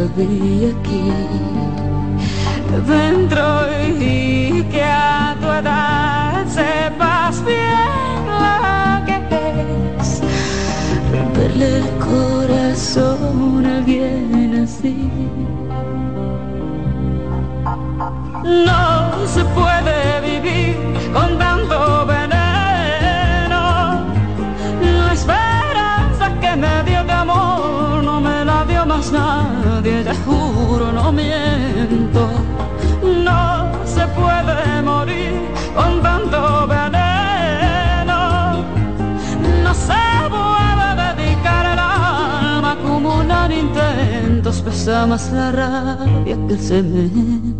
Todavía 0.00 0.70
aquí 0.80 1.12
dentro 2.86 3.44
y 3.98 4.62
que 4.72 4.82
a 4.82 5.36
tu 5.40 5.46
edad 5.46 6.46
sepas 6.46 7.44
bien 7.44 8.24
lo 8.42 9.04
que 9.06 9.16
es 9.98 10.22
romperle 11.12 11.78
el 11.78 11.88
corazón 12.08 13.66
a 13.66 13.76
alguien 13.78 14.62
así. 14.64 15.10
No 18.44 19.26
se 19.26 19.44
puede 19.56 19.98
vivir 20.30 20.76
con 21.12 21.38
tanto 21.38 21.79
No 33.24 33.72
se 33.84 34.06
puede 34.14 34.82
morir 34.82 35.32
con 35.74 36.00
tanto 36.02 36.68
veneno. 36.68 38.62
No 39.64 39.74
se 39.74 40.02
puede 40.28 40.86
dedicar 41.02 41.66
el 41.66 41.78
alma 41.80 42.68
a 42.68 42.72
acumular 42.72 43.50
intentos, 43.50 44.60
pesa 44.62 45.04
más 45.06 45.32
la 45.32 45.50
rabia 45.50 46.36
que 46.46 46.52
el 46.52 46.60
cemento. 46.60 47.59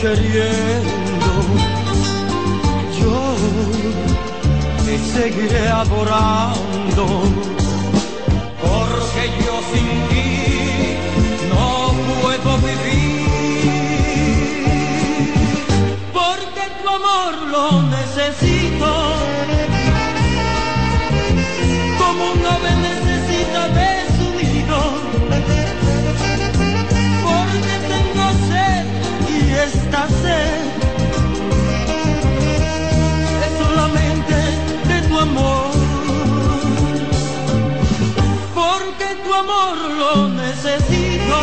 queriendo. 0.00 1.32
Yo 3.00 3.34
te 4.84 4.98
seguiré 4.98 5.68
adorando, 5.68 7.06
porque 8.62 9.22
yo 9.44 9.54
sin 9.72 10.05
Es 29.98 30.12
solamente 33.58 34.34
de 34.88 35.00
tu 35.08 35.18
amor, 35.18 35.70
porque 38.54 39.06
tu 39.24 39.32
amor 39.32 39.76
lo 39.98 40.28
necesito, 40.28 41.38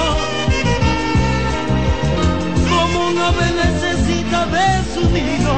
como 2.70 3.08
un 3.08 3.18
ave 3.18 3.48
necesita 3.66 4.46
de 4.46 4.84
su 4.94 5.10
nido. 5.10 5.54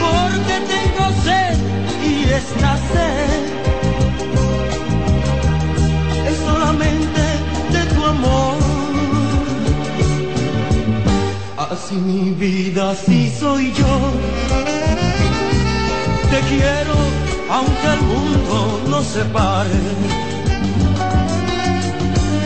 Porque 0.00 0.54
tengo 0.72 1.04
sed 1.22 1.58
y 2.02 2.30
esta 2.32 2.78
sed. 2.94 3.59
Mi 11.92 12.30
vida, 12.30 12.92
así 12.92 13.32
soy 13.36 13.72
yo. 13.72 14.12
Te 16.30 16.40
quiero, 16.48 16.94
aunque 17.50 17.86
el 17.94 18.02
mundo 18.02 18.80
nos 18.88 19.06
separe. 19.06 19.80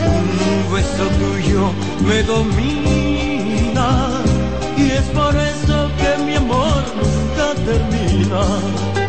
Un 0.07 0.73
beso 0.73 1.05
tuyo 1.19 1.71
me 2.07 2.23
domina 2.23 3.87
y 4.77 4.89
es 4.89 5.03
por 5.13 5.35
eso 5.35 5.91
que 5.99 6.23
mi 6.23 6.35
amor 6.37 6.83
nunca 6.97 7.53
termina. 7.65 9.04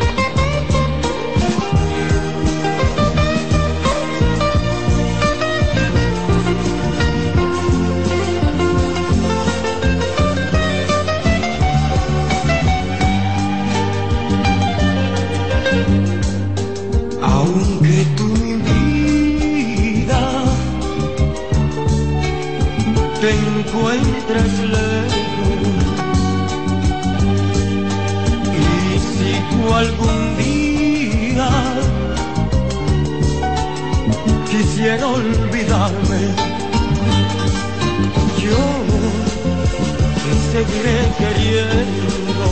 seguiré 40.56 40.98
queriendo. 41.18 42.48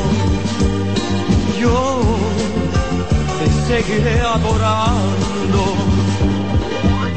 Yo 1.58 1.78
te 3.38 3.46
seguiré 3.68 4.16
adorando, 4.20 5.62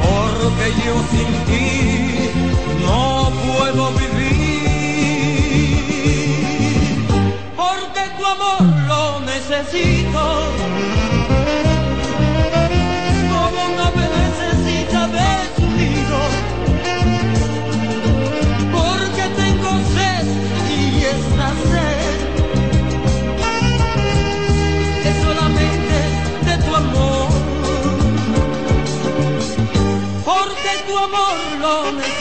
porque 0.04 0.66
yo 0.84 0.94
sin 1.10 1.30
ti 1.48 1.68
no 2.86 2.98
puedo 3.46 3.82
vivir. 4.00 4.28
Porque 7.54 8.02
tu 8.16 8.22
amor 8.34 8.62
lo 8.90 9.02
necesito 9.32 10.22
home 31.68 32.17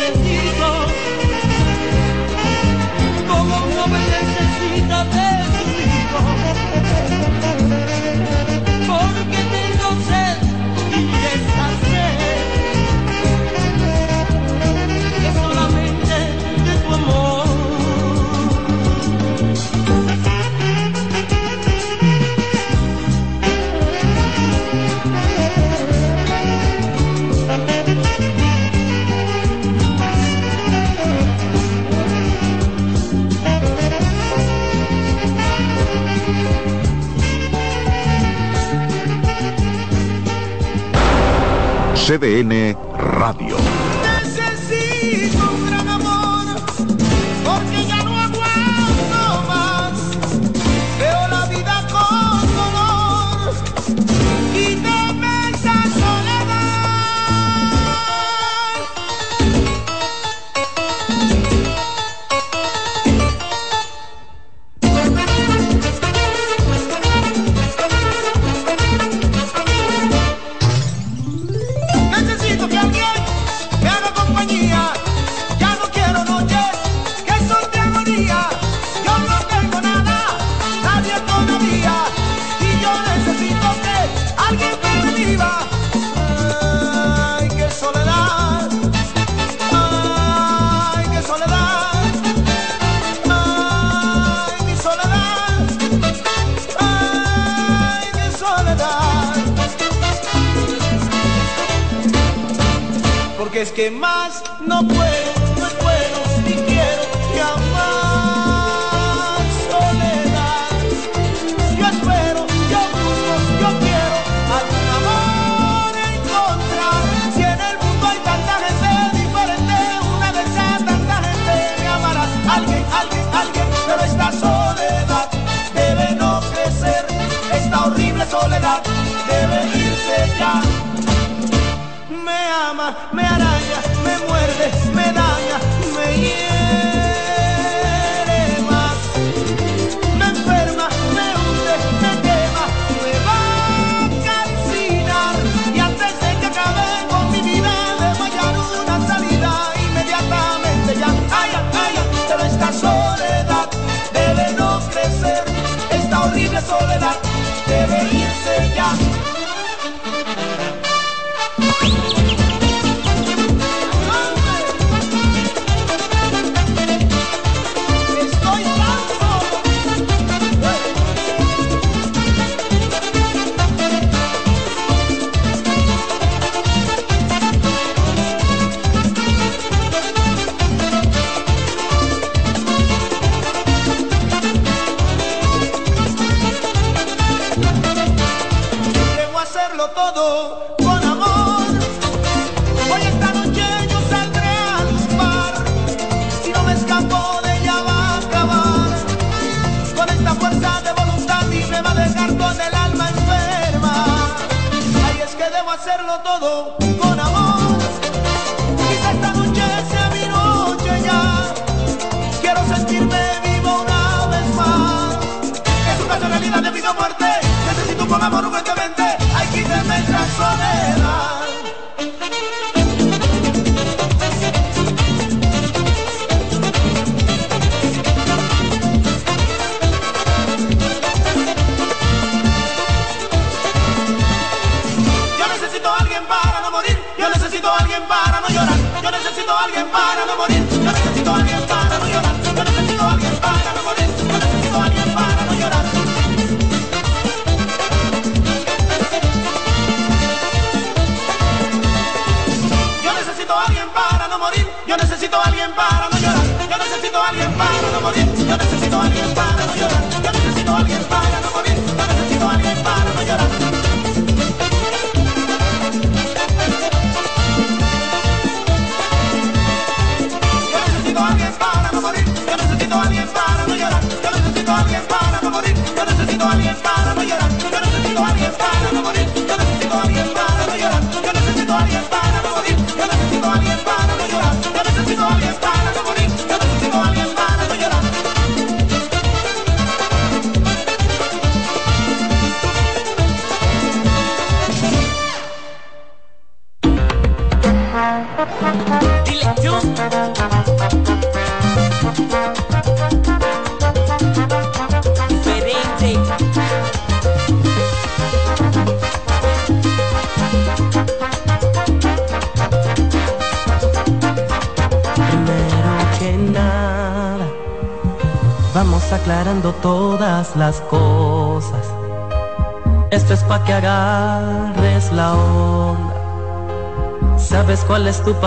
CDN 42.08 42.74
Radio. 42.96 43.66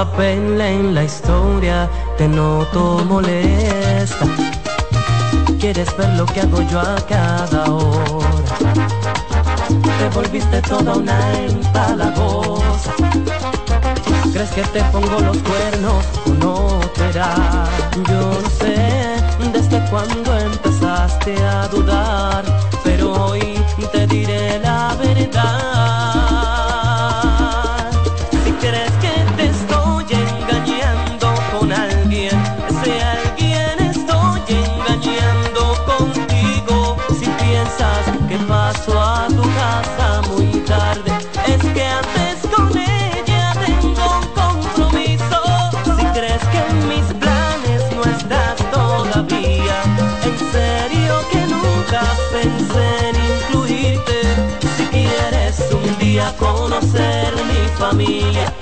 papel 0.04 0.58
en 0.62 0.94
la 0.94 1.04
historia, 1.04 1.86
te 2.16 2.26
noto 2.26 3.04
molesta. 3.06 4.24
Quieres 5.60 5.94
ver 5.98 6.08
lo 6.16 6.24
que 6.24 6.40
hago 6.40 6.62
yo 6.70 6.80
a 6.80 6.96
cada 7.06 7.70
hora. 7.70 8.72
Te 9.98 10.08
volviste 10.14 10.62
toda 10.62 10.96
una 10.96 11.18
empalagosa. 11.44 12.92
Crees 14.32 14.50
que 14.52 14.62
te 14.74 14.82
pongo 14.84 15.20
los 15.20 15.36
yeah. 58.10 58.59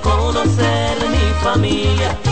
conocer 0.00 0.96
mi 1.10 1.32
familia. 1.42 2.31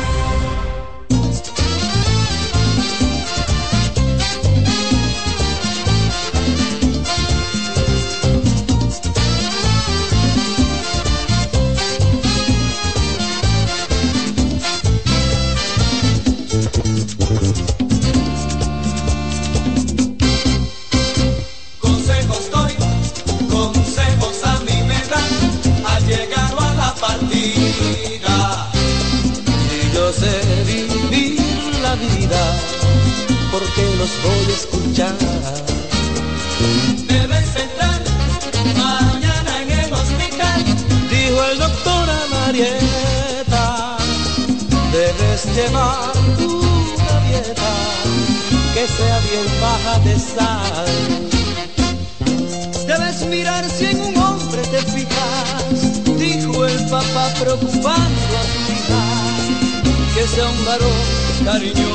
cariño. 61.51 61.90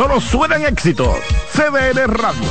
solo 0.00 0.18
suenan 0.18 0.64
éxitos. 0.64 1.14
CDN 1.52 2.08
Radio. 2.08 2.48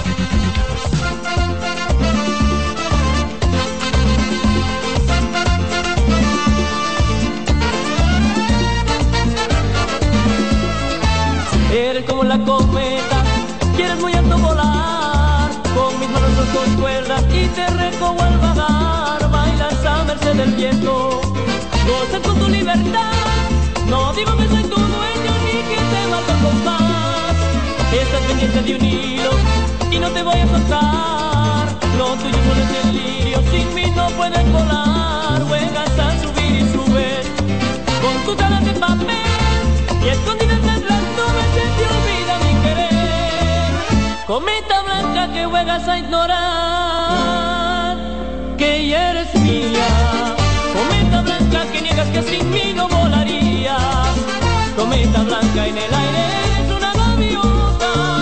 Eres 11.73 12.03
como 12.05 12.23
la 12.23 12.37
cometa, 12.37 13.23
quieres 13.75 13.99
muy 13.99 14.13
alto 14.13 14.37
volar, 14.37 15.49
con 15.73 15.99
mis 15.99 16.09
manos 16.11 16.29
con 16.53 16.75
cuerdas 16.75 17.23
y 17.33 17.47
te 17.47 17.67
recojo 17.67 18.21
al 18.21 18.37
vagar, 18.37 19.31
bailas 19.31 19.85
a 19.87 20.03
merced 20.03 20.35
del 20.35 20.51
viento, 20.51 21.19
gozas 21.87 22.21
con 22.21 22.37
tu 22.37 22.47
libertad, 22.47 23.11
no 23.87 24.13
digo 24.13 24.37
que 24.37 24.47
soy 24.49 24.63
tu 24.63 24.75
dueño 24.75 25.31
ni 25.45 25.57
que 25.69 25.81
te 25.91 26.11
valga 26.11 26.33
compás. 26.43 26.88
Estás 27.91 28.21
pendiente 28.27 28.61
de 28.61 28.75
un 28.75 28.85
hilo 28.85 29.31
y 29.91 29.97
no 29.99 30.09
te 30.11 30.21
voy 30.21 30.39
a 30.39 30.47
soltar. 30.47 31.67
Lo 31.97 32.15
tuyo 32.15 32.37
solo 32.47 32.61
es 32.61 32.69
delirio, 32.85 33.41
sin 33.51 33.73
mí 33.73 33.91
no 33.95 34.07
puedes 34.11 34.51
volar. 34.51 35.41
Juegas 35.47 35.97
a 35.97 36.21
subir 36.21 36.61
y 36.61 36.71
subes 36.71 37.25
con 38.01 38.13
tus 38.25 38.39
alas 38.43 38.63
de 38.63 38.73
papel 38.73 39.17
y 40.05 40.09
escondidas 40.09 40.61
tras 40.61 40.81
las 40.81 41.01
nubes 41.17 41.47
se 41.55 41.61
te 41.77 41.83
olvida 41.95 42.33
mi 42.45 42.53
querer. 42.63 43.71
Cometa 44.27 44.83
blanca 44.83 45.33
que 45.33 45.45
juegas 45.45 45.87
a 45.87 45.97
ignorar 45.97 46.37
que 48.57 48.87
ya 48.87 49.11
eres 49.11 49.33
mía. 49.41 49.87
Cometa 50.75 51.21
blanca 51.23 51.65
que 51.71 51.81
niegas 51.81 52.07
que 52.09 52.21
sin 52.21 52.51
mí 52.51 52.71
no 52.75 52.87
volarías. 52.87 54.13
Cometa 54.77 55.23
blanca 55.23 55.65
en 55.65 55.77
el 55.77 55.93
aire. 55.93 56.38
Oh. 57.81 58.18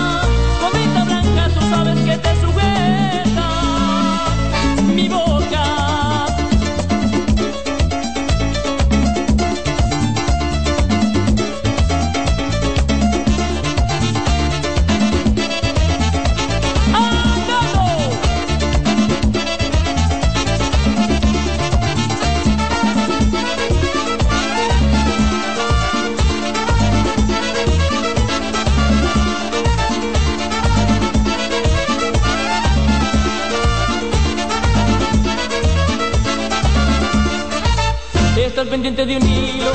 Pendiente 38.78 39.06
de 39.06 39.16
un 39.16 39.28
hilo 39.28 39.72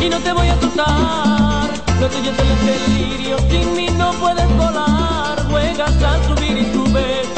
y 0.00 0.08
no 0.08 0.18
te 0.18 0.32
voy 0.32 0.48
a 0.48 0.60
soltar. 0.60 1.70
Lo 2.00 2.08
tuyo 2.08 2.32
es 2.32 2.38
el 2.40 2.66
delirio, 2.66 3.36
sin 3.48 3.76
mí 3.76 3.86
no 3.96 4.10
puedes 4.14 4.48
volar. 4.56 5.46
Juegas 5.48 6.02
a 6.02 6.24
subir 6.26 6.56
y 6.58 6.64
subes 6.72 7.28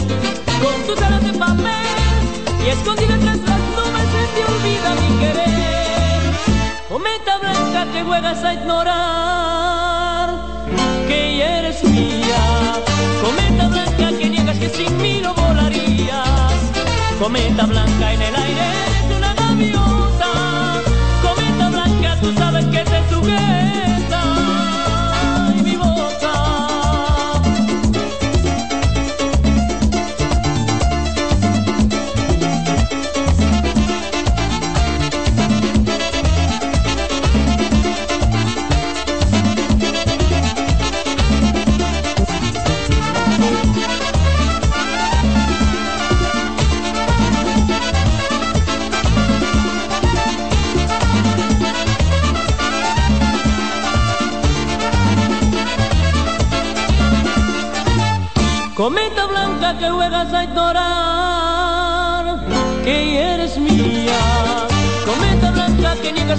con 0.63 0.87
tus 0.87 1.03
alas 1.03 1.23
de 1.23 1.35
papel 1.35 2.23
y 2.65 2.69
escondida 2.71 3.19
tras 3.19 3.37
las 3.37 3.61
nubes 3.77 4.07
se 4.15 4.23
te 4.35 4.41
olvida 4.51 4.95
mi 5.03 5.09
querer. 5.21 6.23
Cometa 6.89 7.39
blanca 7.39 7.87
que 7.93 8.03
juegas 8.03 8.43
a 8.43 8.55
ignorar 8.55 10.29
que 11.07 11.37
ya 11.37 11.59
eres 11.59 11.85
mía. 11.85 12.43
Cometa 13.23 13.69
blanca 13.69 14.19
que 14.19 14.31
niegas 14.31 14.59
que 14.59 14.71
sin 14.71 14.97
mí 15.03 15.21
no 15.23 15.35
volarías. 15.35 16.55
Cometa 17.21 17.67
blanca 17.67 18.13
en 18.15 18.23
el 18.23 18.35
aire 18.35 18.63
eres 18.87 19.19
una 19.19 19.35
gaviota. 19.35 20.04
Tú 22.25 22.33
sabes 22.39 22.65
que 22.65 22.79
te 22.79 23.09
sujeta 23.11 23.74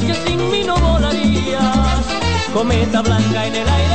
que 0.01 0.13
sin 0.13 0.49
mí 0.51 0.63
no 0.63 0.75
volarías. 0.77 2.05
Cometa 2.53 3.01
blanca 3.01 3.47
en 3.47 3.55
el 3.55 3.69
aire 3.69 3.94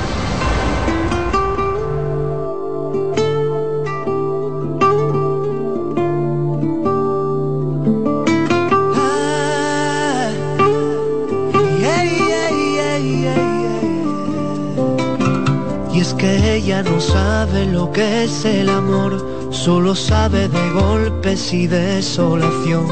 No 16.83 16.99
sabe 16.99 17.65
lo 17.65 17.91
que 17.91 18.23
es 18.23 18.45
el 18.45 18.69
amor, 18.69 19.49
solo 19.51 19.95
sabe 19.95 20.47
de 20.47 20.69
golpes 20.71 21.53
y 21.53 21.67
desolación. 21.67 22.85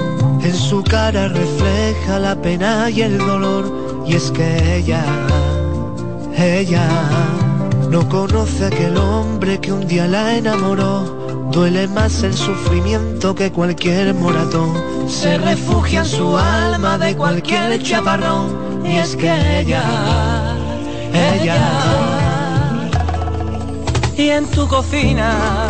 En 0.44 0.53
su 0.56 0.84
cara 0.84 1.28
refleja 1.28 2.20
la 2.20 2.36
pena 2.36 2.90
y 2.90 3.02
el 3.02 3.18
dolor, 3.18 4.03
y 4.06 4.16
es 4.16 4.32
que 4.32 4.78
ella, 4.78 5.03
ella 6.36 6.88
no 7.90 8.07
conoce 8.07 8.66
aquel 8.66 8.98
hombre 8.98 9.60
que 9.60 9.72
un 9.74 9.88
día 9.88 10.07
la 10.07 10.36
enamoró. 10.36 11.49
Duele 11.52 11.88
más 11.88 12.22
el 12.22 12.34
sufrimiento 12.34 13.34
que 13.34 13.52
cualquier 13.52 14.14
moratón. 14.14 14.74
Se 15.07 15.38
refugia 15.40 16.02
en 16.02 16.06
su 16.06 16.38
alma 16.38 16.98
de 16.99 17.16
cualquier 17.16 17.82
chaparrón. 17.82 18.86
Y 18.86 18.98
es 18.98 19.16
que 19.16 19.60
ella, 19.60 19.84
ella. 21.14 22.09
Y 24.20 24.32
en 24.32 24.46
tu 24.52 24.68
cocina, 24.68 25.70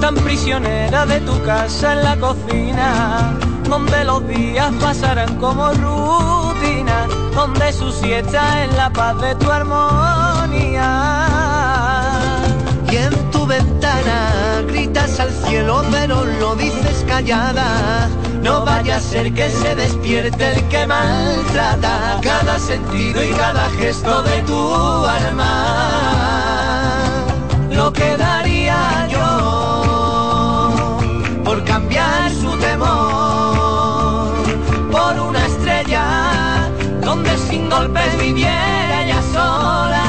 tan 0.00 0.14
prisionera 0.14 1.04
de 1.04 1.20
tu 1.20 1.38
casa 1.42 1.92
en 1.92 2.02
la 2.02 2.16
cocina, 2.16 3.36
donde 3.68 4.06
los 4.06 4.26
días 4.26 4.72
pasarán 4.80 5.36
como 5.36 5.68
rutina, 5.72 7.06
donde 7.34 7.70
su 7.74 7.92
siesta 7.92 8.64
es 8.64 8.74
la 8.74 8.88
paz 8.88 9.20
de 9.20 9.34
tu 9.34 9.50
armonía. 9.50 10.88
Y 12.90 12.96
en 12.96 13.30
tu 13.32 13.44
ventana 13.44 14.62
gritas 14.66 15.20
al 15.20 15.30
cielo, 15.44 15.84
pero 15.90 16.24
lo 16.24 16.56
dices 16.56 17.04
callada. 17.06 18.08
No 18.42 18.64
vaya 18.64 18.96
a 18.96 19.00
ser 19.00 19.34
que 19.34 19.50
se 19.50 19.74
despierte 19.74 20.54
el 20.54 20.68
que 20.68 20.86
maltrata 20.86 22.18
cada 22.22 22.58
sentido 22.58 23.22
y 23.22 23.28
cada 23.32 23.68
gesto 23.78 24.22
de 24.22 24.40
tu 24.44 25.04
alma. 25.04 26.29
Lo 27.80 27.90
que 27.94 28.14
daría 28.18 29.08
yo 29.08 29.28
por 31.42 31.64
cambiar 31.64 32.30
su 32.30 32.50
temor 32.58 34.34
por 34.92 35.18
una 35.28 35.46
estrella 35.46 36.04
donde 37.02 37.38
sin 37.38 37.70
golpes 37.70 38.18
viviera 38.18 39.02
ella 39.02 39.22
sola. 39.32 39.99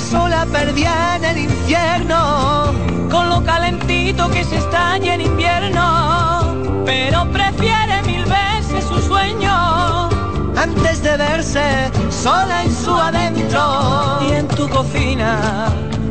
Sola 0.00 0.44
perdida 0.46 1.16
en 1.16 1.24
el 1.24 1.38
infierno, 1.38 2.72
con 3.10 3.28
lo 3.28 3.44
calentito 3.44 4.28
que 4.28 4.42
se 4.42 4.56
está 4.56 4.94
allí 4.94 5.08
en 5.08 5.20
invierno, 5.20 6.82
pero 6.84 7.24
prefiere 7.30 8.02
mil 8.04 8.24
veces 8.24 8.84
su 8.88 9.00
sueño 9.00 10.08
antes 10.56 11.00
de 11.00 11.16
verse 11.16 11.92
sola 12.10 12.64
en 12.64 12.74
su 12.74 12.92
adentro. 12.92 14.18
y 14.28 14.32
en 14.32 14.48
tu 14.48 14.68
cocina, 14.68 15.68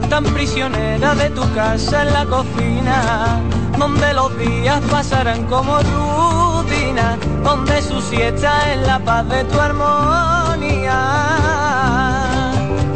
tan 0.10 0.24
prisionera 0.24 1.14
de 1.16 1.30
tu 1.32 1.44
casa 1.54 2.04
en 2.04 2.14
la 2.14 2.26
cocina, 2.26 3.38
donde 3.78 4.14
los 4.14 4.38
días 4.38 4.80
pasarán 4.90 5.46
como 5.48 5.80
rutina, 5.80 7.18
donde 7.44 7.82
su 7.82 8.02
siesta 8.02 8.74
es 8.74 8.88
la 8.88 9.00
paz 9.00 9.28
de 9.28 9.44
tu 9.44 9.60
armonía. 9.60 11.44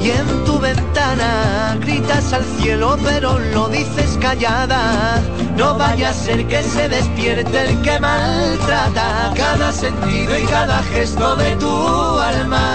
En 0.10 0.46
tu 0.46 0.58
ventana 0.58 1.78
gritas 1.82 2.32
al 2.32 2.46
cielo, 2.60 2.98
pero 3.04 3.38
lo 3.54 3.68
dices 3.68 4.18
callada. 4.22 5.22
No 5.58 5.78
vaya 5.78 6.12
a 6.12 6.14
ser 6.14 6.48
que 6.48 6.64
se 6.64 6.88
despierte 6.88 7.62
el 7.62 7.82
que 7.82 8.00
maltrata 8.00 9.34
cada 9.36 9.72
sentido 9.74 10.40
y 10.40 10.44
cada 10.46 10.82
gesto 10.84 11.36
de 11.36 11.56
tu 11.58 12.20
alma. 12.20 12.68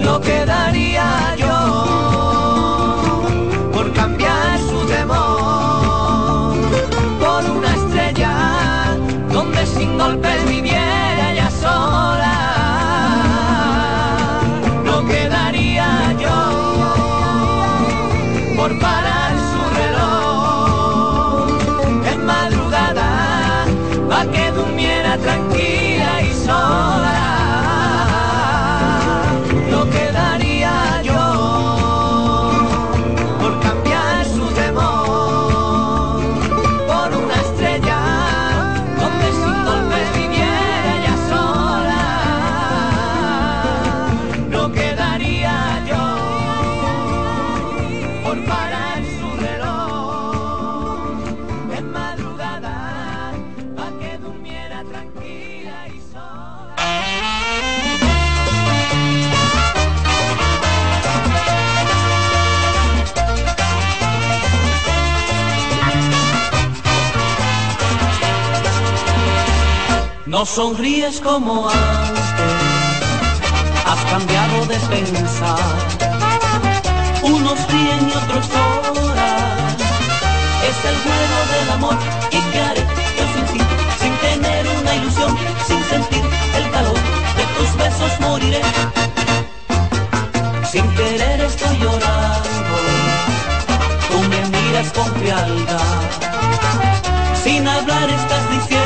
Lo 0.00 0.20
que 0.20 0.44
por 18.72 18.78
parar 18.78 19.11
No 70.32 70.46
sonríes 70.46 71.20
como 71.20 71.68
antes, 71.68 72.54
has 73.84 74.02
cambiado 74.10 74.64
de 74.64 74.76
pensar. 74.76 75.58
Unos 77.22 77.58
ríen 77.68 78.08
y 78.08 78.12
otros 78.16 78.48
lloran. 78.48 79.76
Es 80.70 80.78
el 80.90 80.96
juego 81.04 81.38
del 81.52 81.70
amor 81.72 81.96
y 82.30 82.38
qué 82.50 82.60
haré 82.60 82.80
yo 82.80 83.24
sin 83.34 83.44
ti, 83.52 83.64
sin 84.00 84.16
tener 84.26 84.66
una 84.80 84.94
ilusión, 84.94 85.36
sin 85.66 85.84
sentir 85.84 86.24
el 86.56 86.70
calor 86.70 86.98
de 87.36 87.44
tus 87.54 87.76
besos 87.76 88.20
moriré. 88.20 88.62
Sin 90.64 90.88
querer 90.94 91.40
estoy 91.42 91.76
llorando, 91.76 92.76
tú 94.10 94.18
me 94.30 94.40
miras 94.58 94.90
con 94.92 95.14
frialdad. 95.16 96.00
Sin 97.44 97.68
hablar 97.68 98.08
estás 98.08 98.50
diciendo 98.50 98.81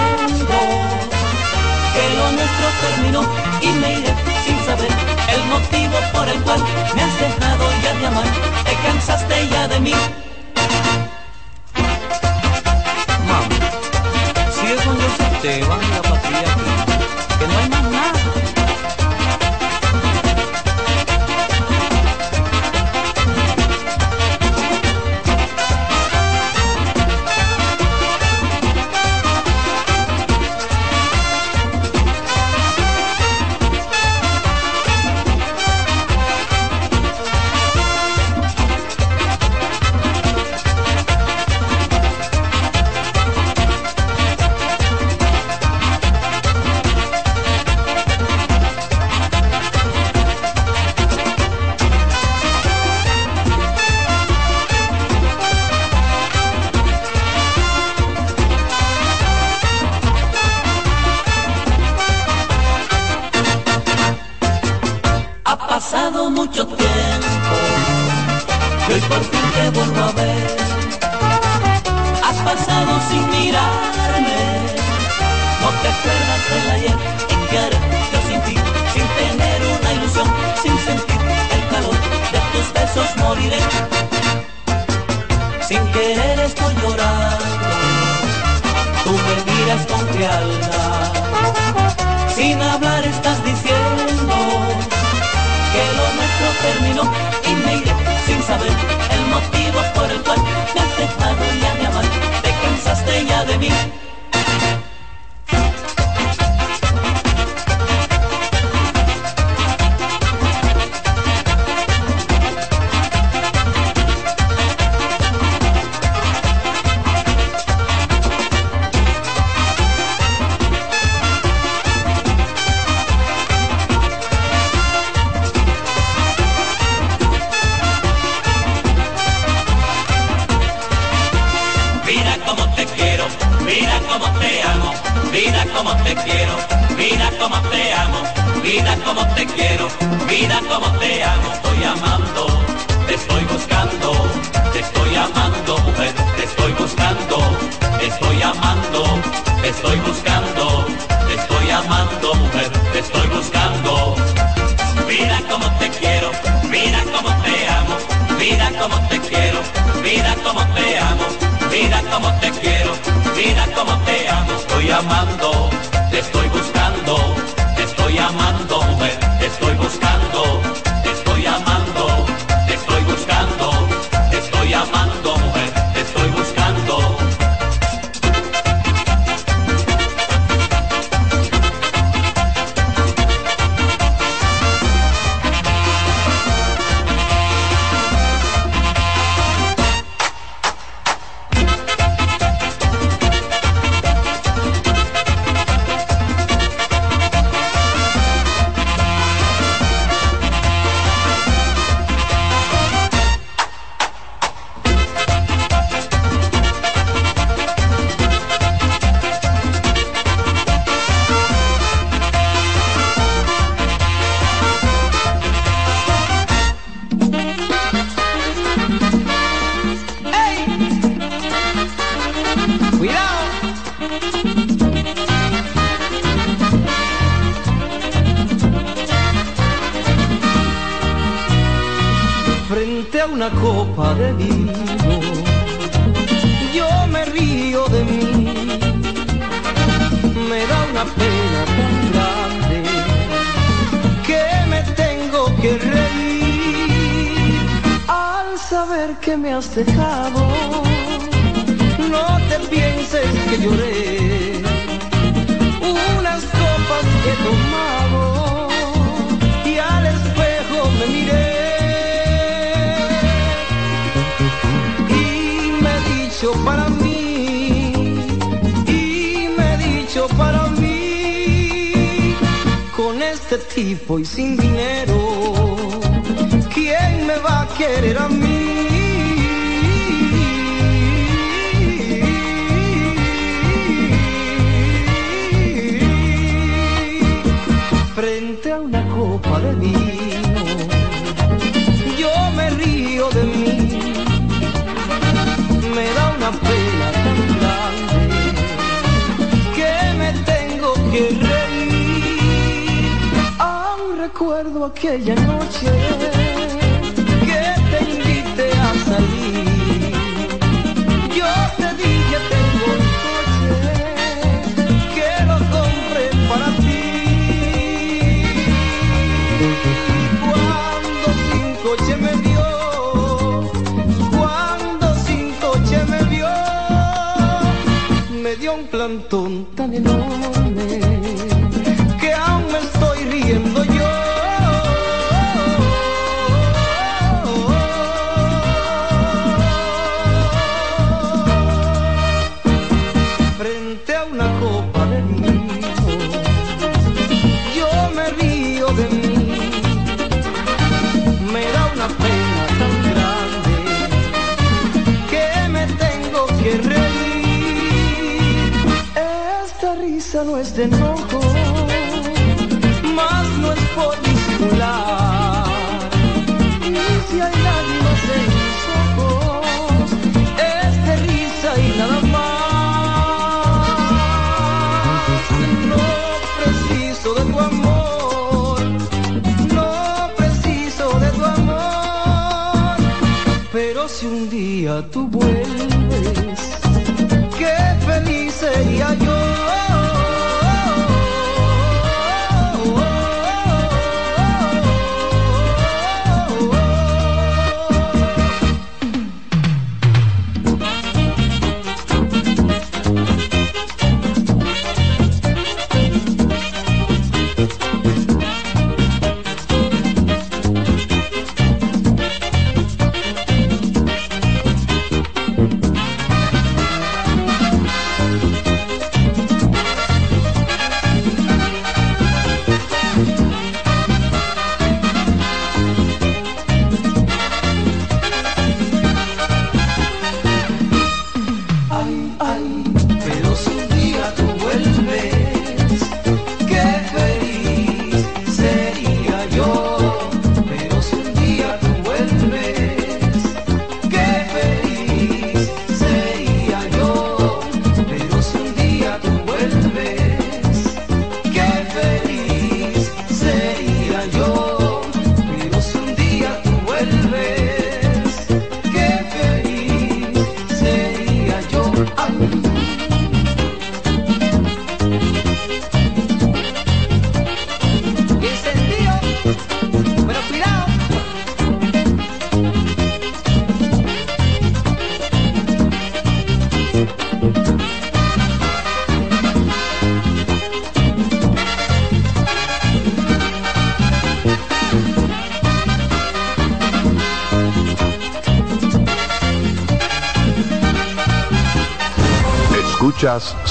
nuestro 2.61 2.89
terminó 2.89 3.23
y 3.61 3.69
me 3.81 3.99
iré 3.99 4.15
sin 4.45 4.59
saber 4.65 4.89
el 5.35 5.45
motivo 5.47 5.95
por 6.13 6.29
el 6.29 6.41
cual 6.43 6.61
me 6.95 7.03
has 7.03 7.21
dejado 7.21 7.71
ya 7.83 7.95
de 7.95 8.07
amar. 8.07 8.27
Te 8.65 8.75
cansaste 8.87 9.49
ya 9.49 9.69
de 9.69 9.81
mí. 9.81 9.95
Mami, 13.29 13.57
si 14.55 14.67
es 14.73 14.85
donde 14.85 15.05
se 15.17 15.27
te 15.43 15.65
van 15.65 15.91
la 15.91 16.03
patria 16.03 16.56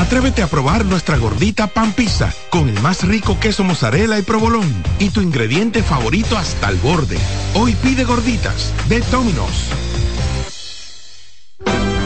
Atrévete 0.00 0.42
a 0.42 0.46
probar 0.46 0.86
nuestra 0.86 1.18
gordita 1.18 1.66
pan 1.66 1.92
pizza 1.92 2.32
con 2.48 2.70
el 2.70 2.80
más 2.80 3.06
rico 3.06 3.38
queso 3.38 3.64
mozzarella 3.64 4.18
y 4.18 4.22
provolón 4.22 4.64
y 4.98 5.10
tu 5.10 5.20
ingrediente 5.20 5.82
favorito 5.82 6.38
hasta 6.38 6.70
el 6.70 6.76
borde. 6.78 7.18
Hoy 7.54 7.74
pide 7.74 8.04
gorditas 8.04 8.72
de 8.88 9.00
Domino's. 9.12 9.68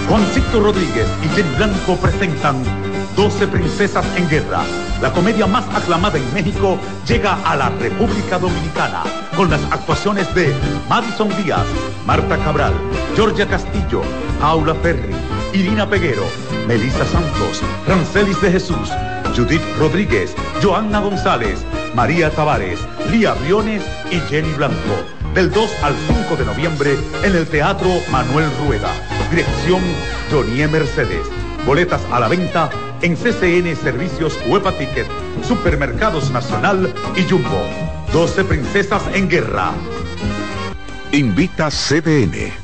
Juancito 0.08 0.60
Rodríguez 0.60 1.06
y 1.24 1.28
Jenny 1.36 1.54
Blanco 1.56 1.96
presentan 1.96 2.64
12 3.14 3.46
Princesas 3.46 4.04
en 4.16 4.28
Guerra. 4.28 4.64
La 5.00 5.12
comedia 5.12 5.46
más 5.46 5.64
aclamada 5.72 6.18
en 6.18 6.34
México 6.34 6.76
llega 7.06 7.38
a 7.44 7.54
la 7.54 7.68
República 7.70 8.40
Dominicana 8.40 9.04
con 9.36 9.50
las 9.50 9.62
actuaciones 9.70 10.34
de 10.34 10.52
Madison 10.88 11.28
Díaz, 11.42 11.64
Marta 12.04 12.38
Cabral, 12.38 12.74
Georgia 13.14 13.46
Castillo, 13.46 14.02
Aula 14.42 14.74
Ferri, 14.74 15.14
Irina 15.54 15.88
Peguero, 15.88 16.24
Melissa 16.66 17.06
Santos, 17.06 17.62
Rancelis 17.86 18.40
de 18.42 18.50
Jesús, 18.50 18.90
Judith 19.36 19.62
Rodríguez, 19.78 20.34
Joanna 20.60 20.98
González, 20.98 21.64
María 21.94 22.28
Tavares, 22.30 22.80
Lía 23.08 23.34
Briones 23.34 23.82
y 24.10 24.18
Jenny 24.28 24.52
Blanco. 24.54 24.74
Del 25.32 25.50
2 25.52 25.70
al 25.82 25.94
5 26.08 26.36
de 26.36 26.44
noviembre 26.44 26.96
en 27.22 27.36
el 27.36 27.46
Teatro 27.46 27.88
Manuel 28.10 28.46
Rueda. 28.66 28.90
Dirección 29.30 29.80
Jonie 30.30 30.66
Mercedes. 30.66 31.26
Boletas 31.64 32.02
a 32.10 32.18
la 32.18 32.28
venta 32.28 32.70
en 33.02 33.16
CCN 33.16 33.76
Servicios 33.76 34.36
Huepa 34.48 34.72
Ticket, 34.72 35.06
Supermercados 35.46 36.30
Nacional 36.32 36.92
y 37.16 37.28
Jumbo. 37.28 37.64
12 38.12 38.44
Princesas 38.44 39.02
en 39.12 39.28
Guerra. 39.28 39.72
Invita 41.12 41.68
CDN. 41.70 42.63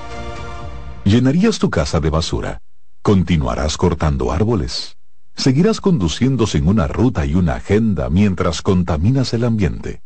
¿Llenarías 1.03 1.57
tu 1.57 1.69
casa 1.69 1.99
de 1.99 2.09
basura? 2.11 2.61
¿Continuarás 3.01 3.75
cortando 3.75 4.31
árboles? 4.31 4.97
¿Seguirás 5.35 5.81
conduciendo 5.81 6.45
sin 6.45 6.67
una 6.67 6.87
ruta 6.87 7.25
y 7.25 7.33
una 7.33 7.55
agenda 7.55 8.09
mientras 8.09 8.61
contaminas 8.61 9.33
el 9.33 9.43
ambiente? 9.43 10.03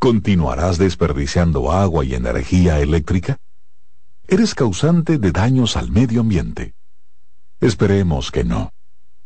¿Continuarás 0.00 0.78
desperdiciando 0.78 1.70
agua 1.70 2.04
y 2.04 2.14
energía 2.14 2.80
eléctrica? 2.80 3.38
¿Eres 4.26 4.54
causante 4.54 5.18
de 5.18 5.30
daños 5.30 5.76
al 5.76 5.90
medio 5.90 6.20
ambiente? 6.20 6.74
Esperemos 7.60 8.30
que 8.32 8.44
no. 8.44 8.72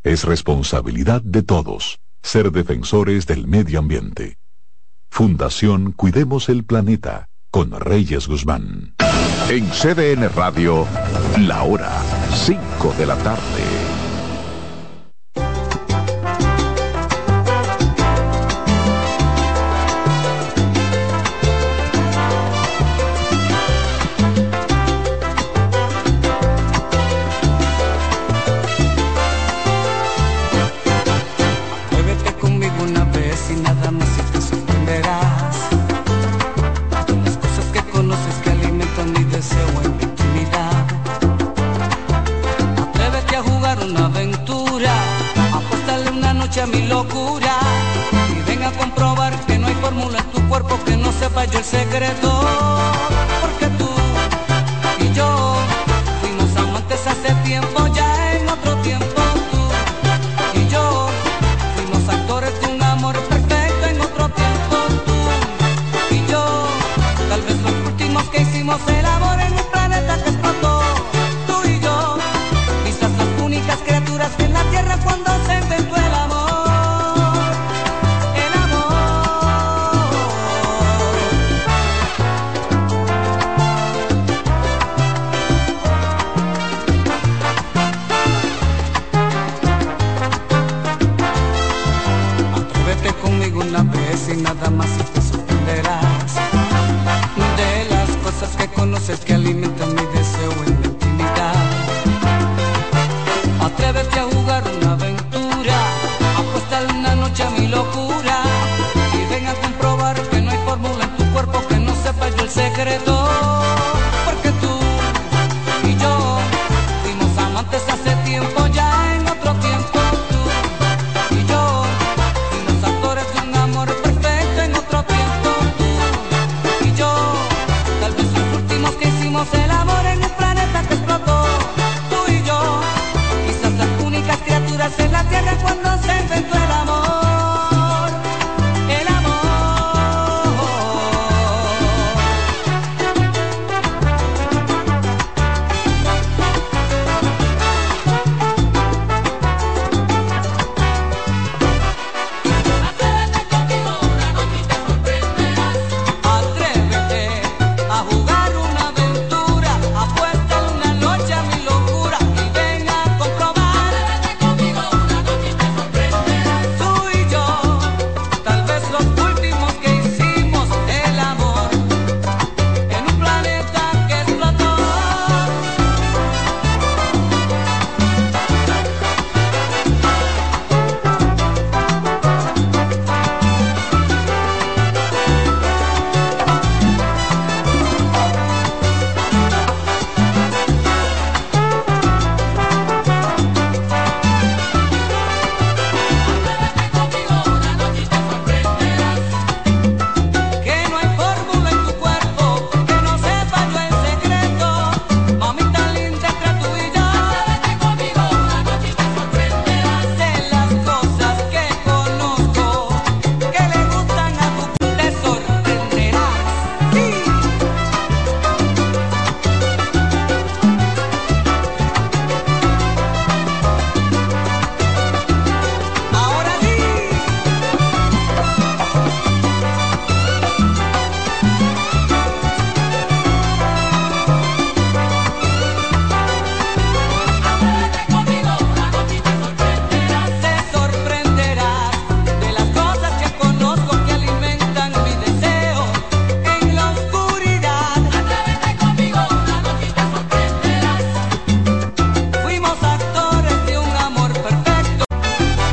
Es 0.02 0.24
responsabilidad 0.24 1.22
de 1.22 1.42
todos 1.42 2.00
ser 2.22 2.52
defensores 2.52 3.26
del 3.26 3.46
medio 3.48 3.78
ambiente. 3.78 4.38
Fundación 5.10 5.92
Cuidemos 5.92 6.48
el 6.48 6.64
Planeta 6.64 7.28
con 7.50 7.72
Reyes 7.72 8.28
Guzmán. 8.28 8.94
En 9.48 9.68
CDN 9.68 10.28
Radio, 10.34 10.86
la 11.40 11.62
hora 11.62 11.90
5 12.34 12.94
de 12.96 13.06
la 13.06 13.16
tarde. 13.16 13.91